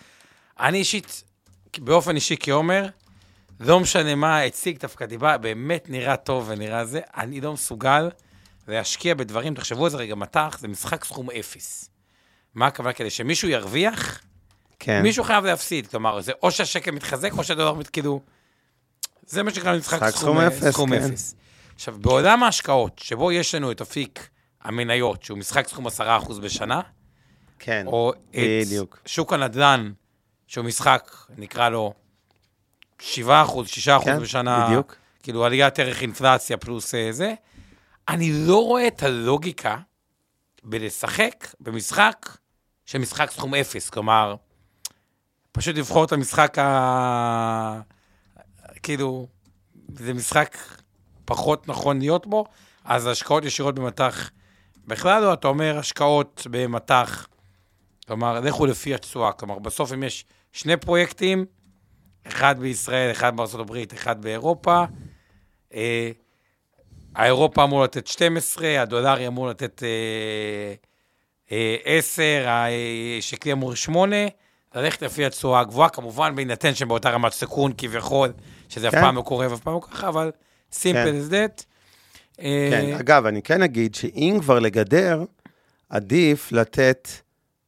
אני 0.60 0.78
אישית, 0.78 1.24
באופן 1.78 2.14
אישי 2.14 2.36
כעומר, 2.40 2.86
לא 3.60 3.80
משנה 3.80 4.14
מה 4.14 4.40
הציג, 4.40 4.78
דווקא 4.78 5.06
דיבה, 5.06 5.38
באמת 5.38 5.90
נראה 5.90 6.16
טוב 6.16 6.44
ונראה 6.48 6.84
זה, 6.84 7.00
אני 7.16 7.40
לא 7.40 7.52
מסוגל 7.52 8.08
להשקיע 8.68 9.14
בדברים, 9.14 9.54
תחשבו 9.54 9.84
על 9.84 9.90
זה 9.90 9.96
רגע, 9.96 10.14
מטח 10.14 10.56
זה 10.60 10.68
משחק 10.68 11.04
סכום 11.04 11.30
אפס. 11.30 11.90
מה 12.54 12.66
הכוונה? 12.66 12.92
כדי 12.92 13.10
שמישהו 13.10 13.48
ירוויח, 13.48 14.20
כן. 14.78 15.02
מישהו 15.02 15.24
חייב 15.24 15.44
להפסיד. 15.44 15.86
כלומר, 15.86 16.20
זה 16.20 16.32
או 16.42 16.50
שהשקל 16.50 16.90
מתחזק 16.90 17.32
או 17.32 17.44
שהדולר 17.44 17.74
מת... 17.74 17.88
כאילו... 17.88 18.20
זה 19.26 19.42
מה 19.42 19.50
שנקרא 19.50 19.76
משחק 19.76 20.02
משחק 20.02 20.10
סכום, 20.10 20.20
סכום 20.20 20.38
אפס, 20.38 20.64
סכום 20.64 20.90
כן. 20.90 21.02
אפס. 21.02 21.34
עכשיו, 21.74 21.94
בעולם 21.98 22.42
ההשקעות, 22.42 22.98
שבו 22.98 23.32
יש 23.32 23.54
לנו 23.54 23.70
את 23.70 23.80
אפיק 23.80 24.28
המניות, 24.62 25.22
שהוא 25.22 25.38
משחק 25.38 25.68
סכום 25.68 25.86
10% 25.86 25.90
בשנה, 26.42 26.80
כן, 27.58 27.86
או 27.86 28.12
את 28.30 28.36
בדיוק. 28.66 28.98
שוק 29.06 29.32
הנדל"ן, 29.32 29.92
שהוא 30.46 30.64
משחק, 30.64 31.10
נקרא 31.38 31.68
לו 31.68 31.94
7%, 33.00 33.04
6% 33.04 34.04
כן, 34.04 34.20
בשנה, 34.20 34.66
בדיוק. 34.66 34.96
כאילו 35.22 35.44
עליית 35.44 35.78
ערך 35.78 36.02
אינפלציה 36.02 36.56
פלוס 36.56 36.94
אה, 36.94 37.12
זה, 37.12 37.34
אני 38.08 38.32
לא 38.46 38.64
רואה 38.64 38.86
את 38.86 39.02
הלוגיקה 39.02 39.76
בלשחק 40.62 41.46
במשחק 41.60 42.36
של 42.86 42.98
משחק 42.98 43.30
סכום 43.30 43.54
אפס. 43.54 43.90
כלומר, 43.90 44.36
פשוט 45.52 45.76
לבחור 45.76 46.04
את 46.04 46.12
המשחק 46.12 46.58
ה... 46.58 47.80
כאילו, 48.82 49.26
זה 49.88 50.14
משחק 50.14 50.56
פחות 51.24 51.68
נכון 51.68 51.98
להיות 51.98 52.26
בו, 52.26 52.44
אז 52.84 53.06
השקעות 53.06 53.44
ישירות 53.44 53.74
במטח 53.74 54.30
בכלל 54.86 55.22
לא, 55.22 55.32
אתה 55.32 55.48
אומר 55.48 55.78
השקעות 55.78 56.46
במטח, 56.50 57.26
כלומר, 58.06 58.40
לכו 58.40 58.66
לפי 58.66 58.94
התשואה. 58.94 59.32
כלומר, 59.32 59.58
בסוף 59.58 59.92
אם 59.92 60.02
יש 60.02 60.24
שני 60.52 60.76
פרויקטים, 60.76 61.44
אחד 62.26 62.58
בישראל, 62.58 63.10
אחד 63.10 63.32
הברית, 63.54 63.94
אחד 63.94 64.22
באירופה, 64.22 64.84
אה, 65.74 66.10
האירופה 67.16 67.64
אמור 67.64 67.84
לתת 67.84 68.06
12, 68.06 68.82
הדולרי 68.82 69.26
אמור 69.26 69.48
לתת 69.48 69.82
אה, 69.82 70.74
אה, 71.52 71.76
10, 71.84 72.22
השקלי 73.18 73.52
אמור 73.52 73.74
8, 73.74 74.16
ללכת 74.74 75.02
לפי 75.02 75.24
התשואה 75.24 75.60
הגבוהה, 75.60 75.88
כמובן 75.88 76.36
בהינתן 76.36 76.74
שהם 76.74 76.88
באותה 76.88 77.10
רמת 77.10 77.32
סיכון 77.32 77.72
כביכול, 77.78 78.32
שזה 78.68 78.88
אף 78.88 78.94
כן. 78.94 79.00
פעם 79.00 79.16
לא 79.16 79.22
קורה 79.22 79.50
ואף 79.50 79.60
פעם 79.60 79.74
לא 79.74 79.80
ככה, 79.80 80.08
אבל 80.08 80.30
simple 80.72 80.78
כן. 80.82 81.06
as 81.06 81.32
that. 81.32 81.62
אה, 82.40 82.68
כן, 82.70 82.94
אגב, 82.94 83.26
אני 83.26 83.42
כן 83.42 83.62
אגיד 83.62 83.94
שאם 83.94 84.38
כבר 84.40 84.58
לגדר, 84.58 85.24
עדיף 85.88 86.52
לתת 86.52 87.08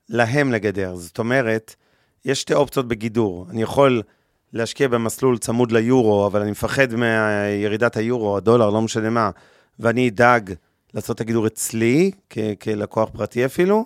להם 0.08 0.52
לגדר. 0.52 0.94
זאת 0.94 1.18
אומרת, 1.18 1.74
יש 2.24 2.40
שתי 2.40 2.54
אופציות 2.54 2.88
בגידור. 2.88 3.46
אני 3.50 3.62
יכול 3.62 4.02
להשקיע 4.52 4.88
במסלול 4.88 5.38
צמוד 5.38 5.72
ליורו, 5.72 6.26
אבל 6.26 6.40
אני 6.40 6.50
מפחד 6.50 6.88
מירידת 6.94 7.96
היורו, 7.96 8.36
הדולר, 8.36 8.70
לא 8.70 8.82
משנה 8.82 9.10
מה, 9.10 9.30
ואני 9.80 10.08
אדאג 10.08 10.52
לעשות 10.94 11.16
את 11.16 11.20
הגידור 11.20 11.46
אצלי, 11.46 12.10
כ- 12.30 12.38
כלקוח 12.62 13.08
פרטי 13.12 13.44
אפילו. 13.44 13.84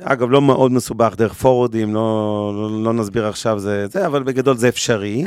אגב, 0.00 0.30
לא 0.30 0.42
מאוד 0.42 0.72
מסובך, 0.72 1.14
דרך 1.16 1.32
פורורדים, 1.32 1.94
לא, 1.94 2.52
לא, 2.54 2.84
לא 2.84 2.92
נסביר 2.92 3.26
עכשיו 3.26 3.58
זה, 3.58 3.86
זה, 3.86 4.06
אבל 4.06 4.22
בגדול 4.22 4.56
זה 4.56 4.68
אפשרי. 4.68 5.24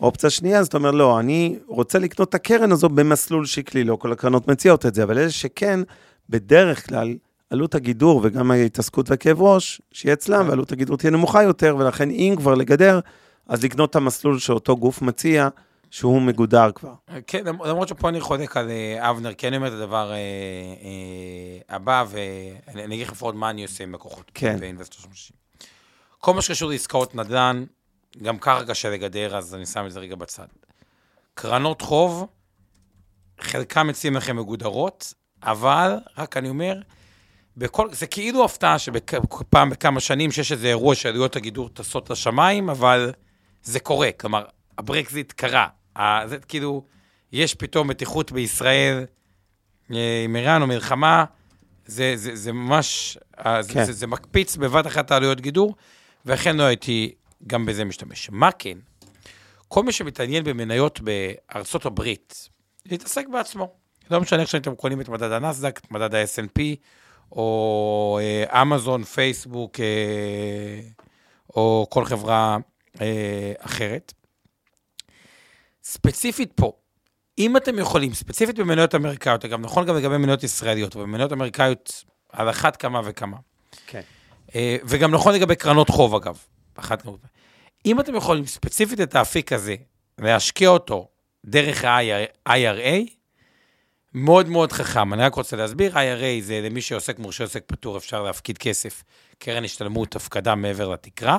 אופציה 0.00 0.30
שנייה, 0.30 0.62
זאת 0.62 0.74
אומרת, 0.74 0.94
לא, 0.94 1.20
אני 1.20 1.56
רוצה 1.66 1.98
לקנות 1.98 2.28
את 2.28 2.34
הקרן 2.34 2.72
הזו 2.72 2.88
במסלול 2.88 3.46
שקלי, 3.46 3.84
לא 3.84 3.96
כל 3.96 4.12
הקרנות 4.12 4.48
מציעות 4.48 4.86
את 4.86 4.94
זה, 4.94 5.02
אבל 5.02 5.18
אלה 5.18 5.30
שכן, 5.30 5.80
בדרך 6.28 6.88
כלל, 6.88 7.14
עלות 7.50 7.74
הגידור 7.74 8.20
וגם 8.24 8.50
ההתעסקות 8.50 9.10
והכאב 9.10 9.42
ראש, 9.42 9.80
שיהיה 9.92 10.12
אצלם, 10.12 10.48
ועלות 10.48 10.72
הגידור 10.72 10.96
תהיה 10.96 11.10
נמוכה 11.10 11.42
יותר, 11.42 11.76
ולכן 11.78 12.10
אם 12.10 12.34
כבר 12.36 12.54
לגדר, 12.54 13.00
אז 13.48 13.64
לקנות 13.64 13.90
את 13.90 13.96
המסלול 13.96 14.38
שאותו 14.38 14.76
גוף 14.76 15.02
מציע, 15.02 15.48
שהוא 15.90 16.22
מגודר 16.22 16.70
כבר. 16.74 16.94
כן, 17.26 17.44
למ- 17.44 17.62
למרות 17.64 17.88
שפה 17.88 18.08
אני 18.08 18.20
חולק 18.20 18.56
על 18.56 18.70
אה, 18.70 19.10
אבנר, 19.10 19.34
כי 19.34 19.48
אני 19.48 19.56
אומר 19.56 19.68
את 19.68 19.72
הדבר 19.72 20.12
אה, 20.12 20.16
אה, 20.16 21.76
הבא, 21.76 22.04
ואני 22.08 22.84
אני 22.84 22.94
אגיד 22.94 23.06
לך 23.06 23.12
לפחות 23.12 23.34
מה 23.34 23.50
אני 23.50 23.62
עושה 23.62 23.84
עם 23.84 23.94
לקוחות. 23.94 24.30
כן. 24.34 24.56
באינבסטור 24.60 25.00
30. 25.02 25.36
כל 26.18 26.34
מה 26.34 26.42
שקשור 26.42 26.70
לעסקאות 26.70 27.14
נדל"ן, 27.14 27.64
גם 28.22 28.38
ככה 28.38 28.64
קשה 28.64 28.90
לגדר, 28.90 29.36
אז 29.36 29.54
אני 29.54 29.66
שם 29.66 29.86
את 29.86 29.92
זה 29.92 30.00
רגע 30.00 30.16
בצד. 30.16 30.46
קרנות 31.34 31.82
חוב, 31.82 32.26
חלקם 33.40 33.86
מציעים 33.86 34.16
לכם 34.16 34.36
מגודרות, 34.36 35.14
אבל, 35.42 35.96
רק 36.18 36.36
אני 36.36 36.48
אומר, 36.48 36.80
בכל, 37.56 37.92
זה 37.92 38.06
כאילו 38.06 38.44
הפתעה 38.44 38.78
שפעם 38.78 39.70
בכמה 39.70 40.00
שנים 40.00 40.32
שיש 40.32 40.52
איזה 40.52 40.66
אירוע 40.68 40.94
שעלויות 40.94 41.36
הגידור 41.36 41.68
טסות 41.68 42.10
לשמיים, 42.10 42.70
אבל 42.70 43.12
זה 43.62 43.80
קורה. 43.80 44.12
כלומר, 44.12 44.44
הברקזיט 44.78 45.32
קרה. 45.32 45.68
זה 46.26 46.38
כאילו, 46.48 46.84
יש 47.32 47.54
פתאום 47.54 47.88
מתיחות 47.88 48.32
בישראל 48.32 49.04
אה, 49.92 50.22
עם 50.24 50.36
איראן 50.36 50.62
או 50.62 50.66
מלחמה, 50.66 51.24
זה, 51.86 52.12
זה, 52.16 52.36
זה 52.36 52.52
ממש, 52.52 53.18
אה, 53.38 53.60
כן. 53.68 53.84
זה, 53.84 53.92
זה 53.92 54.06
מקפיץ 54.06 54.56
בבת 54.56 54.86
אחת 54.86 55.10
העלויות 55.10 55.40
גידור, 55.40 55.74
ואכן 56.26 56.56
לא 56.56 56.62
הייתי 56.62 57.14
גם 57.46 57.66
בזה 57.66 57.84
משתמש. 57.84 58.30
מה 58.30 58.52
כן? 58.52 58.78
כל 59.68 59.82
מי 59.82 59.92
שמתעניין 59.92 60.44
במניות 60.44 61.00
בארצות 61.00 61.86
הברית, 61.86 62.48
להתעסק 62.86 63.24
בעצמו. 63.32 63.72
לא 64.10 64.20
משנה 64.20 64.40
איך 64.40 64.50
שאתם 64.50 64.74
קונים 64.74 65.00
את 65.00 65.08
מדד 65.08 65.32
הנסדק, 65.32 65.78
את 65.78 65.90
מדד 65.90 66.14
ה 66.14 66.24
snp 66.24 66.60
או 67.32 68.18
אה, 68.22 68.62
אמזון, 68.62 69.04
פייסבוק, 69.04 69.80
או 71.56 71.86
כל 71.90 72.04
חברה 72.04 72.56
אה, 73.00 73.52
אחרת. 73.58 74.12
ספציפית 75.84 76.52
פה, 76.54 76.72
אם 77.38 77.56
אתם 77.56 77.78
יכולים, 77.78 78.14
ספציפית 78.14 78.58
במניות 78.58 78.94
אמריקאיות, 78.94 79.44
אגב, 79.44 79.60
נכון 79.60 79.86
גם 79.86 79.96
לגבי 79.96 80.16
מניות 80.16 80.42
ישראליות, 80.42 80.96
אבל 80.96 81.04
במניות 81.04 81.32
אמריקאיות 81.32 82.04
על 82.32 82.50
אחת 82.50 82.76
כמה 82.76 83.00
וכמה. 83.04 83.36
כן. 83.86 84.00
וגם 84.84 85.10
נכון 85.10 85.34
לגבי 85.34 85.56
קרנות 85.56 85.88
חוב, 85.88 86.14
אגב. 86.14 86.38
אחת 86.74 87.02
כמה. 87.02 87.16
אם 87.86 88.00
אתם 88.00 88.14
יכולים 88.14 88.46
ספציפית 88.46 89.00
את 89.00 89.14
האפיק 89.14 89.52
הזה, 89.52 89.74
להשקיע 90.18 90.68
אותו 90.68 91.08
דרך 91.46 91.84
ה-IRA, 91.84 93.10
מאוד 94.14 94.48
מאוד 94.48 94.72
חכם. 94.72 95.14
אני 95.14 95.22
רק 95.22 95.34
רוצה 95.34 95.56
להסביר, 95.56 95.94
IRA 95.94 96.42
זה 96.42 96.60
למי 96.60 96.80
שעוסק 96.80 97.18
מורשה 97.18 97.44
עוסק 97.44 97.62
פטור, 97.66 97.96
אפשר 97.96 98.22
להפקיד 98.22 98.58
כסף, 98.58 99.04
קרן 99.38 99.64
השתלמות, 99.64 100.16
הפקדה 100.16 100.54
מעבר 100.54 100.88
לתקרה, 100.88 101.36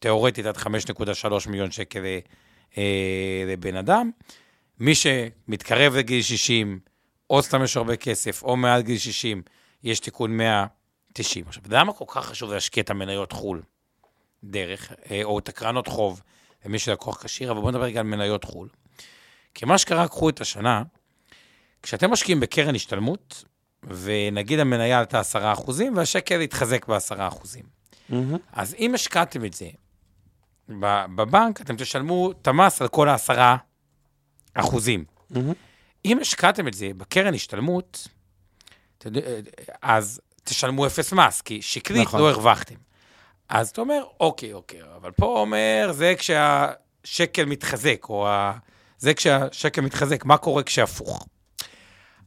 תיאורטית 0.00 0.46
עד 0.46 0.56
5.3 0.56 1.48
מיליון 1.48 1.70
שקל 1.70 2.04
אה, 2.78 3.44
לבן 3.46 3.76
אדם. 3.76 4.10
מי 4.80 4.94
שמתקרב 4.94 5.94
לגיל 5.94 6.22
60, 6.22 6.80
או 7.30 7.42
סתם 7.42 7.64
יש 7.64 7.76
הרבה 7.76 7.96
כסף, 7.96 8.42
או 8.42 8.56
מעל 8.56 8.82
גיל 8.82 8.98
60, 8.98 9.42
יש 9.84 10.00
תיקון 10.00 10.36
190. 10.36 11.44
עכשיו, 11.46 11.62
למה 11.68 11.92
כל 11.92 12.04
כך 12.08 12.26
חשוב 12.26 12.52
להשקיע 12.52 12.82
את 12.82 12.90
המניות 12.90 13.32
חו"ל 13.32 13.62
דרך, 14.44 14.92
אה, 15.10 15.20
או 15.24 15.38
את 15.38 15.48
הקרנות 15.48 15.86
חוב, 15.86 16.22
למי 16.64 16.78
שלקוח 16.78 17.22
כשיר, 17.24 17.50
אבל 17.50 17.60
בואו 17.60 17.70
נדבר 17.70 17.84
רגע 17.84 18.00
על 18.00 18.06
מניות 18.06 18.44
חו"ל. 18.44 18.68
כי 19.54 19.64
מה 19.64 19.78
שקרה, 19.78 20.08
קחו 20.08 20.28
את 20.28 20.40
השנה, 20.40 20.82
כשאתם 21.82 22.10
משקיעים 22.10 22.40
בקרן 22.40 22.74
השתלמות, 22.74 23.44
ונגיד 23.82 24.60
המניה 24.60 24.98
עלתה 24.98 25.20
10% 25.20 25.70
והשקל 25.96 26.40
התחזק 26.40 26.88
ב-10%. 26.88 27.20
Mm-hmm. 28.10 28.14
אז 28.52 28.74
אם 28.78 28.94
השקעתם 28.94 29.44
את 29.44 29.54
זה 29.54 29.68
בבנק, 31.14 31.60
אתם 31.60 31.76
תשלמו 31.76 32.30
את 32.30 32.46
המס 32.46 32.82
על 32.82 32.88
כל 32.88 33.08
ה-10%. 33.08 34.58
Mm-hmm. 34.58 35.38
אם 36.04 36.18
השקעתם 36.18 36.68
את 36.68 36.74
זה 36.74 36.90
בקרן 36.96 37.34
השתלמות, 37.34 38.08
אז 39.82 40.20
תשלמו 40.44 40.86
אפס 40.86 41.12
מס, 41.12 41.40
כי 41.40 41.62
שקלית 41.62 42.02
נכון. 42.02 42.20
לא 42.20 42.30
הרווחתם. 42.30 42.74
אז 43.48 43.68
אתה 43.68 43.80
אומר, 43.80 44.02
אוקיי, 44.20 44.52
אוקיי, 44.52 44.80
אבל 44.96 45.10
פה 45.10 45.26
אומר, 45.40 45.90
זה 45.92 46.14
כשהשקל 46.18 47.44
מתחזק, 47.44 48.06
או 48.08 48.28
ה... 48.28 48.58
זה 48.98 49.14
כשהשקל 49.14 49.80
מתחזק, 49.80 50.24
מה 50.24 50.36
קורה 50.36 50.62
כשהפוך? 50.62 51.26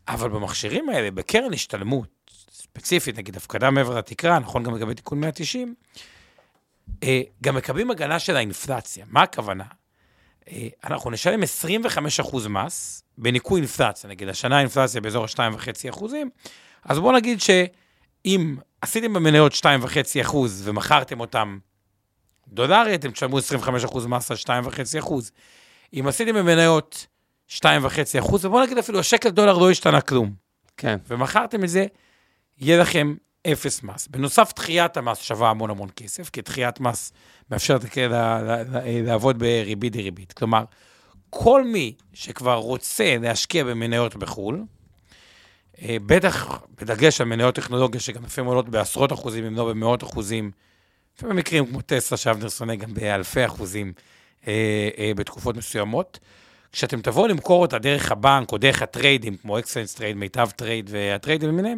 אבל 0.08 0.30
במכשירים 0.30 0.90
האלה, 0.90 1.12
בקרן 1.12 1.54
השתלמות, 1.54 2.32
ספציפית, 2.52 3.18
נגיד 3.18 3.38
הפקדה 3.38 3.72
מעבר 3.72 3.98
לתקרה, 3.98 4.40
נכון 4.40 4.64
גם 4.64 4.76
לגבי 4.76 4.94
תיקון 4.94 5.20
190, 5.20 5.76
אה, 5.78 6.02
גם 7.44 7.56
מקבלים 7.56 7.92
הגנה 7.92 8.20
של 8.20 8.36
האינפלציה. 8.36 9.06
מה 9.10 9.22
הכוונה? 9.22 9.64
אה, 10.50 10.68
אנחנו 10.84 11.12
נשלם 11.12 11.44
25% 11.44 12.48
מס 12.48 13.04
בניכוי 13.18 13.62
אינפלציה, 13.62 14.10
נגיד 14.10 14.30
השנה 14.30 14.58
האינפלציה 14.58 15.02
באזור 15.02 15.24
ה-2.5%, 15.24 16.04
אז 16.84 17.00
בואו 17.00 17.16
נגיד 17.16 17.42
שאם 17.42 18.56
עשיתם 18.82 19.14
במניות 19.14 19.54
2.5% 19.54 20.36
ומכרתם 20.64 21.20
אותם 21.20 21.58
דולרי, 22.48 22.96
אתם 22.96 23.12
תשלמו 23.12 23.40
25% 23.40 24.08
מס 24.08 24.32
על 24.32 24.38
2.5%. 24.38 25.14
אם 25.94 26.08
עשיתם 26.08 26.36
במניות 26.36 27.08
2.5 27.50 27.60
אחוז, 28.20 28.46
ובוא 28.46 28.64
נגיד 28.64 28.78
אפילו 28.78 29.00
השקל 29.00 29.30
דולר 29.30 29.58
לא 29.58 29.72
השתנה 29.72 30.02
כלום. 30.02 30.34
כן. 30.78 30.98
ומכרתם 31.08 31.64
את 31.64 31.70
זה, 31.70 31.86
יהיה 32.58 32.82
לכם 32.82 33.16
אפס 33.48 33.84
מס. 33.84 34.08
בנוסף, 34.08 34.54
דחיית 34.56 34.98
המס 34.98 35.20
שווה 35.22 35.50
המון 35.50 35.70
המון 35.70 35.90
כסף, 35.96 36.30
כי 36.30 36.42
דחיית 36.42 36.80
מס 36.80 37.12
מאפשרת 37.52 37.82
לעבוד 39.06 39.40
בריבית 39.40 39.94
דריבית. 39.94 40.34
כלומר, 40.34 40.64
כל 41.30 41.64
מי 41.64 41.96
שכבר 42.14 42.56
רוצה 42.56 43.18
להשקיע 43.22 43.64
במניות 43.64 44.16
בחו"ל, 44.16 44.64
אה, 45.82 45.98
בטח 46.06 46.62
בדגש 46.82 47.22
על 47.22 47.28
מניות 47.28 47.56
טכנולוגיה, 47.56 48.00
שגם 48.00 48.24
לפעמים 48.24 48.50
עולות 48.50 48.70
בעשרות 48.70 49.14
אחוזים, 49.14 49.46
אם 49.46 49.56
לא 49.56 49.70
במאות 49.70 50.04
אחוזים, 50.04 50.52
במקרים 51.22 51.66
כמו 51.66 51.82
טסלה, 51.82 52.18
שאבנר 52.18 52.50
שונא 52.50 52.76
גם 52.76 52.94
באלפי 52.94 53.46
אחוזים 53.46 53.94
אה, 54.48 54.90
אה, 54.98 55.12
בתקופות 55.16 55.58
מסוימות. 55.58 56.20
כשאתם 56.72 57.02
תבואו 57.02 57.28
למכור 57.28 57.62
אותה 57.62 57.80
דרך 57.80 58.12
הבנק 58.12 58.52
או 58.52 58.58
דרך 58.58 58.82
הטריידים, 58.82 59.38
כמו 59.38 59.60
אקסלנס 59.60 59.94
טרייד, 59.94 60.18
מיטב 60.18 60.50
טרייד 60.56 60.90
והטריידים 60.94 61.50
למיניהם, 61.50 61.78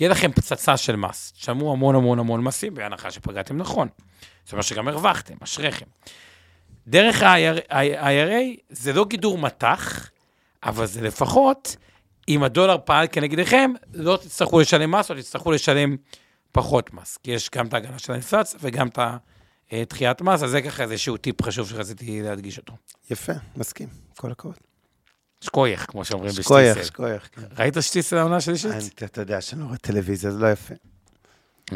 יהיה 0.00 0.10
לכם 0.10 0.32
פצצה 0.32 0.76
של 0.76 0.96
מס. 0.96 1.32
תשלמו 1.32 1.72
המון 1.72 1.94
המון 1.94 2.18
המון 2.18 2.40
מסים, 2.40 2.74
בהנחה 2.74 3.10
שפגעתם 3.10 3.56
נכון. 3.56 3.88
זאת 4.44 4.52
אומרת 4.52 4.64
שגם 4.64 4.88
הרווחתם, 4.88 5.34
אשריכם. 5.42 5.86
דרך 6.86 7.22
ה-IRA 7.22 8.60
זה 8.68 8.92
לא 8.92 9.04
גידור 9.04 9.38
מטח, 9.38 10.10
אבל 10.62 10.86
זה 10.86 11.00
לפחות, 11.00 11.76
אם 12.28 12.42
הדולר 12.42 12.76
פעל 12.84 13.06
כנגדכם, 13.12 13.70
לא 13.94 14.18
תצטרכו 14.22 14.60
לשלם 14.60 14.90
מס 14.90 15.10
או 15.10 15.16
תצטרכו 15.16 15.52
לשלם 15.52 15.96
פחות 16.52 16.94
מס. 16.94 17.16
כי 17.16 17.30
יש 17.30 17.50
גם 17.50 17.66
את 17.66 17.74
ההגנה 17.74 17.98
של 17.98 18.12
האינפלציה 18.12 18.58
וגם 18.62 18.88
את 18.88 18.98
הדחיית 19.72 20.20
מס, 20.20 20.42
אז 20.42 20.50
זה 20.50 20.62
ככה 20.62 20.82
איזשהו 20.82 21.16
טיפ 21.16 21.42
חשוב 21.42 21.68
שרציתי 21.68 22.22
להדגיש 22.22 22.58
אותו. 22.58 22.72
יפה, 23.10 23.32
מסכים. 23.56 23.88
כל 24.16 24.32
הכבוד. 24.32 24.67
שקוייך, 25.40 25.86
כמו 25.88 26.04
שאומרים 26.04 26.30
בשטיסל. 26.30 26.44
שקוייך, 26.48 26.84
שקוייך. 26.84 27.28
כן. 27.32 27.42
ראית 27.58 27.74
שטיסל 27.80 28.16
העונה 28.16 28.40
שלישית? 28.40 29.02
אתה 29.04 29.20
יודע 29.20 29.40
שאני 29.40 29.60
לא 29.60 29.66
רואה 29.66 29.76
טלוויזיה, 29.76 30.30
זה 30.30 30.38
לא 30.38 30.52
יפה. 30.52 30.74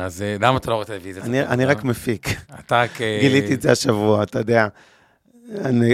אז 0.01 0.23
אה, 0.23 0.37
למה 0.41 0.59
אתה 0.59 0.71
לא 0.71 0.75
רואה 0.75 0.87
טלוויזיה? 0.87 1.25
אני 1.25 1.65
רק 1.65 1.85
מפיק. 1.85 2.29
אתה 2.61 2.85
כ... 2.95 2.99
גיליתי 3.21 3.55
את 3.55 3.63
זה 3.63 3.73
השבוע, 3.73 4.23
אתה 4.23 4.39
יודע. 4.39 4.69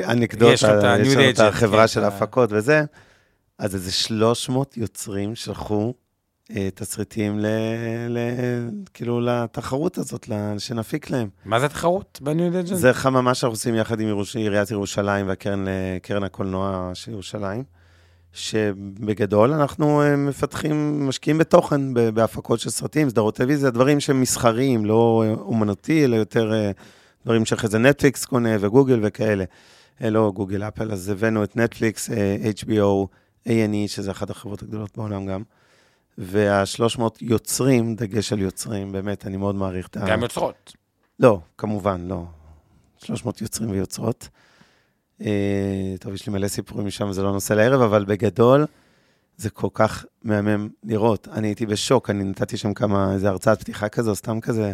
אנקדוטה, 0.05 0.53
יש 0.53 0.65
לנו 0.65 1.31
את 1.31 1.39
החברה 1.39 1.83
כן, 1.83 1.89
של 1.89 2.05
ההפקות 2.05 2.53
וזה. 2.53 2.85
אז 3.59 3.75
איזה 3.75 3.93
300 3.93 4.77
יוצרים 4.77 5.35
שלחו 5.35 5.95
תסריטים 6.75 7.39
ל, 7.39 7.47
ל, 8.09 8.19
כאילו 8.95 9.21
לתחרות 9.21 9.99
הזאת, 9.99 10.29
שנפיק 10.59 11.11
להם. 11.11 11.29
מה 11.45 11.61
זה 11.61 11.69
תחרות 11.69 12.19
בניו 12.23 12.53
דג'ן? 12.53 12.75
זה 12.75 12.93
חממה 12.93 13.35
שאנחנו 13.35 13.55
עושים 13.55 13.75
יחד 13.75 14.01
עם 14.01 14.09
ירוש... 14.09 14.37
עיריית 14.37 14.71
ירושלים 14.71 15.29
והקרן 15.29 16.25
הקולנוע 16.25 16.91
של 16.95 17.11
ירושלים, 17.13 17.65
שבגדול 18.33 19.53
אנחנו 19.53 20.03
אה, 20.03 20.17
מפתחים, 20.17 21.07
משקיעים 21.09 21.39
בתוכן, 21.39 21.95
בהפקות 22.15 22.61
של 22.61 22.71
סרטים, 22.71 23.11
סדרות 23.11 23.37
טלוויזיה, 23.37 23.71
דברים 23.71 24.01
שהם 24.01 24.21
מסחריים, 24.21 24.85
לא 24.85 25.25
אומנותי, 25.39 26.05
אלא 26.05 26.17
יותר 26.17 26.53
אה, 26.53 26.71
דברים 27.25 27.45
שאחרי 27.45 27.71
זה 27.71 27.79
נטפליקס 27.79 28.25
קונה 28.25 28.57
וגוגל 28.61 29.01
וכאלה. 29.03 29.45
לא 30.01 30.33
גוגל 30.35 30.63
אפל, 30.63 30.93
אז 30.93 31.09
הבאנו 31.09 31.45
את 31.45 31.57
נטפליקס, 31.57 32.11
HBO, 32.61 33.07
A&E, 33.49 33.87
שזה 33.87 34.11
אחת 34.11 34.31
החברות 34.31 34.63
הגדולות 34.63 34.97
בעולם 34.97 35.27
גם. 35.27 35.43
וה-300 36.19 37.03
יוצרים, 37.21 37.95
דגש 37.95 38.33
על 38.33 38.39
יוצרים, 38.39 38.93
באמת, 38.93 39.27
אני 39.27 39.37
מאוד 39.37 39.55
מעריך 39.55 39.89
את 39.89 39.97
ה... 39.97 40.07
גם 40.09 40.23
יוצרות. 40.23 40.73
לא, 41.21 41.41
כמובן, 41.59 42.07
לא. 42.09 42.25
300 42.99 43.43
יוצרים 43.43 43.71
ויוצרות. 43.71 44.29
אה, 45.23 45.95
טוב, 46.01 46.15
יש 46.15 46.27
לי 46.27 46.33
מלא 46.33 46.49
סיפורים 46.49 46.87
משם, 46.87 47.13
זה 47.13 47.23
לא 47.23 47.33
נושא 47.33 47.53
לערב, 47.53 47.81
אבל 47.81 48.05
בגדול, 48.05 48.67
זה 49.37 49.51
כל 49.51 49.69
כך 49.75 50.05
מהמם 50.23 50.69
לראות. 50.85 51.29
אני 51.33 51.49
הייתי 51.49 51.67
בשוק, 51.67 52.11
אני 52.11 52.25
נתתי 52.25 52.57
שם 52.57 52.75
כמה, 52.75 53.13
איזה 53.13 53.29
הרצאת 53.29 53.61
פתיחה 53.61 53.89
כזו, 53.89 54.15
סתם 54.15 54.41
כזה, 54.41 54.73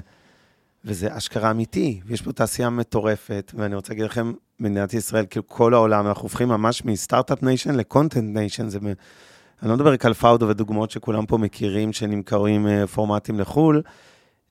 וזה 0.84 1.16
אשכרה 1.16 1.50
אמיתי, 1.50 2.00
ויש 2.06 2.22
פה 2.22 2.32
תעשייה 2.32 2.70
מטורפת, 2.70 3.52
ואני 3.54 3.74
רוצה 3.74 3.92
להגיד 3.92 4.04
לכם, 4.04 4.32
מדינת 4.60 4.94
ישראל, 4.94 5.26
כאילו 5.30 5.48
כל 5.48 5.74
העולם, 5.74 6.06
אנחנו 6.06 6.22
הופכים 6.22 6.48
ממש 6.48 6.84
מ 6.84 6.91
startup 6.91 7.42
nation 7.42 7.74
ל 7.74 7.82
content 7.82 8.34
nation, 8.34 8.68
זה... 8.68 8.78
אני 9.64 9.70
לא 9.70 9.76
מדבר 9.76 9.92
רק 9.92 10.04
על 10.06 10.14
פאודו 10.14 10.48
ודוגמאות 10.48 10.90
שכולם 10.90 11.26
פה 11.26 11.38
מכירים, 11.38 11.92
שנמכרים 11.92 12.66
אה, 12.66 12.86
פורמטים 12.86 13.40
לחו"ל. 13.40 13.82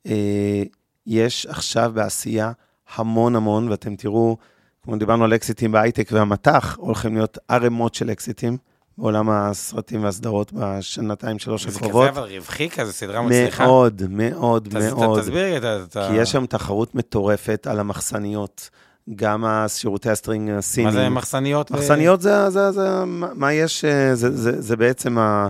אה, 0.06 0.64
יש 1.08 1.46
עכשיו 1.46 1.92
בעשייה 1.96 2.52
המון 2.96 3.36
המון, 3.36 3.70
ואתם 3.70 3.96
תראו, 3.96 4.38
כמו 4.84 4.96
דיברנו 4.96 5.24
על 5.24 5.34
אקזיטים 5.36 5.72
בהייטק 5.72 6.08
והמטח, 6.12 6.76
הולכים 6.80 7.16
להיות 7.16 7.38
ערימות 7.48 7.96
של 7.96 8.12
אקזיטים 8.12 8.58
בעולם 8.98 9.30
הסרטים 9.30 10.04
והסדרות 10.04 10.54
בשנתיים, 10.54 11.40
שלוש 11.40 11.68
זה 11.68 11.78
הקרובות. 11.78 12.10
כזה 12.10 12.20
אבל 12.20 12.30
רווחי 12.36 12.70
כזה, 12.70 12.94
סדרה 12.94 13.22
מצליחה. 13.22 13.66
מאוד, 13.66 14.02
מאוד, 14.10 14.70
מאוד. 14.74 15.22
תסביר 15.22 15.46
לי. 15.46 15.58
את 15.58 15.96
ה- 15.98 16.08
כי 16.10 16.16
יש 16.16 16.32
שם 16.32 16.46
תחרות 16.46 16.96
מטורפת 16.96 17.68
על 17.68 17.80
המחסניות, 17.80 18.70
גם 19.16 19.46
השירותי 19.46 20.10
הסטרינג 20.10 20.50
הסינים. 20.50 20.88
מה 20.88 20.94
זה 20.94 21.10
מחסניות? 21.10 21.72
ו- 21.72 21.74
מחסניות 21.74 22.22
זה, 22.22 22.50
זה, 22.50 22.72
זה, 22.72 23.04
מה 23.36 23.54
יש, 23.54 23.86
אה, 23.86 24.16
זה, 24.16 24.32
זה, 24.32 24.62
זה 24.62 24.76
בעצם 24.76 25.18
ה, 25.18 25.50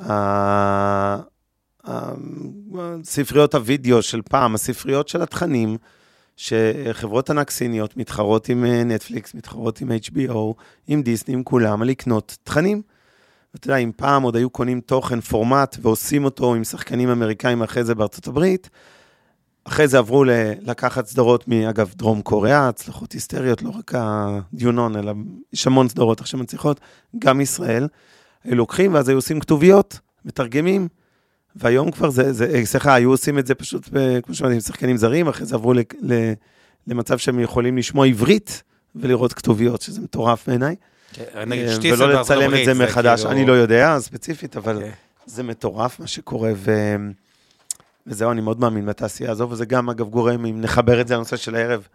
ה, 0.00 0.12
ה, 1.88 2.12
ספריות 3.04 3.54
הוידאו 3.54 4.02
של 4.02 4.22
פעם, 4.22 4.54
הספריות 4.54 5.08
של 5.08 5.22
התכנים, 5.22 5.76
שחברות 6.36 7.30
ענק 7.30 7.50
סיניות 7.50 7.96
מתחרות 7.96 8.48
עם 8.48 8.64
אה, 8.64 8.84
נטפליקס, 8.84 9.34
מתחרות 9.34 9.80
עם 9.80 9.90
HBO, 9.90 10.54
עם 10.88 11.02
דיסני, 11.02 11.34
עם 11.34 11.42
כולם, 11.42 11.82
על 11.82 11.88
לקנות 11.88 12.36
תכנים. 12.42 12.82
אתה 13.56 13.66
יודע, 13.66 13.76
אם 13.76 13.90
פעם 13.96 14.22
עוד 14.22 14.36
היו 14.36 14.50
קונים 14.50 14.80
תוכן, 14.80 15.20
פורמט, 15.20 15.76
ועושים 15.82 16.24
אותו 16.24 16.54
עם 16.54 16.64
שחקנים 16.64 17.08
אמריקאים 17.08 17.62
אחרי 17.62 17.84
זה 17.84 17.94
בארצות 17.94 18.26
הברית, 18.26 18.70
אחרי 19.64 19.88
זה 19.88 19.98
עברו 19.98 20.24
ל- 20.24 20.30
לקחת 20.60 21.06
סדרות 21.06 21.48
מאגב 21.48 21.92
דרום 21.96 22.22
קוריאה, 22.22 22.68
הצלחות 22.68 23.12
היסטריות, 23.12 23.62
לא 23.62 23.70
רק 23.78 23.92
הדיונון, 23.94 24.96
אלא 24.96 25.12
יש 25.52 25.66
המון 25.66 25.88
סדרות 25.88 26.20
עכשיו 26.20 26.40
מצליחות, 26.40 26.80
גם 27.18 27.40
ישראל. 27.40 27.88
היו 28.44 28.54
לוקחים 28.54 28.94
ואז 28.94 29.08
היו 29.08 29.18
עושים 29.18 29.40
כתוביות, 29.40 29.98
מתרגמים, 30.24 30.88
והיום 31.56 31.90
כבר 31.90 32.10
זה, 32.10 32.32
זה, 32.32 32.50
אה, 32.54 32.64
סליחה, 32.66 32.94
היו 32.94 33.10
עושים 33.10 33.38
את 33.38 33.46
זה 33.46 33.54
פשוט, 33.54 33.88
כמו 34.22 34.34
שאמרתי, 34.34 34.54
עם 34.54 34.60
שחקנים 34.60 34.96
זרים, 34.96 35.28
אחרי 35.28 35.46
זה 35.46 35.54
עברו 35.54 35.72
ל, 35.72 35.80
ל, 36.00 36.32
למצב 36.86 37.18
שהם 37.18 37.40
יכולים 37.40 37.76
לשמוע 37.78 38.06
עברית 38.06 38.62
ולראות 38.96 39.32
כתוביות, 39.32 39.82
שזה 39.82 40.00
מטורף 40.00 40.48
בעיניי. 40.48 40.76
כן, 41.12 41.24
נגיד 41.46 41.68
אה, 41.68 41.74
שטיצר 41.74 42.04
ולא 42.04 42.20
לצלם 42.20 42.54
את 42.54 42.64
זה 42.64 42.74
מחדש, 42.84 43.20
כאילו- 43.20 43.32
אני 43.32 43.46
לא 43.46 43.52
יודע 43.52 43.96
ספציפית, 44.00 44.56
אבל 44.56 44.76
אוקיי. 44.76 44.90
זה 45.26 45.42
מטורף 45.42 46.00
מה 46.00 46.06
שקורה, 46.06 46.52
ו... 46.56 46.96
וזהו, 48.06 48.30
אני 48.32 48.40
מאוד 48.40 48.60
מאמין 48.60 48.86
בתעשייה 48.86 49.30
הזו, 49.30 49.50
וזה 49.50 49.64
גם, 49.64 49.90
אגב, 49.90 50.08
גורם, 50.08 50.44
אם 50.46 50.60
נחבר 50.60 51.00
את 51.00 51.08
זה 51.08 51.14
לנושא 51.14 51.36
של 51.36 51.54
הערב, 51.54 51.88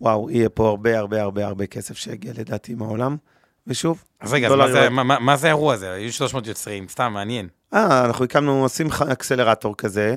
וואו, 0.00 0.30
יהיה 0.30 0.48
פה 0.48 0.68
הרבה 0.68 0.98
הרבה 0.98 1.22
הרבה 1.22 1.46
הרבה 1.46 1.66
כסף 1.66 1.96
שיגיע 1.96 2.32
לדעתי 2.38 2.74
מהעולם. 2.74 3.16
ושוב, 3.66 4.04
אז 4.20 4.32
רגע, 4.32 4.46
אז 4.46 4.52
דולר 4.52 4.64
מה 4.66 4.72
זה- 4.72 4.78
יורד. 4.78 4.88
מה- 4.88 5.02
מה- 5.02 5.18
מה 5.18 5.36
זה 5.36 5.46
האירוע 5.46 5.74
הזה? 5.74 5.92
היו 5.92 6.12
300 6.12 6.46
יוצרים, 6.46 6.88
סתם, 6.88 7.10
מעניין. 7.14 7.48
אה, 7.74 8.04
אנחנו 8.04 8.24
הקמנו, 8.24 8.62
עושים 8.62 8.86
אקסלרטור 9.12 9.76
כזה, 9.76 10.14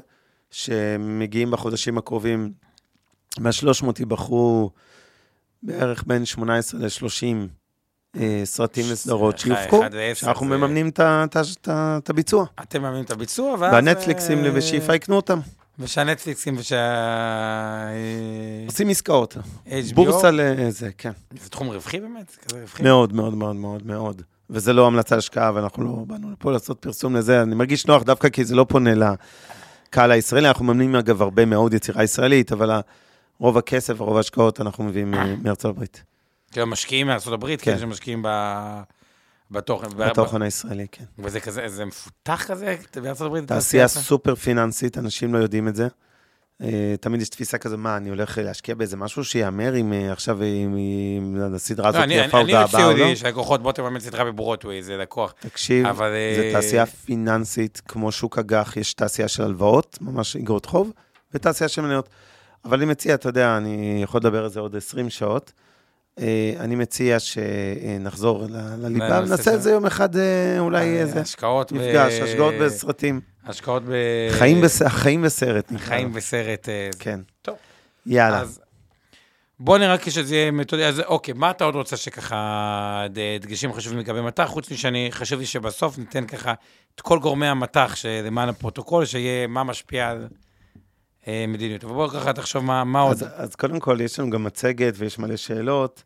שמגיעים 0.51 1.51
בחודשים 1.51 1.97
הקרובים, 1.97 2.51
מה-300 3.39 3.65
ייבחרו 3.99 4.69
בערך 5.63 6.03
בין 6.07 6.25
18 6.25 6.79
ל-30 6.81 7.23
אה, 7.25 7.45
סרטים 8.43 8.85
וסדרות 8.91 9.35
אחד- 9.35 9.43
שיופקו, 9.43 9.81
שאנחנו 10.13 10.45
מממנים 10.45 10.89
את 10.99 12.09
הביצוע. 12.09 12.45
אתם 12.61 12.81
מאמינים 12.81 13.03
את 13.05 13.11
הביצוע, 13.11 13.55
ואז... 13.59 13.73
והנטפליקסים 13.73 14.45
אה, 14.45 14.51
ושאיפה 14.53 14.95
יקנו 14.95 15.15
אותם. 15.15 15.39
ושהנטפליקסים 15.79 16.55
ושה... 16.57 16.77
אה, 16.77 17.93
עושים 18.67 18.89
עסקאות. 18.89 19.37
בורסה 19.95 20.31
לזה, 20.31 20.89
כן. 20.97 21.11
זה 21.43 21.49
תחום 21.49 21.67
רווחי 21.69 21.99
באמת? 21.99 22.29
זה 22.29 22.37
כזה 22.47 22.61
רווחי? 22.61 22.83
מאוד, 22.83 23.13
מאוד, 23.13 23.33
מאוד, 23.35 23.55
מאוד, 23.55 23.85
מאוד. 23.87 24.21
וזה 24.49 24.73
לא 24.73 24.87
המלצה 24.87 25.15
להשקעה, 25.15 25.51
ואנחנו 25.55 25.83
לא 25.83 26.03
באנו 26.07 26.31
לפה 26.31 26.51
לעשות 26.51 26.79
פרסום 26.79 27.15
לזה. 27.15 27.41
אני 27.41 27.55
מרגיש 27.55 27.85
נוח 27.85 28.03
דווקא 28.03 28.29
כי 28.29 28.45
זה 28.45 28.55
לא 28.55 28.65
פונה 28.69 28.91
לקהל 29.89 30.11
הישראלי. 30.11 30.47
אנחנו 30.47 30.65
מממנים, 30.65 30.95
אגב, 30.95 31.21
הרבה 31.21 31.45
מאוד 31.45 31.73
יצירה 31.73 32.03
ישראלית, 32.03 32.51
אבל 32.51 32.71
רוב 33.39 33.57
הכסף 33.57 34.01
ורוב 34.01 34.17
ההשקעות 34.17 34.61
אנחנו 34.61 34.83
מביאים 34.83 35.13
מארצות 35.43 35.75
הברית, 35.75 36.03
כאילו 36.57 36.67
משקיעים 36.67 37.09
הברית, 37.33 37.61
כן. 37.61 37.71
כן, 37.73 37.79
שמשקיעים 37.79 38.21
ב- 38.27 38.81
בתוכן. 39.51 39.87
ב- 39.89 40.03
בתוכן 40.03 40.41
הישראלי, 40.41 40.87
כן. 40.91 41.03
וזה 41.19 41.39
כזה, 41.39 41.67
זה 41.67 41.85
מפותח 41.85 42.43
כזה 42.47 42.75
הברית? 43.25 43.47
תעשייה? 43.47 43.87
סופר 43.87 44.35
פיננסית, 44.35 44.97
אנשים 44.97 45.33
לא 45.33 45.37
יודעים 45.37 45.67
את 45.67 45.75
זה. 45.75 45.87
אה, 46.61 46.95
תמיד 47.01 47.21
יש 47.21 47.29
תפיסה 47.29 47.57
כזו, 47.57 47.77
מה, 47.77 47.97
אני 47.97 48.09
הולך 48.09 48.37
להשקיע 48.43 48.75
באיזה 48.75 48.97
משהו 48.97 49.23
שיאמר 49.23 49.75
אם 49.75 49.93
אה, 49.93 50.11
עכשיו 50.11 50.43
אם 50.43 50.75
אם 50.77 51.37
הסדרה 51.55 51.89
הזאת 51.89 51.99
לא, 51.99 52.03
אני- 52.03 52.13
יפה 52.13 52.41
אני 52.41 52.55
הבאה 52.55 52.85
או 52.85 52.91
לא? 52.91 53.03
מציע 53.03 53.15
שהלקוחות, 53.15 53.61
בוא 53.63 53.71
תממן 53.71 53.99
סדרה 53.99 54.23
בברודווי, 54.25 54.83
זה 54.83 54.97
לקוח. 54.97 55.33
תקשיב, 55.39 55.85
אבל... 55.85 56.09
זו 56.37 56.41
אה, 56.41 56.51
תעשייה 56.53 56.85
פיננסית, 56.85 57.81
כמו 57.87 58.11
שוק 58.11 58.37
אג"ח, 58.37 58.77
יש 58.77 58.93
תעשייה 58.93 59.27
של 59.27 59.43
הלוואות, 59.43 59.97
ממש 60.01 60.35
אגרות 60.35 60.65
חוב, 60.65 60.91
ותעשייה 61.33 61.67
של 61.67 61.81
מניות. 61.81 62.09
אבל 62.65 62.77
אני 62.77 62.85
מציע, 62.85 63.13
אתה 63.13 63.29
יודע, 63.29 63.57
אני 63.57 63.99
יכול 64.03 64.19
לדבר 64.19 64.43
על 64.43 64.49
זה 64.49 64.59
עוד 64.59 64.75
20 64.75 65.09
שעות. 65.09 65.51
אה, 66.19 66.25
אני 66.59 66.75
מציע 66.75 67.17
שנחזור 67.19 68.43
לליבה, 68.77 69.21
ונעשה 69.25 69.53
את 69.53 69.61
זה 69.61 69.71
יום 69.71 69.85
אחד, 69.85 70.15
אה, 70.15 70.59
אולי 70.59 70.95
אה, 70.95 71.01
איזה 71.01 71.21
השקעות 71.21 71.71
ב- 71.71 71.75
מפגש, 71.75 72.13
השקעות 72.13 72.53
בסרטים. 72.61 73.19
השקעות 73.45 73.83
ב... 73.85 73.91
חיים 74.31 74.61
בס- 74.61 74.81
חיים 74.87 75.21
בסרט, 75.21 75.71
חיים. 75.77 76.13
בסרט. 76.13 76.69
כן. 76.99 77.19
טוב. 77.41 77.55
יאללה. 78.05 78.41
אז 78.41 78.59
בוא 79.59 79.77
נראה 79.77 79.97
כשזה 79.97 80.35
יהיה 80.35 80.51
מתודיה, 80.51 80.87
אז 80.89 80.99
אוקיי, 80.99 81.33
מה 81.33 81.49
אתה 81.51 81.63
עוד 81.63 81.75
רוצה 81.75 81.97
שככה 81.97 83.05
דגשים 83.41 83.73
חשובים 83.73 83.99
לגבי 83.99 84.21
מטח, 84.21 84.45
חוץ 84.45 84.71
משאני, 84.71 85.07
חשוב 85.11 85.39
לי 85.39 85.45
שבסוף 85.45 85.97
ניתן 85.97 86.25
ככה 86.25 86.53
את 86.95 87.01
כל 87.01 87.19
גורמי 87.19 87.47
המטח 87.47 87.95
שלמען 87.95 88.49
הפרוטוקול, 88.49 89.05
שיהיה 89.05 89.47
מה 89.47 89.63
משפיע 89.63 90.09
על 90.09 90.27
מדיניות. 91.47 91.83
אבל 91.83 91.93
בוא 91.93 92.09
ככה 92.09 92.33
תחשוב 92.33 92.63
מה, 92.63 92.83
מה 92.83 93.01
עוד. 93.01 93.11
אז, 93.11 93.25
אז 93.35 93.55
קודם 93.55 93.79
כל, 93.79 93.97
יש 94.01 94.19
לנו 94.19 94.29
גם 94.29 94.43
מצגת 94.43 94.93
ויש 94.97 95.19
מלא 95.19 95.35
שאלות, 95.35 96.03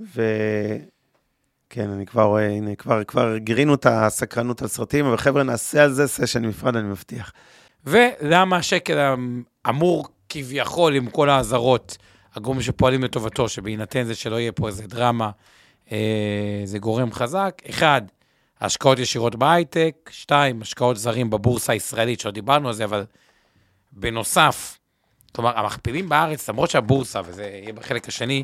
וכן, 0.00 1.90
אני 1.90 2.06
כבר 2.06 2.22
רואה, 2.22 2.50
הנה, 2.50 2.74
כבר, 2.74 3.04
כבר 3.04 3.36
גירינו 3.36 3.74
את 3.74 3.86
הסקרנות 3.90 4.62
על 4.62 4.68
סרטים, 4.68 5.06
אבל 5.06 5.16
חבר'ה, 5.16 5.42
נעשה 5.42 5.84
על 5.84 5.92
זה 5.92 6.06
סשן 6.06 6.44
נפרד, 6.44 6.76
אני 6.76 6.88
מבטיח. 6.88 7.32
ולמה 7.84 8.56
השקל 8.56 9.14
אמור 9.68 10.08
כביכול, 10.28 10.94
עם 10.94 11.10
כל 11.10 11.30
האזהרות, 11.30 11.98
הגורמים 12.34 12.62
שפועלים 12.62 13.04
לטובתו, 13.04 13.48
שבהינתן 13.48 14.04
זה 14.04 14.14
שלא 14.14 14.40
יהיה 14.40 14.52
פה 14.52 14.68
איזה 14.68 14.86
דרמה, 14.86 15.30
אה, 15.92 16.62
זה 16.64 16.78
גורם 16.78 17.12
חזק. 17.12 17.62
אחד, 17.70 18.02
השקעות 18.60 18.98
ישירות 18.98 19.36
בהייטק, 19.36 20.10
שתיים, 20.10 20.62
השקעות 20.62 20.96
זרים 20.96 21.30
בבורסה 21.30 21.72
הישראלית, 21.72 22.20
שלא 22.20 22.30
דיברנו 22.30 22.68
על 22.68 22.74
זה, 22.74 22.84
אבל 22.84 23.04
בנוסף, 23.92 24.78
כלומר, 25.32 25.58
המכפילים 25.58 26.08
בארץ, 26.08 26.48
למרות 26.48 26.70
שהבורסה, 26.70 27.20
וזה 27.24 27.44
יהיה 27.44 27.72
בחלק 27.72 28.08
השני, 28.08 28.42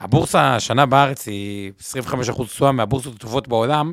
הבורסה 0.00 0.56
השנה 0.56 0.86
בארץ 0.86 1.26
היא 1.26 1.72
25% 2.30 2.44
תשואה 2.44 2.72
מהבורסות 2.72 3.14
הטובות 3.14 3.48
בעולם, 3.48 3.92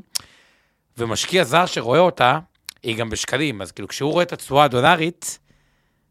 ומשקיע 0.98 1.44
זר 1.44 1.66
שרואה 1.66 2.00
אותה, 2.00 2.40
היא 2.84 2.98
גם 2.98 3.10
בשקלים, 3.10 3.62
אז 3.62 3.72
כאילו 3.72 3.88
כשהוא 3.88 4.12
רואה 4.12 4.24
את 4.24 4.34
התשואה 4.34 4.64
הדולרית, 4.64 5.40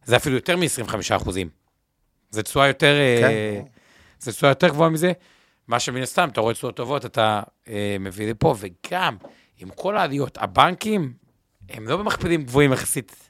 זה 0.04 0.16
אפילו 0.16 0.34
יותר 0.34 0.56
מ-25 0.56 0.94
אחוזים. 1.16 1.48
זה 2.30 2.42
תשואה 2.42 2.66
יותר, 2.66 2.96
כן. 3.20 3.26
אה, 3.26 3.60
זה 4.20 4.32
תשואה 4.32 4.50
יותר 4.50 4.68
גבוהה 4.68 4.90
מזה, 4.90 5.12
מה 5.68 5.80
שמן 5.80 6.02
הסתם, 6.02 6.28
אתה 6.28 6.40
רואה 6.40 6.54
תשואות 6.54 6.76
טובות, 6.76 7.06
אתה 7.06 7.42
אה, 7.68 7.96
מביא 8.00 8.30
לפה, 8.30 8.54
וגם 8.58 9.16
עם 9.58 9.68
כל 9.70 9.96
העליות, 9.96 10.38
הבנקים, 10.40 11.12
הם 11.68 11.88
לא 11.88 11.96
במכפילים 11.96 12.42
גבוהים 12.42 12.72
יחסית 12.72 13.27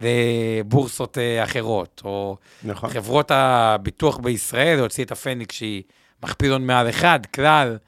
לבורסות 0.00 1.18
אה, 1.18 1.44
אחרות, 1.44 2.02
או 2.04 2.36
נכון. 2.64 2.90
חברות 2.90 3.30
הביטוח 3.30 4.16
בישראל, 4.18 4.78
הוציא 4.78 5.04
את 5.04 5.12
הפניקס 5.12 5.54
שהיא 5.56 5.82
מכפיל 6.22 6.52
הון 6.52 6.66
מעל 6.66 6.88
אחד, 6.88 7.26
כלל, 7.26 7.78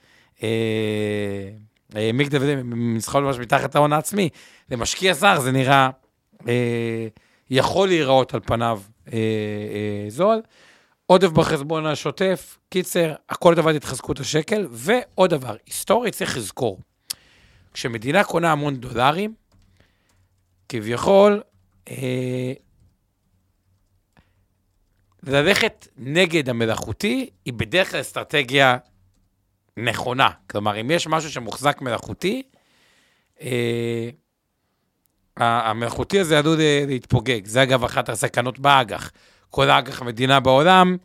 אה, 0.42 0.48
אה, 1.96 2.11
מגדל 2.14 2.38
ומסחרות 2.42 3.24
ממש 3.24 3.38
מתחת 3.38 3.76
ההון 3.76 3.92
העצמי. 3.92 4.28
למשקיע 4.70 5.14
זר 5.14 5.40
זה 5.40 5.52
נראה, 5.52 5.90
אה, 6.48 7.06
יכול 7.50 7.88
להיראות 7.88 8.34
על 8.34 8.40
פניו 8.44 8.80
אה, 9.12 9.18
אה, 9.18 10.11
זול. 10.11 10.42
עודף 11.06 11.28
בחשבון 11.28 11.86
השוטף, 11.86 12.59
קיצר, 12.68 13.14
הכל 13.28 13.52
לטובת 13.52 13.74
התחזקות 13.74 14.20
השקל, 14.20 14.66
ועוד 14.70 15.30
דבר, 15.30 15.56
היסטורית 15.66 16.14
צריך 16.14 16.36
לזכור, 16.36 16.80
כשמדינה 17.74 18.24
קונה 18.24 18.52
המון 18.52 18.76
דולרים, 18.76 19.34
כביכול, 20.68 21.32
אה, 21.32 21.40
ללכת 25.22 25.89
נגד 25.97 26.49
המלאכותי 26.49 27.30
היא 27.45 27.53
בדרך 27.53 27.91
כלל 27.91 28.01
אסטרטגיה 28.01 28.76
נכונה. 29.76 30.28
כלומר, 30.51 30.80
אם 30.80 30.91
יש 30.91 31.07
משהו 31.07 31.30
שמוחזק 31.30 31.80
מלאכותי, 31.80 32.43
אה, 33.41 34.11
המלאכותי 35.36 36.20
הזה 36.20 36.39
עלול 36.39 36.59
ל- 36.59 36.86
להתפוגג. 36.86 37.47
זה 37.47 37.62
אגב 37.62 37.84
אחת 37.84 38.09
הסכנות 38.09 38.59
באג"ח. 38.59 39.11
כל 39.51 39.70
האג"ח 39.70 40.03
המדינה 40.03 40.41
בעולם, 40.41 40.97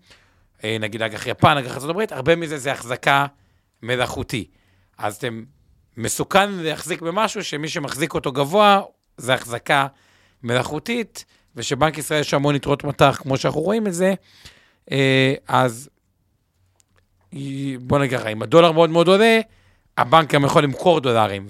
אה, 0.63 0.77
נגיד 0.79 1.01
אג"ח 1.01 1.27
יפן, 1.27 1.57
אג"ח 1.57 1.77
הברית, 1.89 2.11
הרבה 2.11 2.35
מזה 2.35 2.57
זה 2.57 2.71
החזקה 2.71 3.25
מלאכותי. 3.81 4.47
אז 4.97 5.15
אתם, 5.15 5.43
מסוכן 5.97 6.51
להחזיק 6.51 7.01
במשהו 7.01 7.43
שמי 7.43 7.69
שמחזיק 7.69 8.13
אותו 8.13 8.31
גבוה 8.31 8.81
זה 9.17 9.33
החזקה 9.33 9.87
מלאכותית, 9.87 10.02
ושבנק 11.55 11.97
ישראל 11.97 12.21
יש 12.21 12.33
המון 12.33 12.55
יתרות 12.55 12.83
מטח, 12.83 13.19
כמו 13.21 13.37
שאנחנו 13.37 13.61
רואים 13.61 13.87
את 13.87 13.93
זה, 13.93 14.13
אה, 14.91 15.33
אז 15.47 15.89
בוא 17.79 17.99
נגיד 17.99 18.19
ככה, 18.19 18.29
אם 18.29 18.43
הדולר 18.43 18.71
מאוד 18.71 18.89
מאוד 18.89 19.07
עולה, 19.07 19.39
הבנק 19.97 20.33
גם 20.33 20.45
יכול 20.45 20.63
למכור 20.63 20.99
דולרים, 20.99 21.47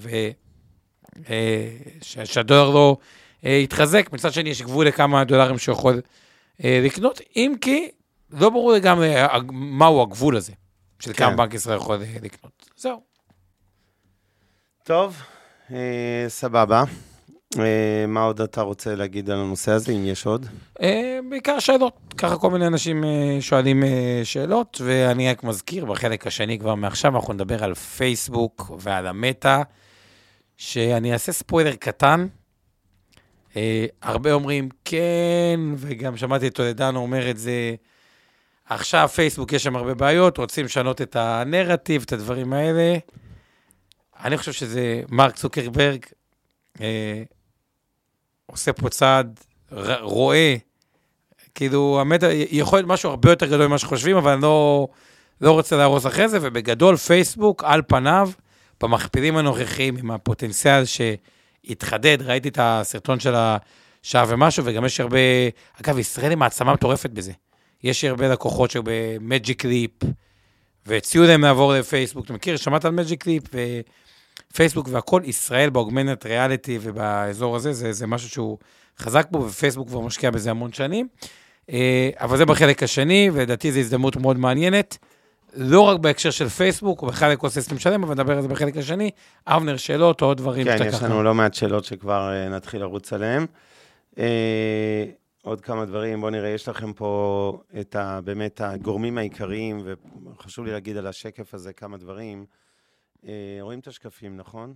ושהדולר 2.02 2.68
אה, 2.68 2.74
לא 2.74 2.98
אה, 3.46 3.52
יתחזק. 3.52 4.10
מצד 4.14 4.34
שני, 4.34 4.50
יש 4.50 4.62
גבול 4.62 4.88
לכמה 4.88 5.24
דולרים 5.24 5.58
שהוא 5.58 5.74
יכול 5.74 6.02
לקנות, 6.60 7.22
אם 7.36 7.56
כי 7.62 7.92
לא 8.32 8.50
ברור 8.50 8.72
לגמרי 8.72 9.16
מהו 9.52 10.02
הגבול 10.02 10.38
הזה, 10.38 10.54
של 11.00 11.14
כמה 11.14 11.30
כן. 11.30 11.38
בנק 11.38 11.54
ישראל 11.54 11.78
יכול 11.78 11.98
לקנות. 12.22 12.70
זהו. 12.76 13.02
טוב, 14.84 15.22
סבבה. 16.28 16.84
אה, 17.60 18.06
מה 18.08 18.24
עוד 18.24 18.42
אתה 18.42 18.62
רוצה 18.62 18.96
להגיד 18.96 19.30
על 19.30 19.40
הנושא 19.40 19.72
הזה, 19.72 19.92
אם 19.92 20.06
יש 20.06 20.26
עוד? 20.26 20.46
אה, 20.82 21.20
בעיקר 21.30 21.60
שאלות. 21.60 21.94
ככה 22.18 22.38
כל 22.38 22.52
מיני 22.52 22.68
אנשים 22.68 23.04
אה, 23.04 23.38
שואלים 23.40 23.84
שאלות, 24.24 24.82
ואני 24.86 25.30
רק 25.30 25.44
מזכיר, 25.44 25.86
בחלק 25.86 26.28
השני 26.28 26.60
כבר 26.60 26.76
מעכשיו, 26.76 27.16
אנחנו 27.16 27.34
נדבר 27.34 27.64
על 27.64 27.74
פייסבוק 27.74 28.72
ועל 28.80 29.08
המטא, 29.08 29.62
שאני 30.58 31.14
אעשה 31.14 31.32
ספוילר 31.32 31.76
קטן. 31.76 32.28
הרבה 34.02 34.34
אומרים 34.34 34.70
כן, 34.86 35.60
וגם 35.76 36.18
שמעתי 36.18 36.48
את 36.48 36.56
טולדנו 36.56 37.00
אומר 37.00 37.30
את 37.30 37.38
זה, 37.38 37.76
עכשיו 38.66 39.08
פייסבוק 39.08 39.54
יש 39.54 39.64
שם 39.64 39.76
הרבה 39.76 39.94
בעיות, 39.94 40.38
רוצים 40.38 40.66
לשנות 40.66 41.02
את 41.02 41.16
הנרטיב, 41.16 42.04
את 42.06 42.14
הדברים 42.14 42.54
האלה. 42.54 42.98
אני 44.24 44.38
חושב 44.38 44.52
שזה 44.52 45.02
מרק 45.10 45.36
צוקרברג, 45.36 46.06
עושה 48.46 48.74
פה 48.74 48.90
צעד 48.90 49.40
רואה, 50.02 50.56
כאילו, 51.56 52.00
האמת, 52.00 52.24
יכול 52.52 52.80
להיות 52.80 52.88
משהו 52.88 53.10
הרבה 53.10 53.30
יותר 53.30 53.46
גדול 53.46 53.68
ממה 53.68 53.78
שחושבים, 53.78 54.18
אבל 54.18 54.32
אני 54.32 54.42
לא, 54.42 54.88
לא 55.42 55.52
רוצה 55.52 55.78
להרוס 55.78 56.06
אחרי 56.06 56.30
זה, 56.30 56.40
ובגדול, 56.42 56.98
פייסבוק, 56.98 57.64
על 57.64 57.82
פניו, 57.88 58.30
במכפילים 58.82 59.38
הנוכחיים, 59.38 59.98
עם 59.98 60.12
הפוטנציאל 60.12 60.84
שהתחדד, 60.86 62.18
ראיתי 62.22 62.50
את 62.50 62.58
הסרטון 62.62 63.20
של 63.20 63.34
השעה 63.36 64.26
ומשהו, 64.28 64.66
וגם 64.66 64.86
יש 64.86 65.00
הרבה, 65.00 65.18
אגב, 65.82 66.00
ישראל 66.00 66.30
היא 66.30 66.38
מעצמה 66.38 66.74
מטורפת 66.74 67.10
בזה. 67.10 67.32
יש 67.84 68.04
הרבה 68.04 68.28
לקוחות 68.28 68.72
שהיו 68.72 68.84
במג'יק 68.86 69.66
ליפ, 69.66 69.92
והציעו 70.86 71.24
להם 71.24 71.42
לעבור 71.42 71.74
לפייסבוק. 71.74 72.26
אתה 72.26 72.34
מכיר? 72.34 72.58
שמעת 72.58 72.86
על 72.86 72.92
מג'יק 72.92 73.28
ליפ? 73.28 73.44
פייסבוק 74.56 74.88
והכל, 74.92 75.22
ישראל 75.26 75.70
ב 75.70 75.76
augmented 75.76 76.26
reality 76.26 76.80
ובאזור 76.82 77.56
הזה, 77.56 77.74
זה, 77.74 77.94
זה 77.94 78.08
משהו 78.08 78.30
שהוא 78.30 78.58
חזק 79.00 79.28
בו, 79.32 79.40
ופייסבוק 79.40 79.88
כבר 79.88 80.00
משקיע 80.00 80.32
בזה 80.32 80.52
המון 80.52 80.74
שנים. 80.74 81.08
אה, 81.70 82.10
אבל 82.20 82.38
זה 82.38 82.46
בחלק 82.46 82.84
השני, 82.84 83.30
ולדעתי 83.34 83.72
זו 83.72 83.80
הזדמנות 83.80 84.16
מאוד 84.16 84.38
מעניינת. 84.38 84.98
לא 85.56 85.82
רק 85.82 86.00
בהקשר 86.00 86.32
של 86.32 86.50
פייסבוק, 86.50 87.00
הוא 87.00 87.10
בכלל 87.10 87.34
אקוסיסטם 87.34 87.80
שלם, 87.80 88.04
אבל 88.04 88.14
נדבר 88.14 88.36
על 88.36 88.42
זה 88.42 88.48
בחלק 88.48 88.78
השני. 88.78 89.12
אבנר, 89.48 89.78
שאלות 89.78 90.22
או 90.22 90.28
עוד 90.28 90.38
דברים 90.38 90.66
כן, 90.66 90.78
יש 90.88 91.04
לנו 91.04 91.24
לא 91.24 91.34
מעט 91.34 91.54
שאלות 91.54 91.86
שכבר 91.86 92.30
uh, 92.30 92.50
נתחיל 92.50 92.82
לרוץ 92.82 93.14
עליהן. 93.14 93.46
Uh, 94.16 94.18
עוד 95.42 95.62
כמה 95.62 95.86
דברים, 95.86 96.20
בואו 96.20 96.32
נראה, 96.32 96.50
יש 96.50 96.68
לכם 96.70 96.94
פה 96.94 97.62
את 97.80 97.96
ה, 97.96 98.20
באמת 98.24 98.62
הגורמים 98.62 99.18
העיקריים, 99.18 99.82
וחשוב 99.84 100.66
לי 100.66 100.72
להגיד 100.72 100.98
על 100.98 101.08
השקף 101.08 101.54
הזה 101.54 101.74
כמה 101.74 101.98
דברים. 101.98 102.46
אה, 103.28 103.58
רואים 103.62 103.80
את 103.80 103.88
השקפים, 103.88 104.38
נכון? 104.38 104.74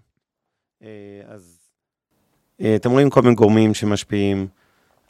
אה, 0.84 0.88
אז 1.28 1.60
אה, 2.62 2.76
אתם 2.76 2.92
רואים 2.92 3.10
כל 3.10 3.22
מיני 3.22 3.36
גורמים 3.36 3.74
שמשפיעים. 3.74 4.48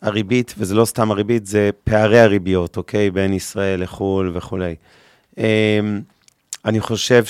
הריבית, 0.02 0.54
וזה 0.58 0.76
לא 0.76 0.86
סתם 0.86 1.12
הריבית, 1.12 1.46
זה 1.46 1.70
פערי 1.84 2.20
הריביות, 2.20 2.78
אוקיי? 2.78 3.12
בין 3.12 3.34
ישראל 3.34 3.84
לחו"ל 3.84 4.32
וכולי. 4.34 4.76
אני 6.66 6.80
חושב 6.80 7.24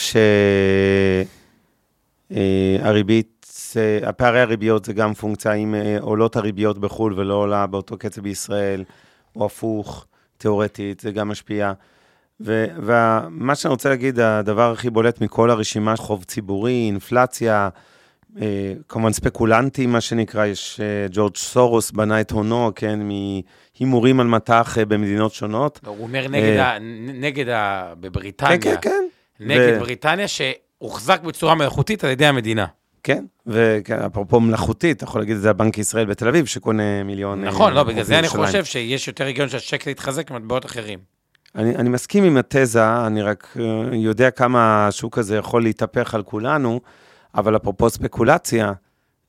שהריבית, 2.30 3.48
הפערי 4.04 4.42
הריביות 4.42 4.86
זה 4.86 4.94
גם 4.94 5.14
פונקציה 5.14 5.54
אם 5.54 5.76
עולות 6.02 6.36
הריביות 6.36 6.78
בחו"ל 6.78 7.14
ולא 7.20 7.34
עולה 7.34 7.68
באותו 7.68 7.98
קצב 7.98 8.22
בישראל, 8.22 8.84
או 9.36 9.46
הפוך, 9.46 10.06
תיאורטית, 10.38 11.00
זה 11.00 11.12
גם 11.12 11.28
משפיע. 11.28 11.74
ומה 12.40 13.56
שאני 13.56 13.70
רוצה 13.72 13.90
להגיד, 13.90 14.20
הדבר 14.20 14.72
הכי 14.72 14.90
בולט 14.90 15.22
מכל 15.22 15.50
הרשימה, 15.50 15.96
חוב 15.96 16.24
ציבורי, 16.24 16.86
אינפלציה, 16.88 17.70
אה, 18.42 18.74
כמובן 18.90 19.14
ספקולנטים, 19.14 19.92
מה 19.92 20.02
שנקרא, 20.02 20.46
יש 20.46 20.80
אה, 20.80 21.08
ג'ורג' 21.12 21.36
סורוס 21.36 21.92
בנה 21.92 22.22
את 22.22 22.32
הונו, 22.32 22.72
כן, 22.76 23.00
מהימורים 23.00 24.20
על 24.20 24.28
מטח 24.28 24.78
אה, 24.78 24.86
במדינות 24.86 25.34
שונות. 25.34 25.80
הוא 25.86 25.98
אומר 26.04 26.28
נגד, 26.28 26.58
ה, 26.58 26.78
נגד 27.14 27.50
ה, 27.50 27.94
בבריטניה. 28.00 28.58
כן, 28.58 28.76
כן, 28.82 28.82
כן. 28.82 29.06
נגד 29.40 29.74
ו... 29.78 29.80
בריטניה, 29.80 30.26
שהוחזק 30.28 31.22
בצורה 31.22 31.56
מלאכותית 31.56 32.04
על 32.04 32.10
ידי 32.10 32.26
המדינה. 32.26 32.66
כן, 33.04 33.26
ואפרופו 33.46 34.40
מלאכותית, 34.40 34.98
אתה 34.98 35.04
יכול 35.04 35.22
להגיד 35.22 35.36
את 35.36 35.42
זה 35.42 35.48
על 35.48 35.54
בנק 35.54 35.78
ישראל 35.78 36.06
בתל 36.06 36.28
אביב, 36.28 36.46
שקונה 36.46 37.04
מיליון... 37.04 37.46
נכון, 37.46 37.74
לא, 37.74 37.84
בגלל 37.84 38.04
זה 38.04 38.20
אני 38.20 38.28
חושב 38.28 38.66
שיש 38.66 39.08
יותר 39.08 39.26
היגיון 39.26 39.50
שהשקל 39.50 39.90
יתחזק 39.90 40.32
ממטבעות 40.32 40.66
אחרים. 40.66 41.17
אני, 41.58 41.76
אני 41.76 41.90
מסכים 41.90 42.24
עם 42.24 42.38
התזה, 42.38 43.06
אני 43.08 43.22
רק 43.22 43.58
אה, 43.60 43.96
יודע 43.96 44.32
כמה 44.32 44.88
השוק 44.88 45.18
הזה 45.18 45.38
יכול 45.38 45.64
להתהפך 45.64 46.16
על 46.16 46.24
כולנו, 46.24 46.80
אבל 47.36 47.56
אפרופו 47.56 47.90
ספקולציה, 47.90 48.74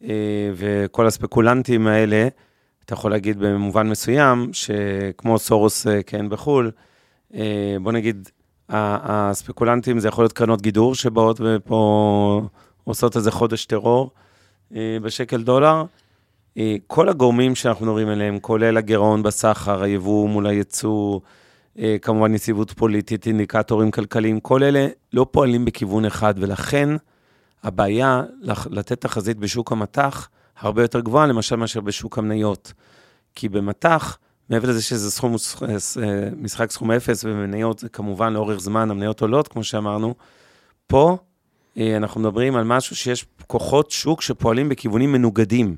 אה, 0.05 0.51
וכל 0.55 1.07
הספקולנטים 1.07 1.87
האלה, 1.87 2.29
אתה 2.85 2.95
יכול 2.95 3.11
להגיד 3.11 3.39
במובן 3.39 3.89
מסוים, 3.89 4.51
שכמו 4.53 5.39
סורוס 5.39 5.87
אה, 5.87 6.03
כן 6.03 6.29
בחו"ל, 6.29 6.71
בוא 7.81 7.93
נגיד, 7.93 8.29
הספקולנטים 8.69 9.99
זה 9.99 10.09
יכול 10.09 10.25
להיות 10.25 10.33
קרנות 10.33 10.63
גידור 10.63 10.95
שבאות 10.95 11.41
ופה 11.41 12.43
עושות 12.85 13.17
איזה 13.17 13.31
חודש 13.31 13.67
טרור 13.67 14.11
בשקל 14.73 15.43
דולר. 15.43 15.85
כל 16.87 17.09
הגורמים 17.09 17.55
שאנחנו 17.55 17.87
מדברים 17.87 18.09
עליהם, 18.09 18.39
כולל 18.39 18.77
הגירעון 18.77 19.23
בסחר, 19.23 19.83
היבוא 19.83 20.29
מול 20.29 20.47
הייצוא, 20.47 21.21
כמובן 22.03 22.35
יציבות 22.35 22.73
פוליטית, 22.73 23.27
אינדיקטורים 23.27 23.91
כלכליים, 23.91 24.41
כל 24.41 24.63
אלה 24.63 24.87
לא 25.13 25.27
פועלים 25.31 25.65
בכיוון 25.65 26.05
אחד, 26.05 26.35
ולכן 26.37 26.89
הבעיה 27.63 28.23
לתת 28.71 29.01
תחזית 29.01 29.39
בשוק 29.39 29.73
המטח 29.73 30.29
הרבה 30.61 30.83
יותר 30.83 31.01
גבוהה, 31.01 31.27
למשל, 31.27 31.57
מאשר 31.57 31.81
בשוק 31.81 32.19
המניות. 32.19 32.73
כי 33.35 33.49
במטח, 33.49 34.19
מעבר 34.51 34.69
לזה 34.69 34.83
שזה 34.83 35.11
סכום, 35.11 35.37
אה, 35.63 36.29
משחק 36.37 36.71
סכום 36.71 36.91
אפס, 36.91 37.25
ומניות 37.25 37.79
זה 37.79 37.89
כמובן 37.89 38.33
לאורך 38.33 38.61
זמן, 38.61 38.91
המניות 38.91 39.21
עולות, 39.21 39.49
כמו 39.49 39.65
שאמרנו, 39.65 40.15
פה 40.87 41.17
אה, 41.79 41.97
אנחנו 41.97 42.21
מדברים 42.21 42.57
על 42.57 42.65
משהו 42.65 42.97
שיש 42.97 43.27
כוחות 43.47 43.91
שוק 43.91 44.23
שפועלים 44.23 44.69
בכיוונים 44.69 45.13
מנוגדים. 45.13 45.77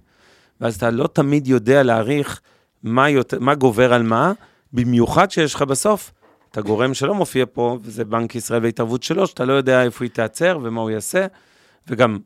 ואז 0.60 0.76
אתה 0.76 0.90
לא 0.90 1.06
תמיד 1.06 1.46
יודע 1.46 1.82
להעריך 1.82 2.40
מה, 2.82 3.10
יותר, 3.10 3.38
מה 3.40 3.54
גובר 3.54 3.94
על 3.94 4.02
מה, 4.02 4.32
במיוחד 4.72 5.30
שיש 5.30 5.54
לך 5.54 5.62
בסוף 5.62 6.12
את 6.50 6.58
הגורם 6.58 6.94
שלא 6.94 7.14
מופיע 7.14 7.44
פה, 7.52 7.78
וזה 7.82 8.04
בנק 8.04 8.34
ישראל 8.34 8.64
והתערבות 8.64 9.02
שלו, 9.02 9.26
שאתה 9.26 9.44
לא 9.44 9.52
יודע 9.52 9.82
איפה 9.82 10.04
היא 10.04 10.10
תיעצר 10.10 10.58
ומה 10.62 10.80
הוא 10.80 10.90
יעשה, 10.90 11.26
וגם 11.86 12.18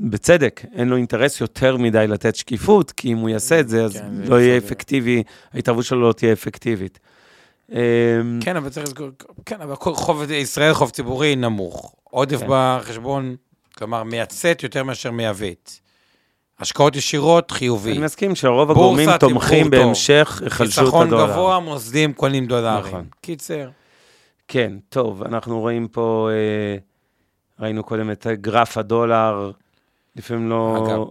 בצדק, 0.00 0.60
אין 0.74 0.88
לו 0.88 0.96
אינטרס 0.96 1.40
יותר 1.40 1.76
מדי 1.76 2.06
לתת 2.08 2.36
שקיפות, 2.36 2.92
כי 2.92 3.12
אם 3.12 3.18
הוא 3.18 3.28
יעשה 3.28 3.60
את 3.60 3.68
זה, 3.68 3.84
אז 3.84 3.96
כן, 3.96 4.10
לא 4.28 4.40
יהיה 4.40 4.58
אפקטיבי, 4.58 5.22
ההתערבות 5.52 5.84
שלו 5.84 6.08
לא 6.08 6.12
תהיה 6.12 6.32
אפקטיבית. 6.32 6.98
אמ, 7.72 7.76
כן, 8.40 8.56
אבל 8.56 8.68
צריך 8.68 8.86
לזכור, 8.86 9.08
כן, 9.46 9.60
אבל 9.60 9.74
חוב 9.76 10.30
ישראל 10.30 10.74
חוב 10.74 10.90
ציבורי 10.90 11.36
נמוך. 11.36 11.94
עודף 12.04 12.40
כן. 12.40 12.46
בחשבון, 12.48 13.36
כלומר, 13.76 14.02
מייצאת 14.02 14.62
יותר 14.62 14.84
מאשר 14.84 15.10
מייבאת. 15.10 15.70
השקעות 16.58 16.96
ישירות, 16.96 17.50
חיובי. 17.50 17.92
אני 17.92 17.98
מסכים 17.98 18.34
שרוב 18.34 18.70
הגורמים 18.70 19.18
תומכים 19.18 19.70
בהמשך 19.70 20.40
היחלשות 20.42 20.94
הדולר. 20.94 21.00
חיסכון 21.00 21.30
גבוה, 21.30 21.60
מוסדים 21.60 22.12
קונים 22.12 22.46
דולרים. 22.46 22.86
נכון. 22.86 23.04
קיצר. 23.20 23.68
כן, 24.48 24.72
טוב, 24.88 25.22
אנחנו 25.22 25.60
רואים 25.60 25.88
פה, 25.88 26.28
אה, 26.32 26.76
ראינו 27.60 27.82
קודם 27.82 28.10
את 28.10 28.26
גרף 28.26 28.78
הדולר, 28.78 29.50
לפעמים 30.16 30.50
לא... 30.50 30.86
אגב. 30.86 31.02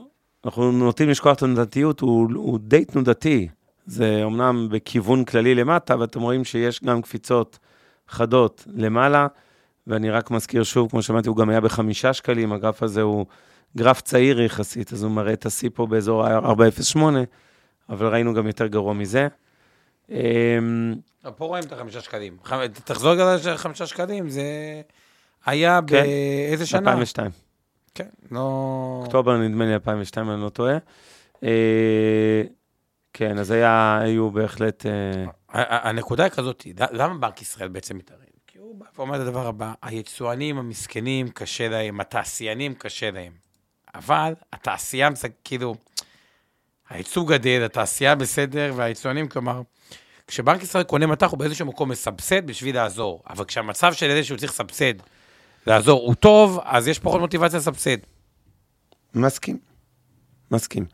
אנחנו 0.46 0.72
נוטים 0.72 1.10
לשכוח 1.10 1.38
את 1.38 1.44
התנודתיות, 1.44 2.00
הוא, 2.00 2.30
הוא 2.36 2.60
די 2.62 2.86
תנודתי. 2.86 3.48
זה 3.86 4.20
אומנם 4.24 4.68
בכיוון 4.72 5.26
כללי 5.26 5.56
למטה, 5.56 6.00
ואתם 6.00 6.22
רואים 6.22 6.44
שיש 6.44 6.84
גם 6.84 7.02
קפיצות 7.02 7.60
חדות 8.08 8.68
למעלה, 8.76 9.28
ואני 9.88 10.10
רק 10.10 10.32
מזכיר 10.32 10.64
שוב, 10.64 10.90
כמו 10.90 11.02
שאמרתי, 11.02 11.30
הוא 11.30 11.38
גם 11.38 11.50
היה 11.50 11.62
בחמישה 11.62 12.14
שקלים, 12.14 12.54
הגרף 12.54 12.84
הזה 12.84 13.02
הוא 13.02 13.26
גרף 13.78 14.02
צעיר 14.02 14.42
יחסית, 14.42 14.94
אז 14.94 15.04
הוא 15.04 15.12
מראה 15.12 15.34
את 15.34 15.46
השיא 15.46 15.70
פה 15.74 15.86
באזור 15.86 16.26
ה-408, 16.26 17.00
אבל 17.90 18.08
ראינו 18.08 18.34
גם 18.34 18.48
יותר 18.48 18.68
גרוע 18.68 18.94
מזה. 18.94 19.28
אמ, 20.10 20.96
לא, 21.24 21.32
פה 21.38 21.46
רואים 21.46 21.64
את 21.64 21.72
החמישה 21.72 22.02
שקלים. 22.02 22.38
תחזור 22.84 23.16
גם 23.16 23.28
על 23.28 23.58
חמישה 23.58 23.88
שקלים, 23.88 24.30
זה 24.30 24.44
היה 25.46 25.80
כן, 25.88 26.04
באיזה 26.04 26.66
שנה? 26.66 26.80
2002. 26.80 27.32
כן, 27.96 28.08
לא... 28.32 29.00
אוקטובר 29.04 29.38
נדמה 29.38 29.66
לי 29.66 29.74
2002, 29.74 30.30
אני 30.30 30.42
לא 30.42 30.50
טועה. 30.50 30.78
אה, 31.44 32.44
כן, 33.14 33.38
אז 33.38 33.52
היה, 33.52 34.00
היו 34.02 34.32
בהחלט... 34.32 34.86
אה, 34.86 35.26
הנקודה 35.90 36.24
היא 36.24 36.32
כזאת, 36.32 36.68
למה 36.92 37.14
בנק 37.18 37.42
ישראל 37.42 37.68
בעצם 37.68 37.98
מתערב? 37.98 38.20
כי 38.48 38.58
הוא 38.58 38.76
בא 38.76 38.86
ואומר 38.96 39.16
את 39.16 39.22
הדבר 39.22 39.48
הבא, 39.48 39.74
היצואנים 39.82 40.58
המסכנים 40.58 41.30
קשה 41.30 41.70
להם, 41.70 42.00
התעשיינים 42.00 42.74
קשה 42.74 43.12
להם. 43.12 43.45
אבל 43.96 44.34
התעשיין 44.54 45.16
זה 45.16 45.28
כאילו, 45.44 45.76
הייצוא 46.90 47.28
גדל, 47.28 47.64
התעשייה 47.66 48.16
בסדר, 48.16 48.74
והיצואנים, 48.76 49.28
כלומר, 49.28 49.62
כשבנק 50.28 50.64
ישראל 50.64 50.84
קונה 50.84 51.08
מטח, 51.08 51.32
הוא 51.32 51.40
באיזשהו 51.40 51.66
מקום 51.66 51.90
מסבסד 51.90 52.48
בשביל 52.48 52.76
לעזור. 52.76 53.24
אבל 53.30 53.46
כשהמצב 53.46 53.94
של 53.94 54.06
אלה 54.06 54.24
שהוא 54.24 54.38
צריך 54.38 54.52
לסבסד, 54.52 54.94
לעזור, 55.68 56.02
הוא 56.02 56.16
טוב, 56.16 56.60
אז 56.64 56.88
יש 56.88 57.00
פחות 57.00 57.20
מוטיבציה 57.20 57.60
לסבסד. 57.60 57.98
מסכים, 59.16 59.58
מסכים. 60.52 60.86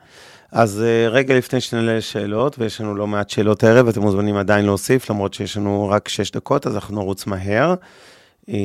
אז 0.52 0.82
אה, 0.82 1.10
רגע 1.10 1.38
לפני 1.38 1.62
שנעלה 1.62 1.98
לשאלות, 1.98 2.60
ויש 2.60 2.82
לנו 2.82 2.96
לא 2.96 3.08
מעט 3.08 3.30
שאלות 3.30 3.64
הערב, 3.64 3.88
אתם 3.88 4.02
מוזמנים 4.02 4.36
עדיין 4.36 4.66
להוסיף, 4.66 5.10
למרות 5.10 5.34
שיש 5.34 5.58
לנו 5.58 5.90
רק 5.90 6.08
שש 6.08 6.32
דקות, 6.32 6.68
אז 6.68 6.76
אנחנו 6.76 6.96
נרוץ 6.96 7.28
מהר. 7.28 7.76
אה, 8.50 8.56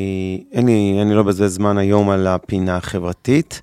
אין 0.52 0.66
לי, 0.66 0.96
אין 0.98 1.08
לי 1.08 1.14
לא 1.14 1.22
בזה 1.22 1.48
זמן 1.48 1.78
היום 1.78 2.10
על 2.10 2.26
הפינה 2.26 2.76
החברתית. 2.76 3.62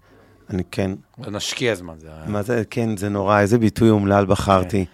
אני 0.53 0.63
כן, 0.71 0.91
לא 1.19 1.31
נשקיע 1.31 1.75
זמן, 1.75 1.93
זה... 1.97 2.07
מה 2.27 2.41
זה, 2.41 2.63
כן, 2.69 2.97
זה 2.97 3.09
נורא, 3.09 3.39
איזה 3.39 3.57
ביטוי 3.57 3.89
אומלל 3.89 4.25
בחרתי. 4.25 4.85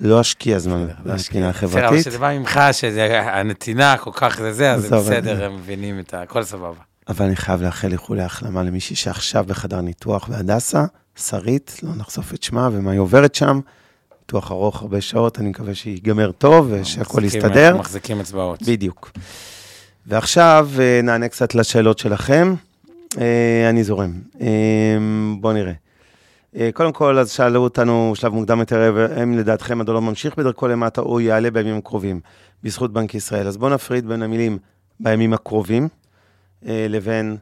לא 0.00 0.20
אשקיע 0.20 0.58
זמן 0.58 0.86
לא 1.04 1.14
בפינה 1.14 1.52
בסדר, 1.52 1.88
אבל. 1.88 2.00
כשזה 2.00 2.18
בא 2.18 2.38
ממך, 2.38 2.60
שהנתינה 2.72 3.96
כל 3.96 4.10
כך 4.14 4.36
זה 4.38 4.52
זה, 4.52 4.72
אז 4.72 4.82
זה 4.82 4.96
בסדר, 4.96 5.44
הם 5.44 5.54
מבינים 5.56 6.00
את. 6.00 6.14
הכל 6.14 6.42
סבבה. 6.42 6.80
אבל 7.08 7.26
אני 7.26 7.36
חייב 7.36 7.62
לאחל 7.62 7.92
איחולי 7.92 8.22
החלמה 8.22 8.62
למישהי 8.62 8.96
שעכשיו 8.96 9.44
בחדר 9.48 9.80
ניתוח 9.80 10.28
בהדסה, 10.28 10.84
שרית, 11.16 11.80
לא 11.82 11.90
נחשוף 11.96 12.34
את 12.34 12.42
שמה 12.42 12.68
ומה 12.72 12.90
היא 12.90 13.00
עוברת 13.00 13.34
שם. 13.34 13.60
ניתוח 14.20 14.50
ארוך 14.50 14.82
הרבה 14.82 15.00
שעות, 15.00 15.38
אני 15.38 15.48
מקווה 15.48 15.74
שיגמר 15.74 16.30
טוב 16.32 16.68
ושהכול 16.70 17.24
יסתדר. 17.24 17.76
מחזיקים 17.76 18.20
אצבעות. 18.20 18.62
בדיוק. 18.62 19.10
ועכשיו 20.06 20.68
אה, 20.78 21.00
נענה 21.02 21.28
קצת 21.28 21.54
לשאלות 21.54 21.98
שלכם. 21.98 22.54
אה, 23.18 23.70
אני 23.70 23.84
זורם. 23.84 24.12
אה, 24.40 24.96
בואו 25.40 25.52
נראה. 25.52 25.72
אה, 26.56 26.70
קודם 26.74 26.92
כל, 26.92 27.18
אז 27.18 27.30
שאלו 27.30 27.60
אותנו 27.60 28.12
שלב 28.14 28.32
מוקדם 28.32 28.58
יותר, 28.58 29.08
האם 29.16 29.38
לדעתכם 29.38 29.80
הדולר 29.80 30.00
ממשיך 30.00 30.38
בדרכו 30.38 30.68
למטה 30.68 31.00
או 31.00 31.20
יעלה 31.20 31.50
בימים 31.50 31.76
הקרובים, 31.76 32.20
בזכות 32.62 32.92
בנק 32.92 33.14
ישראל. 33.14 33.46
אז 33.46 33.56
בואו 33.56 33.74
נפריד 33.74 34.06
בין 34.06 34.22
המילים 34.22 34.58
בימים 35.00 35.32
הקרובים 35.32 35.88
לבין 36.62 37.36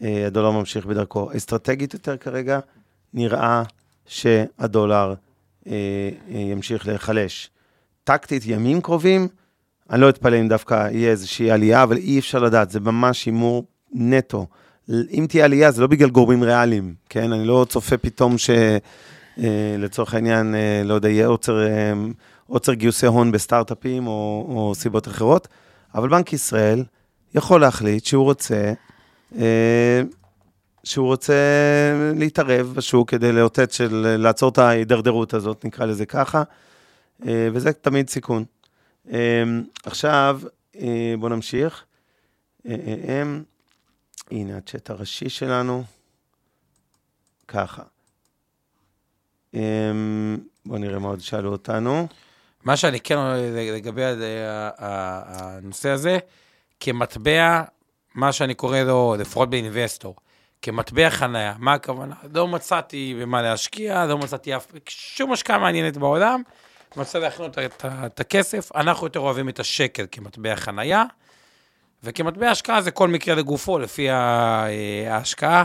הדולר 0.00 0.50
ממשיך 0.50 0.86
בדרכו. 0.86 1.30
אסטרטגית 1.36 1.94
יותר 1.94 2.16
כרגע, 2.16 2.58
נראה 3.14 3.62
שהדולר 4.06 5.14
ימשיך 6.28 6.86
להיחלש. 6.86 7.50
טקטית, 8.04 8.42
ימים 8.46 8.80
קרובים, 8.80 9.28
אני 9.90 10.00
לא 10.00 10.08
אתפלא 10.08 10.40
אם 10.40 10.48
דווקא 10.48 10.88
יהיה 10.92 11.10
איזושהי 11.10 11.50
עלייה, 11.50 11.82
אבל 11.82 11.96
אי 11.96 12.18
אפשר 12.18 12.38
לדעת, 12.38 12.70
זה 12.70 12.80
ממש 12.80 13.26
הימור 13.26 13.64
נטו. 13.92 14.46
אם 14.90 15.26
תהיה 15.28 15.44
עלייה, 15.44 15.70
זה 15.70 15.80
לא 15.80 15.86
בגלל 15.86 16.10
גורמים 16.10 16.42
ריאליים, 16.42 16.94
כן? 17.08 17.32
אני 17.32 17.46
לא 17.46 17.66
צופה 17.68 17.96
פתאום 17.96 18.38
ש... 18.38 18.50
אה, 19.38 19.76
לצורך 19.78 20.14
העניין, 20.14 20.54
אה, 20.54 20.82
לא 20.84 20.94
יודע, 20.94 21.08
יהיה 21.08 21.26
עוצר, 21.26 21.66
אה, 21.66 21.92
עוצר 22.46 22.72
גיוסי 22.72 23.06
הון 23.06 23.32
בסטארט-אפים 23.32 24.06
או, 24.06 24.46
או 24.48 24.74
סיבות 24.74 25.08
אחרות, 25.08 25.48
אבל 25.94 26.08
בנק 26.08 26.32
ישראל 26.32 26.84
יכול 27.34 27.60
להחליט 27.60 28.04
שהוא 28.04 28.24
רוצה, 28.24 28.72
אה, 29.38 30.02
שהוא 30.84 31.06
רוצה 31.06 31.34
להתערב 32.16 32.72
בשוק 32.76 33.10
כדי 33.10 33.32
לאותת 33.32 33.72
של 33.72 34.16
לעצור 34.18 34.48
את 34.48 34.58
ההידרדרות 34.58 35.34
הזאת, 35.34 35.64
נקרא 35.64 35.86
לזה 35.86 36.06
ככה, 36.06 36.42
אה, 37.26 37.48
וזה 37.52 37.72
תמיד 37.72 38.10
סיכון. 38.10 38.44
אה, 39.12 39.42
עכשיו, 39.84 40.40
אה, 40.80 41.14
בואו 41.18 41.32
נמשיך. 41.32 41.84
הנה 44.30 44.56
הצ'אט 44.56 44.90
הראשי 44.90 45.28
שלנו. 45.28 45.84
ככה. 47.48 47.82
אה, 49.54 49.60
בואו 50.66 50.78
נראה 50.78 50.98
מה 50.98 51.08
עוד 51.08 51.20
שאלו 51.20 51.52
אותנו. 51.52 52.08
מה 52.64 52.76
שאני 52.76 53.00
כן 53.00 53.16
אומר 53.16 53.36
לגבי 53.76 54.02
הנושא 54.78 55.88
הזה, 55.88 56.18
כמטבע, 56.80 57.62
מה 58.14 58.32
שאני 58.32 58.54
קורא 58.54 58.78
לו, 58.78 59.16
לפחות 59.18 59.50
באינבסטור, 59.50 60.16
כמטבע 60.62 61.10
חניה, 61.10 61.54
מה 61.58 61.74
הכוונה? 61.74 62.14
לא 62.34 62.48
מצאתי 62.48 63.18
במה 63.20 63.42
להשקיע, 63.42 64.06
לא 64.06 64.18
מצאתי 64.18 64.56
אף, 64.56 64.66
שום 64.88 65.32
השקעה 65.32 65.58
מעניינת 65.58 65.96
בעולם, 65.96 66.42
מצא 66.96 67.18
להכנות 67.18 67.58
את 67.78 68.20
הכסף, 68.20 68.70
אנחנו 68.74 69.06
יותר 69.06 69.20
אוהבים 69.20 69.48
את 69.48 69.60
השקל 69.60 70.06
כמטבע 70.10 70.56
חניה, 70.56 71.04
וכמטבע 72.04 72.50
השקעה 72.50 72.82
זה 72.82 72.90
כל 72.90 73.08
מקרה 73.08 73.34
לגופו, 73.34 73.78
לפי 73.78 74.10
אה, 74.10 75.14
ההשקעה. 75.14 75.64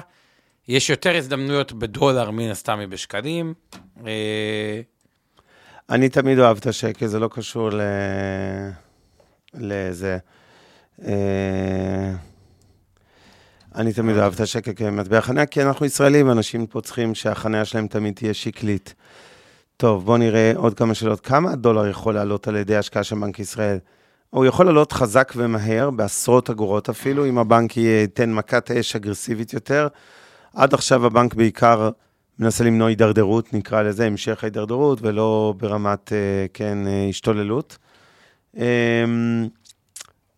יש 0.68 0.90
יותר 0.90 1.18
הזדמנויות 1.18 1.74
בדולר 1.74 2.32
מן 2.32 2.50
הסתם 2.50 2.80
מבשקלים. 2.80 3.54
אה, 4.08 4.82
אני 5.90 6.10
תמיד 6.10 6.40
אוהב 6.40 6.58
את 6.58 6.68
השקל, 6.68 7.08
זה 7.08 7.20
לא 7.20 7.30
קשור 7.32 7.70
ל... 7.70 7.82
לזה. 9.54 10.18
אה, 11.06 12.14
אני 13.76 13.94
תמיד 13.94 14.18
אוהב 14.18 14.34
את 14.34 14.40
השקל 14.40 14.72
כמטבע 14.76 15.22
חניה, 15.22 15.46
כי 15.46 15.62
אנחנו 15.62 15.86
ישראלים, 15.86 16.32
אנשים 16.32 16.66
פה 16.68 16.82
צריכים 16.82 17.16
שהחניה 17.16 17.66
שלהם 17.66 17.88
תמיד 17.88 18.14
תהיה 18.14 18.34
שקלית. 18.34 18.94
טוב, 19.78 20.06
בואו 20.06 20.18
נראה 20.18 20.54
עוד 20.56 20.74
כמה 20.74 20.94
שאלות. 20.94 21.20
כמה 21.20 21.52
הדולר 21.52 21.88
יכול 21.88 22.14
לעלות 22.14 22.48
על 22.48 22.56
ידי 22.56 22.76
השקעה 22.76 23.04
של 23.04 23.16
בנק 23.16 23.40
ישראל? 23.40 23.78
הוא 24.34 24.46
יכול 24.46 24.66
לעלות 24.66 24.92
חזק 24.92 25.34
ומהר, 25.36 25.90
בעשרות 25.90 26.50
אגורות 26.50 26.90
אפילו, 26.90 27.26
אם 27.26 27.38
הבנק 27.38 27.78
ייתן 27.78 28.34
מכת 28.34 28.72
אש 28.72 28.96
אגרסיבית 28.96 29.54
יותר. 29.54 29.88
עד 30.54 30.74
עכשיו 30.74 31.06
הבנק 31.06 31.34
בעיקר 31.34 31.90
מנסה 32.40 32.64
למנוע 32.64 32.88
הידרדרות, 32.88 33.54
נקרא 33.54 33.82
לזה, 33.82 34.06
המשך 34.06 34.44
ההידרדרות, 34.44 35.00
ולא 35.02 35.54
ברמת, 35.58 36.14
אה, 36.14 36.46
כן, 36.54 36.88
אה, 36.88 37.06
השתוללות. 37.10 37.78
אמ, 38.58 39.48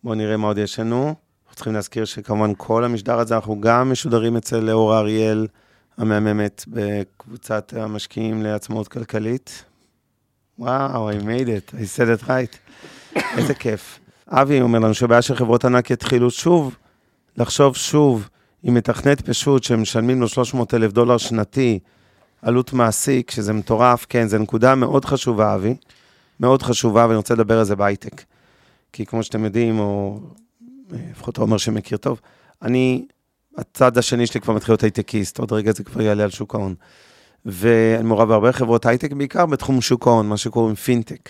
בואו 0.03 0.15
נראה 0.15 0.37
מה 0.37 0.47
עוד 0.47 0.57
יש 0.57 0.79
לנו. 0.79 1.05
אנחנו 1.05 1.55
צריכים 1.55 1.73
להזכיר 1.73 2.05
שכמובן 2.05 2.51
כל 2.57 2.83
המשדר 2.83 3.19
הזה, 3.19 3.35
אנחנו 3.35 3.61
גם 3.61 3.91
משודרים 3.91 4.37
אצל 4.37 4.59
לאורה 4.59 4.99
אריאל 4.99 5.47
המהממת 5.97 6.65
בקבוצת 6.67 7.73
המשקיעים 7.77 8.43
לעצמאות 8.43 8.87
כלכלית. 8.87 9.63
וואו, 10.59 11.11
I 11.11 11.13
made 11.13 11.47
it, 11.47 11.73
I 11.73 11.83
said 11.97 12.23
it 12.23 12.27
right. 12.27 12.57
איזה 13.37 13.53
כיף. 13.53 13.99
אבי 14.27 14.61
אומר 14.61 14.79
לנו 14.79 14.93
שהבעיה 14.93 15.21
של 15.21 15.35
חברות 15.35 15.65
ענק 15.65 15.91
יתחילו 15.91 16.31
שוב, 16.31 16.75
לחשוב 17.37 17.75
שוב, 17.75 18.29
עם 18.63 18.73
מתכנת 18.73 19.21
פשוט 19.21 19.63
שמשלמים 19.63 20.21
לו 20.21 20.27
300 20.27 20.73
אלף 20.73 20.91
דולר 20.91 21.17
שנתי, 21.17 21.79
עלות 22.41 22.73
מעסיק, 22.73 23.31
שזה 23.31 23.53
מטורף, 23.53 24.05
כן, 24.09 24.27
זו 24.27 24.37
נקודה 24.37 24.75
מאוד 24.75 25.05
חשובה, 25.05 25.55
אבי, 25.55 25.75
מאוד 26.39 26.61
חשובה, 26.61 27.05
ואני 27.05 27.17
רוצה 27.17 27.33
לדבר 27.33 27.59
על 27.59 27.65
זה 27.65 27.75
בהייטק. 27.75 28.23
כי 28.93 29.05
כמו 29.05 29.23
שאתם 29.23 29.45
יודעים, 29.45 29.79
או 29.79 30.19
אה, 30.93 30.97
לפחות 31.11 31.37
עומר 31.37 31.57
שמכיר 31.57 31.97
טוב, 31.97 32.21
אני, 32.61 33.05
הצד 33.57 33.97
השני 33.97 34.27
שלי 34.27 34.41
כבר 34.41 34.53
מתחיל 34.53 34.71
להיות 34.71 34.83
הייטקיסט, 34.83 35.39
עוד 35.39 35.51
רגע 35.51 35.71
זה 35.71 35.83
כבר 35.83 36.01
יעלה 36.01 36.23
על 36.23 36.29
שוק 36.29 36.55
ההון. 36.55 36.75
ואני 37.45 38.03
מעורב 38.03 38.27
בהרבה 38.29 38.51
חברות 38.51 38.85
הייטק, 38.85 39.13
בעיקר 39.13 39.45
בתחום 39.45 39.81
שוק 39.81 40.07
ההון, 40.07 40.29
מה 40.29 40.37
שקוראים 40.37 40.75
פינטק. 40.75 41.29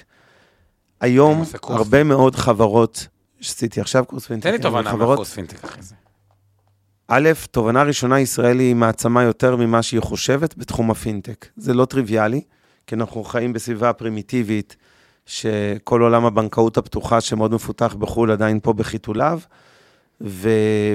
היום, 1.01 1.43
הרבה 1.63 2.03
מאוד 2.03 2.35
חברות, 2.35 3.07
שעשיתי 3.39 3.81
עכשיו 3.81 4.05
קורס 4.05 4.25
פינטק, 4.25 4.43
תן 4.47 4.51
לי 4.51 4.59
תובנה 4.59 4.93
מהקורס 4.93 5.33
פינטק 5.33 5.63
אחרי 5.63 5.83
זה. 5.83 5.95
א', 7.07 7.29
תובנה 7.51 7.83
ראשונה, 7.83 8.19
ישראל 8.19 8.59
היא 8.59 8.75
מעצמה 8.75 9.23
יותר 9.23 9.55
ממה 9.55 9.81
שהיא 9.81 10.01
חושבת 10.01 10.57
בתחום 10.57 10.91
הפינטק. 10.91 11.47
זה 11.57 11.73
לא 11.73 11.85
טריוויאלי, 11.85 12.41
כי 12.87 12.95
אנחנו 12.95 13.23
חיים 13.23 13.53
בסביבה 13.53 13.93
פרימיטיבית, 13.93 14.75
שכל 15.25 16.01
עולם 16.01 16.25
הבנקאות 16.25 16.77
הפתוחה 16.77 17.21
שמאוד 17.21 17.53
מפותח 17.53 17.95
בחו"ל 17.99 18.31
עדיין 18.31 18.59
פה 18.63 18.73
בחיתוליו, 18.73 19.39
ו... 20.21 20.49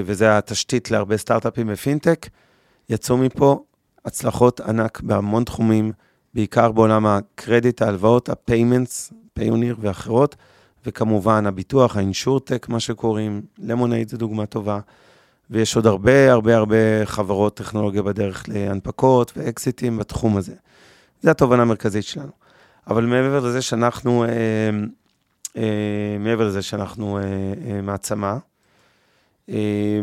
וזה 0.05 0.37
התשתית 0.37 0.91
להרבה 0.91 1.17
סטארט-אפים 1.17 1.67
בפינטק. 1.67 2.29
יצאו 2.89 3.17
מפה 3.17 3.63
הצלחות 4.05 4.59
ענק 4.59 5.01
בהמון 5.01 5.43
תחומים, 5.43 5.91
בעיקר 6.33 6.71
בעולם 6.71 7.05
הקרדיט, 7.05 7.81
ההלוואות, 7.81 8.29
ה-payments, 8.29 9.13
פיוניר 9.33 9.75
ואחרות, 9.79 10.35
וכמובן 10.85 11.45
הביטוח, 11.45 11.97
האינשורטק, 11.97 12.69
מה 12.69 12.79
שקוראים, 12.79 13.41
למונייד 13.59 14.09
זו 14.09 14.17
דוגמה 14.17 14.45
טובה. 14.45 14.79
ויש 15.49 15.75
עוד 15.75 15.87
הרבה 15.87 16.31
הרבה 16.31 16.57
הרבה 16.57 17.05
חברות 17.05 17.57
טכנולוגיה 17.57 18.01
בדרך 18.01 18.43
להנפקות 18.47 19.31
ואקזיטים 19.37 19.97
בתחום 19.97 20.37
הזה. 20.37 20.53
זו 21.21 21.29
התובנה 21.29 21.61
המרכזית 21.61 22.03
שלנו. 22.03 22.31
אבל 22.87 23.05
מעבר 23.05 23.39
לזה 23.39 23.61
שאנחנו, 23.61 24.23
אה, 24.23 24.29
אה, 25.57 26.17
מעבר 26.19 26.47
לזה 26.47 26.61
שאנחנו 26.61 27.17
אה, 27.17 27.23
אה, 27.67 27.81
מעצמה, 27.81 28.37
אה, 29.49 30.01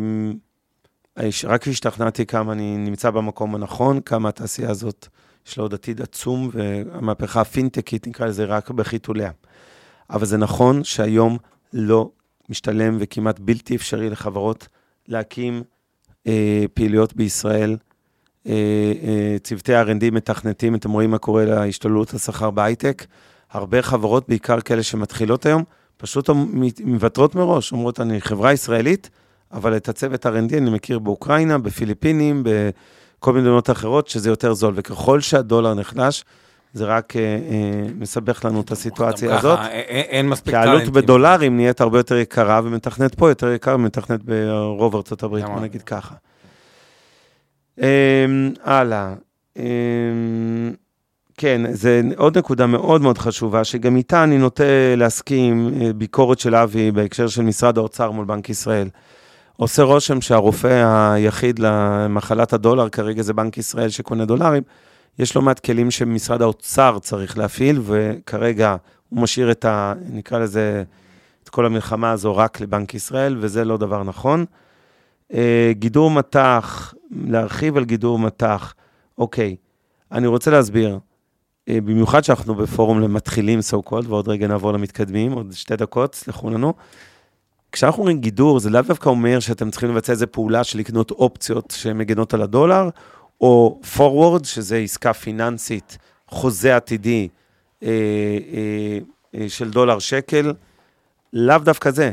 רק 1.44 1.68
השתכנעתי 1.68 2.26
כמה 2.26 2.52
אני 2.52 2.76
נמצא 2.76 3.10
במקום 3.10 3.54
הנכון, 3.54 4.00
כמה 4.00 4.28
התעשייה 4.28 4.70
הזאת 4.70 5.08
יש 5.48 5.58
לה 5.58 5.62
עוד 5.62 5.74
עתיד 5.74 6.02
עצום, 6.02 6.50
והמהפכה 6.52 7.40
הפינטקית, 7.40 8.06
נקרא 8.06 8.26
לזה, 8.26 8.44
רק 8.44 8.70
בחיתוליה. 8.70 9.30
אבל 10.10 10.26
זה 10.26 10.36
נכון 10.36 10.84
שהיום 10.84 11.38
לא 11.72 12.10
משתלם 12.48 12.96
וכמעט 13.00 13.38
בלתי 13.38 13.76
אפשרי 13.76 14.10
לחברות 14.10 14.68
להקים 15.08 15.62
אה, 16.26 16.64
פעילויות 16.74 17.16
בישראל. 17.16 17.76
אה, 18.46 18.52
אה, 19.02 19.36
צוותי 19.42 19.82
R&D 19.82 20.10
מתכנתים, 20.12 20.74
אתם 20.74 20.90
רואים 20.90 21.10
מה 21.10 21.18
קורה 21.18 21.44
להשתוללות 21.44 22.14
השכר 22.14 22.50
בהייטק. 22.50 23.06
הרבה 23.50 23.82
חברות, 23.82 24.28
בעיקר 24.28 24.60
כאלה 24.60 24.82
שמתחילות 24.82 25.46
היום, 25.46 25.64
פשוט 25.96 26.30
מוותרות 26.84 27.34
מראש, 27.34 27.72
אומרות, 27.72 28.00
אני 28.00 28.20
חברה 28.20 28.52
ישראלית, 28.52 29.10
אבל 29.52 29.76
את 29.76 29.88
הצוות 29.88 30.26
R&D 30.26 30.56
אני 30.56 30.70
מכיר 30.70 30.98
באוקראינה, 30.98 31.58
בפיליפינים, 31.58 32.42
בכל 33.20 33.32
מיני 33.32 33.44
מדינות 33.44 33.70
אחרות, 33.70 34.08
שזה 34.08 34.30
יותר 34.30 34.54
זול. 34.54 34.72
וככל 34.76 35.20
שהדולר 35.20 35.74
נחלש, 35.74 36.24
זה 36.72 36.84
רק 36.84 37.16
אה, 37.16 37.22
אה, 37.22 37.86
מסבך 37.98 38.44
לנו 38.44 38.60
את 38.60 38.70
הסיטואציה 38.70 39.38
הזאת. 39.38 39.58
ככה, 39.58 39.70
אין 39.70 40.28
מספיק 40.28 40.54
טאלנטים. 40.54 40.72
כי 40.72 40.78
העלות 40.78 40.92
בדולרים 40.92 41.56
נהיית 41.56 41.80
הרבה 41.80 41.98
יותר 41.98 42.16
יקרה, 42.16 42.60
ומתכנת 42.64 43.14
פה 43.14 43.28
יותר 43.28 43.52
יקר 43.52 43.74
ומתכנת 43.74 44.22
ברוב 44.22 44.96
ארצות 44.96 45.22
הברית, 45.22 45.44
בוא 45.44 45.60
נגיד 45.60 45.82
ככה. 45.82 46.14
אה, 47.82 48.26
הלאה. 48.64 49.14
אה, 49.58 49.64
כן, 51.36 51.72
זה 51.72 52.02
עוד 52.16 52.38
נקודה 52.38 52.66
מאוד 52.66 53.02
מאוד 53.02 53.18
חשובה, 53.18 53.64
שגם 53.64 53.96
איתה 53.96 54.24
אני 54.24 54.38
נוטה 54.38 54.64
להסכים, 54.96 55.70
אה, 55.80 55.92
ביקורת 55.92 56.38
של 56.38 56.54
אבי 56.54 56.90
בהקשר 56.90 57.26
של 57.28 57.42
משרד 57.42 57.78
האוצר 57.78 58.10
מול 58.10 58.24
בנק 58.24 58.50
ישראל. 58.50 58.88
עושה 59.60 59.82
רושם 59.82 60.20
שהרופא 60.20 60.84
היחיד 61.14 61.58
למחלת 61.58 62.52
הדולר 62.52 62.88
כרגע 62.88 63.22
זה 63.22 63.32
בנק 63.32 63.58
ישראל 63.58 63.88
שקונה 63.88 64.24
דולרים. 64.24 64.62
יש 65.18 65.36
לא 65.36 65.42
מעט 65.42 65.58
כלים 65.60 65.90
שמשרד 65.90 66.42
האוצר 66.42 66.98
צריך 66.98 67.38
להפעיל, 67.38 67.80
וכרגע 67.84 68.76
הוא 69.08 69.20
משאיר 69.20 69.50
את 69.50 69.64
ה... 69.64 69.92
נקרא 70.10 70.38
לזה, 70.38 70.82
את 71.44 71.48
כל 71.48 71.66
המלחמה 71.66 72.10
הזו 72.10 72.36
רק 72.36 72.60
לבנק 72.60 72.94
ישראל, 72.94 73.36
וזה 73.40 73.64
לא 73.64 73.76
דבר 73.76 74.02
נכון. 74.02 74.44
אה, 75.34 75.72
גידור 75.74 76.10
מטח, 76.10 76.94
להרחיב 77.10 77.76
על 77.76 77.84
גידור 77.84 78.18
מטח, 78.18 78.74
אוקיי, 79.18 79.56
אני 80.12 80.26
רוצה 80.26 80.50
להסביר. 80.50 80.98
אה, 81.68 81.80
במיוחד 81.80 82.24
שאנחנו 82.24 82.54
בפורום 82.54 83.00
למתחילים, 83.00 83.58
so 83.58 83.90
called, 83.90 84.08
ועוד 84.08 84.28
רגע 84.28 84.46
נעבור 84.46 84.72
למתקדמים, 84.72 85.32
עוד 85.32 85.52
שתי 85.52 85.76
דקות, 85.76 86.14
סלחו 86.14 86.50
לנו. 86.50 86.74
כשאנחנו 87.72 88.00
אומרים 88.00 88.20
גידור, 88.20 88.60
זה 88.60 88.70
לאו 88.70 88.82
דווקא 88.82 89.08
אומר 89.08 89.40
שאתם 89.40 89.70
צריכים 89.70 89.90
לבצע 89.90 90.12
איזה 90.12 90.26
פעולה 90.26 90.64
של 90.64 90.78
לקנות 90.78 91.10
אופציות 91.10 91.74
שמגנות 91.76 92.34
על 92.34 92.42
הדולר, 92.42 92.88
או 93.40 93.80
forward, 93.96 94.44
שזה 94.44 94.76
עסקה 94.76 95.12
פיננסית, 95.12 95.98
חוזה 96.28 96.76
עתידי 96.76 97.28
אה, 97.82 97.88
אה, 97.88 98.98
אה, 99.40 99.48
של 99.48 99.70
דולר 99.70 99.98
שקל, 99.98 100.52
לאו 101.32 101.58
דווקא 101.58 101.90
זה. 101.90 102.12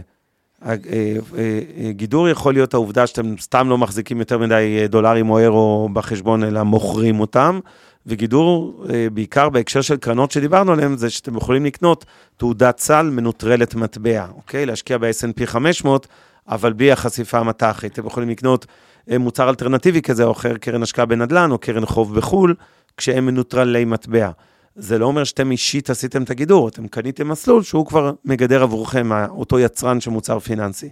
אה, 0.66 0.76
אה, 0.92 1.16
אה, 1.38 1.92
גידור 1.92 2.30
יכול 2.30 2.54
להיות 2.54 2.74
העובדה 2.74 3.08
שאתם 3.08 3.38
סתם 3.38 3.70
לא 3.70 3.78
מחזיקים 3.78 4.20
יותר 4.20 4.38
מדי 4.38 4.88
דולרים 4.90 5.30
או 5.30 5.40
אירו 5.40 5.90
בחשבון, 5.94 6.44
אלא 6.44 6.64
מוכרים 6.64 7.20
אותם, 7.20 7.60
וגידור, 8.08 8.86
בעיקר 9.14 9.50
בהקשר 9.50 9.82
של 9.82 9.98
קרנות 9.98 10.32
שדיברנו 10.32 10.72
עליהן, 10.72 10.98
זה 10.98 11.10
שאתם 11.10 11.38
יכולים 11.38 11.66
לקנות 11.66 12.06
תעודת 12.38 12.80
סל 12.80 13.10
מנוטרלת 13.10 13.76
מטבע, 13.76 14.26
אוקיי? 14.36 14.66
להשקיע 14.66 14.98
ב-S&P 14.98 15.46
500, 15.46 16.08
אבל 16.48 16.74
בלי 16.74 16.92
החשיפה 16.92 17.40
המטחית. 17.40 17.94
אתם 17.94 18.08
יכולים 18.08 18.30
לקנות 18.30 18.66
מוצר 19.08 19.50
אלטרנטיבי 19.50 20.02
כזה 20.02 20.24
או 20.24 20.32
אחר, 20.32 20.58
קרן 20.58 20.84
השקעה 20.84 21.06
בנדל"ן 21.06 21.52
או 21.52 21.58
קרן 21.58 21.86
חוב 21.86 22.16
בחו"ל, 22.16 22.56
כשהם 22.98 23.26
מנוטרלי 23.26 23.86
מטבע. 23.86 24.30
זה 24.76 24.98
לא 24.98 25.06
אומר 25.06 25.24
שאתם 25.24 25.52
אישית 25.52 25.90
עשיתם 25.90 26.24
את 26.24 26.30
הגידור, 26.30 26.68
אתם 26.68 26.88
קניתם 26.88 27.28
מסלול 27.28 27.64
שהוא 27.64 27.86
כבר 27.86 28.12
מגדר 28.26 28.64
עבורכם, 28.64 29.10
אותו 29.30 29.60
יצרן 29.60 30.02
של 30.02 30.12
מוצר 30.12 30.40
פיננסי. 30.40 30.90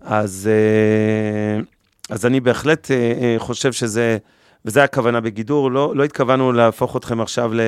אז, 0.00 0.50
אה, 0.50 1.62
אז 2.10 2.26
אני 2.26 2.40
בהחלט 2.40 2.90
אה, 2.90 2.96
אה, 2.96 3.34
חושב 3.38 3.72
שזה, 3.72 4.18
וזה 4.68 4.84
הכוונה 4.84 5.20
בגידור, 5.20 5.70
לא, 5.70 5.96
לא 5.96 6.04
התכוונו 6.04 6.52
להפוך 6.52 6.96
אתכם 6.96 7.20
עכשיו 7.20 7.54
ל... 7.54 7.60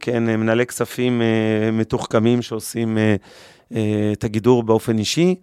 כן, 0.00 0.22
מנהלי 0.24 0.66
כספים 0.66 1.22
מתוחכמים 1.72 2.42
שעושים 2.42 2.98
את 4.12 4.24
הגידור 4.24 4.62
באופן 4.62 4.98
אישי. 4.98 5.34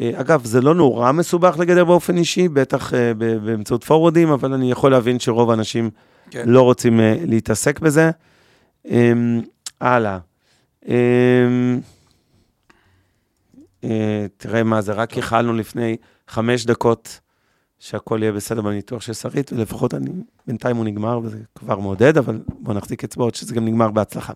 אגב, 0.00 0.44
זה 0.44 0.60
לא 0.60 0.74
נורא 0.74 1.12
מסובך 1.12 1.58
לגדר 1.58 1.84
באופן 1.84 2.16
אישי, 2.16 2.48
בטח 2.48 2.92
באמצעות 3.18 3.84
פורורדים, 3.84 4.30
אבל 4.30 4.52
אני 4.52 4.70
יכול 4.70 4.90
להבין 4.90 5.18
שרוב 5.18 5.50
האנשים 5.50 5.90
כן. 6.30 6.44
לא 6.46 6.62
רוצים 6.62 7.00
להתעסק 7.26 7.80
בזה. 7.80 8.10
אמ, 8.90 9.40
הלאה. 9.80 10.18
אמ, 10.88 11.80
אה, 13.84 14.26
תראה 14.36 14.62
מה 14.62 14.80
זה, 14.80 14.92
רק 14.92 15.16
ייחלנו 15.16 15.52
לפני 15.52 15.96
חמש 16.28 16.64
דקות 16.66 17.20
שהכל 17.78 18.18
יהיה 18.22 18.32
בסדר 18.32 18.62
בניתוח 18.62 19.02
של 19.02 19.12
שרית, 19.12 19.52
ולפחות 19.52 19.94
אני, 19.94 20.10
בינתיים 20.46 20.76
הוא 20.76 20.84
נגמר, 20.84 21.20
וזה 21.22 21.38
כבר 21.54 21.78
מעודד, 21.78 22.18
אבל 22.18 22.40
בואו 22.58 22.76
נחזיק 22.76 23.04
אצבעות 23.04 23.34
שזה 23.34 23.54
גם 23.54 23.64
נגמר 23.64 23.90
בהצלחה. 23.90 24.32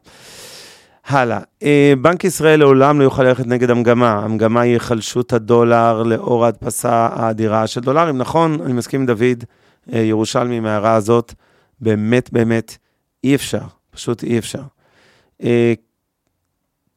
הלאה, 1.07 1.41
אה, 1.63 1.93
בנק 2.03 2.25
ישראל 2.25 2.59
לעולם 2.59 2.99
לא 2.99 3.05
יוכל 3.05 3.23
ללכת 3.23 3.47
נגד 3.47 3.71
המגמה. 3.71 4.13
המגמה 4.13 4.61
היא 4.61 4.73
היחלשות 4.73 5.33
הדולר 5.33 6.03
לאור 6.03 6.45
ההדפסה 6.45 7.09
האדירה 7.13 7.67
של 7.67 7.81
דולרים. 7.81 8.19
נכון, 8.19 8.61
אני 8.65 8.73
מסכים 8.73 9.01
עם 9.01 9.07
דוד 9.07 9.45
אה, 9.93 9.99
ירושלמי 9.99 10.61
מההערה 10.61 10.95
הזאת, 10.95 11.35
באמת 11.81 12.33
באמת 12.33 12.77
אי 13.25 13.35
אפשר. 13.35 13.65
פשוט 13.91 14.25
אי 14.25 14.39
אפשר. 14.39 14.63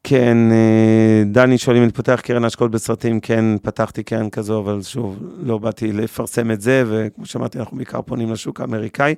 כן, 0.07 0.37
אה, 0.51 1.23
דני 1.25 1.57
שואל 1.57 1.77
אם 1.77 1.89
פותח 1.89 2.19
קרן 2.23 2.45
השקעות 2.45 2.71
בסרטים, 2.71 3.19
כן, 3.19 3.57
פתחתי 3.61 4.03
קרן 4.03 4.29
כזו, 4.29 4.59
אבל 4.59 4.81
שוב, 4.83 5.19
לא 5.37 5.57
באתי 5.57 5.91
לפרסם 5.91 6.51
את 6.51 6.61
זה, 6.61 6.83
וכמו 6.87 7.25
שאמרתי, 7.25 7.59
אנחנו 7.59 7.77
בעיקר 7.77 8.01
פונים 8.01 8.31
לשוק 8.31 8.61
האמריקאי. 8.61 9.15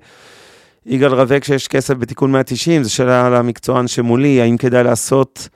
יגאל 0.86 1.14
רווה, 1.14 1.40
כשיש 1.40 1.68
כסף 1.68 1.94
בתיקון 1.94 2.32
190, 2.32 2.84
זו 2.84 2.94
שאלה 2.94 3.26
על 3.26 3.36
המקצוען 3.36 3.88
שמולי, 3.88 4.42
האם 4.42 4.58
כדאי 4.58 4.84
לעשות 4.84 5.50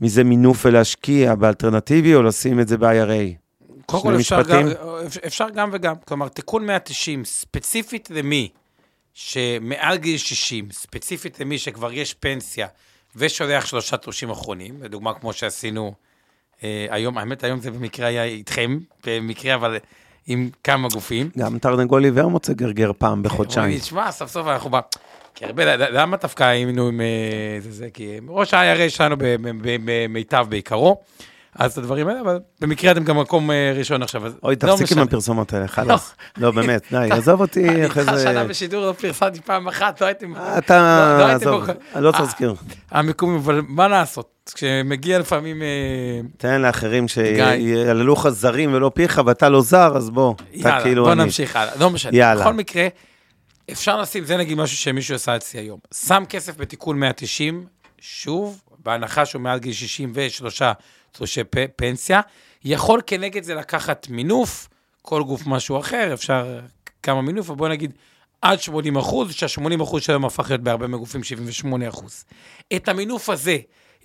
מזה 0.00 0.24
מינוף 0.24 0.66
ולהשקיע 0.66 1.34
באלטרנטיבי, 1.34 2.14
או 2.14 2.22
לשים 2.22 2.60
את 2.60 2.68
זה 2.68 2.78
ב-IRA? 2.78 3.34
קודם 3.86 4.02
כל 4.02 4.16
אפשר 4.16 4.42
גם, 4.42 4.68
אפשר 5.26 5.50
גם 5.50 5.70
וגם, 5.72 5.94
כלומר, 6.04 6.28
תיקון 6.28 6.66
190, 6.66 7.24
ספציפית 7.24 8.10
למי? 8.10 8.48
שמעל 9.14 9.96
גיל 9.96 10.18
60, 10.18 10.68
ספציפית 10.72 11.40
למי 11.40 11.58
שכבר 11.58 11.92
יש 11.92 12.14
פנסיה 12.14 12.66
ושולח 13.16 13.66
שלושה 13.66 13.96
תלושים 13.96 14.30
אחרונים, 14.30 14.82
לדוגמה 14.82 15.14
כמו 15.14 15.32
שעשינו 15.32 15.94
אה, 16.64 16.86
היום, 16.90 17.18
האמת 17.18 17.44
היום 17.44 17.60
זה 17.60 17.70
במקרה 17.70 18.06
היה 18.06 18.24
איתכם, 18.24 18.78
במקרה 19.06 19.54
אבל 19.54 19.76
עם 20.26 20.50
כמה 20.64 20.88
גופים. 20.88 21.30
גם 21.38 21.58
תרנגול 21.58 22.04
עיוור 22.04 22.30
מוצא 22.30 22.52
גרגר 22.52 22.90
פעם 22.98 23.22
בחודשיים. 23.22 23.78
תשמע, 23.78 24.12
סוף 24.12 24.30
סוף 24.30 24.46
אנחנו 24.46 24.70
בא... 24.70 24.80
כי 25.34 25.44
הרבה, 25.44 25.76
למה 25.76 26.16
דווקא 26.16 26.44
היינו 26.44 26.88
עם 26.88 27.00
אה, 27.00 27.06
זה, 27.60 27.70
זה, 27.70 27.90
כי 27.90 28.18
ראש 28.28 28.54
ה-IRA 28.54 28.90
שלנו 28.90 29.16
במיטב 29.84 30.46
בעיקרו. 30.48 31.00
אז 31.58 31.72
את 31.72 31.78
הדברים 31.78 32.08
האלה, 32.08 32.20
אבל 32.20 32.38
במקרה 32.60 32.92
אתם 32.92 33.04
גם 33.04 33.18
מקום 33.18 33.50
אה, 33.50 33.72
ראשון 33.76 34.02
עכשיו, 34.02 34.22
אוי, 34.42 34.56
לא 34.62 34.76
תפסיק 34.76 34.92
עם 34.92 34.98
הפרסומות 34.98 35.52
האלה, 35.52 35.68
חלאס. 35.68 36.14
לא, 36.36 36.50
באמת, 36.50 36.82
די, 36.90 37.08
עזוב 37.18 37.40
אותי 37.40 37.86
אחרי 37.86 38.04
זה. 38.04 38.10
אני 38.10 38.18
איתך 38.20 38.30
שנה 38.30 38.44
בשידור, 38.44 38.86
לא 38.86 38.92
פרסמתי 38.92 39.40
פעם 39.40 39.68
אחת, 39.68 40.00
לא 40.00 40.06
הייתם... 40.06 40.34
אתה, 40.58 41.16
לא 41.18 41.24
עזוב, 41.24 41.64
אני 41.94 42.04
לא 42.04 42.08
רוצה 42.08 42.22
להזכיר. 42.22 42.54
המיקומים, 42.90 43.36
אבל 43.36 43.62
מה 43.68 43.88
לעשות? 43.88 44.50
כשמגיע 44.54 45.18
לפעמים... 45.18 45.62
אה, 45.62 46.20
תן 46.36 46.60
לאחרים 46.60 47.08
שיעללו 47.08 48.12
לך 48.12 48.28
זרים 48.28 48.74
ולא 48.74 48.90
פיך, 48.94 49.20
ואתה 49.26 49.48
לא 49.48 49.62
זר, 49.62 49.96
אז 49.96 50.10
בוא, 50.10 50.34
אתה 50.60 50.78
כאילו 50.82 51.06
אני. 51.06 51.14
בוא 51.16 51.24
נמשיך 51.24 51.56
הלאה, 51.56 51.72
לא 51.80 51.90
משנה. 51.90 52.16
יאללה. 52.16 52.40
בכל 52.40 52.54
מקרה, 52.54 52.88
אפשר 53.72 54.00
לשים, 54.00 54.24
זה 54.24 54.36
נגיד 54.36 54.58
משהו 54.58 54.76
שמישהו 54.76 55.14
עשה 55.14 55.36
אצלי 55.36 55.60
היום. 55.60 55.78
שם 55.94 56.22
כסף 56.28 56.56
בתיקון 56.56 56.98
190, 56.98 57.66
שוב, 58.00 58.60
בהנחה 58.78 59.26
שהוא 59.26 59.42
מעל 59.42 59.58
גיל 59.58 59.72
63 59.72 60.62
תלושי 61.16 61.40
פנסיה. 61.76 62.20
יכול 62.64 63.00
כנגד 63.06 63.42
זה 63.42 63.54
לקחת 63.54 64.06
מינוף, 64.10 64.68
כל 65.02 65.22
גוף 65.22 65.46
משהו 65.46 65.78
אחר, 65.78 66.14
אפשר 66.14 66.60
כמה 67.02 67.22
מינוף, 67.22 67.50
אבל 67.50 67.58
בוא 67.58 67.68
נגיד 67.68 67.92
עד 68.42 68.60
80 68.60 68.96
אחוז, 68.96 69.32
שה-80 69.32 69.82
אחוז 69.82 70.02
שלהם 70.02 70.24
הפך 70.24 70.50
להיות 70.50 70.62
בהרבה 70.62 70.86
מגופים 70.86 71.24
78 71.24 71.88
אחוז. 71.88 72.24
את 72.76 72.88
המינוף 72.88 73.30
הזה 73.30 73.58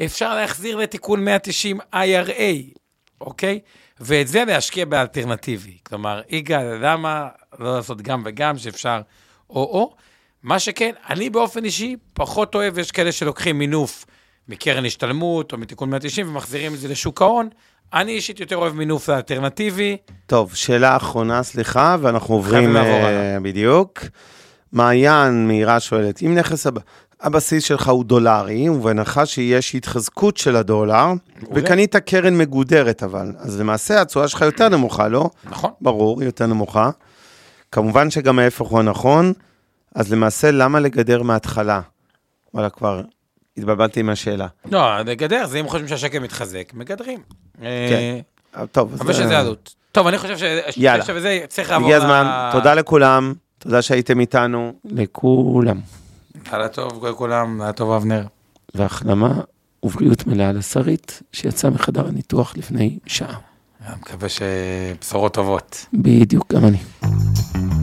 אפשר 0.05 0.35
להחזיר 0.35 0.75
לתיקון 0.75 1.25
190 1.25 1.79
IRA, 1.93 2.79
אוקיי? 3.21 3.59
ואת 3.99 4.27
זה 4.27 4.45
להשקיע 4.45 4.85
באלטרנטיבי. 4.85 5.77
כלומר, 5.83 6.21
יגאל, 6.29 6.77
למה 6.81 7.27
לא 7.59 7.75
לעשות 7.75 8.01
גם 8.01 8.21
וגם, 8.25 8.57
שאפשר 8.57 9.01
או-או? 9.49 9.95
מה 10.43 10.59
שכן, 10.59 10.91
אני 11.09 11.29
באופן 11.29 11.65
אישי 11.65 11.95
פחות 12.13 12.55
אוהב, 12.55 12.77
יש 12.77 12.91
כאלה 12.91 13.11
שלוקחים 13.11 13.59
מינוף 13.59 14.05
מקרן 14.49 14.85
השתלמות 14.85 15.53
או 15.53 15.57
מתיקון 15.57 15.89
190 15.89 16.27
ומחזירים 16.27 16.73
את 16.73 16.79
זה 16.79 16.87
לשוק 16.87 17.21
ההון. 17.21 17.49
אני 17.93 18.11
אישית 18.11 18.39
יותר 18.39 18.55
אוהב 18.55 18.73
מינוף 18.73 19.09
אלטרנטיבי. 19.09 19.97
טוב, 20.25 20.55
שאלה 20.55 20.95
אחרונה, 20.95 21.43
סליחה, 21.43 21.97
ואנחנו 22.01 22.35
עוברים... 22.35 22.77
uh, 22.77 22.79
בדיוק. 23.41 23.99
מעיין 24.71 25.47
מהירה 25.47 25.79
שואלת, 25.79 26.23
אם 26.23 26.35
נכס 26.35 26.67
הב... 26.67 26.77
הבסיס 27.21 27.63
שלך 27.63 27.87
הוא 27.87 28.03
דולרי, 28.03 28.69
ובהנחה 28.69 29.25
שיש 29.25 29.75
התחזקות 29.75 30.37
של 30.37 30.55
הדולר, 30.55 31.07
וקנית 31.53 31.95
קרן 31.95 32.37
מגודרת 32.37 33.03
אבל, 33.03 33.31
אז 33.37 33.59
למעשה 33.59 34.01
התשואה 34.01 34.27
שלך 34.27 34.41
יותר 34.41 34.69
נמוכה, 34.69 35.07
לא? 35.07 35.29
נכון. 35.43 35.71
ברור, 35.81 36.23
יותר 36.23 36.45
נמוכה. 36.45 36.89
כמובן 37.71 38.09
שגם 38.09 38.39
ההפך 38.39 38.65
הוא 38.65 38.79
הנכון, 38.79 39.33
אז 39.95 40.13
למעשה 40.13 40.51
למה 40.51 40.79
לגדר 40.79 41.23
מההתחלה? 41.23 41.81
וואלה, 42.53 42.69
כבר 42.69 43.01
התבלבלתי 43.61 43.99
עם 43.99 44.09
השאלה. 44.09 44.47
לא, 44.71 44.99
לגדר, 44.99 45.45
זה 45.47 45.59
אם 45.59 45.67
חושבים 45.67 45.87
שהשקל 45.87 46.19
מתחזק, 46.19 46.71
מגדרים. 46.73 47.19
אה, 47.61 48.19
אה, 48.57 48.65
טוב, 48.67 48.93
אבל 48.99 49.13
שזה 49.13 49.39
עלות. 49.39 49.75
טוב, 49.91 50.07
אני 50.07 50.17
חושב. 50.17 50.37
שזה 50.37 51.39
צריך 51.47 51.69
לעבור... 51.69 51.87
הגיע 51.87 51.97
הזמן, 51.97 52.49
תודה 52.51 52.73
לכולם, 52.73 53.33
תודה 53.59 53.81
שהייתם 53.81 54.19
איתנו. 54.19 54.73
לכולם. 54.85 55.79
לילה 56.51 56.67
טוב 56.67 57.05
לכולם, 57.05 57.59
לילה 57.59 57.73
טוב 57.73 57.91
אבנר. 57.91 58.23
והחלמה 58.75 59.33
ובריאות 59.83 60.27
מלאה 60.27 60.51
לשרית, 60.51 61.21
שיצאה 61.33 61.71
מחדר 61.71 62.07
הניתוח 62.07 62.57
לפני 62.57 62.99
שעה. 63.07 63.50
אני 63.87 63.95
מקווה 64.01 64.29
שבשורות 64.29 65.33
טובות. 65.33 65.85
בדיוק, 65.93 66.53
גם 66.53 66.65
אני. 66.65 66.77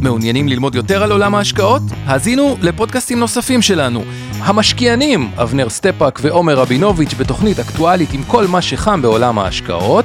מעוניינים 0.03 0.49
ללמוד 0.49 0.75
יותר 0.75 1.03
על 1.03 1.13
עולם 1.13 1.35
ההשקעות? 1.35 1.83
האזינו 2.05 2.57
לפודקאסטים 2.63 3.19
נוספים 3.21 3.63
שלנו. 3.63 4.03
המשקיענים, 4.39 5.31
אבנר 5.37 5.69
סטפאק 5.69 6.19
ועומר 6.23 6.55
רבינוביץ' 6.55 7.15
בתוכנית 7.15 7.59
אקטואלית 7.59 8.13
עם 8.13 8.23
כל 8.25 8.47
מה 8.47 8.63
שחם 8.63 9.03
בעולם 9.03 9.39
ההשקעות. 9.39 10.05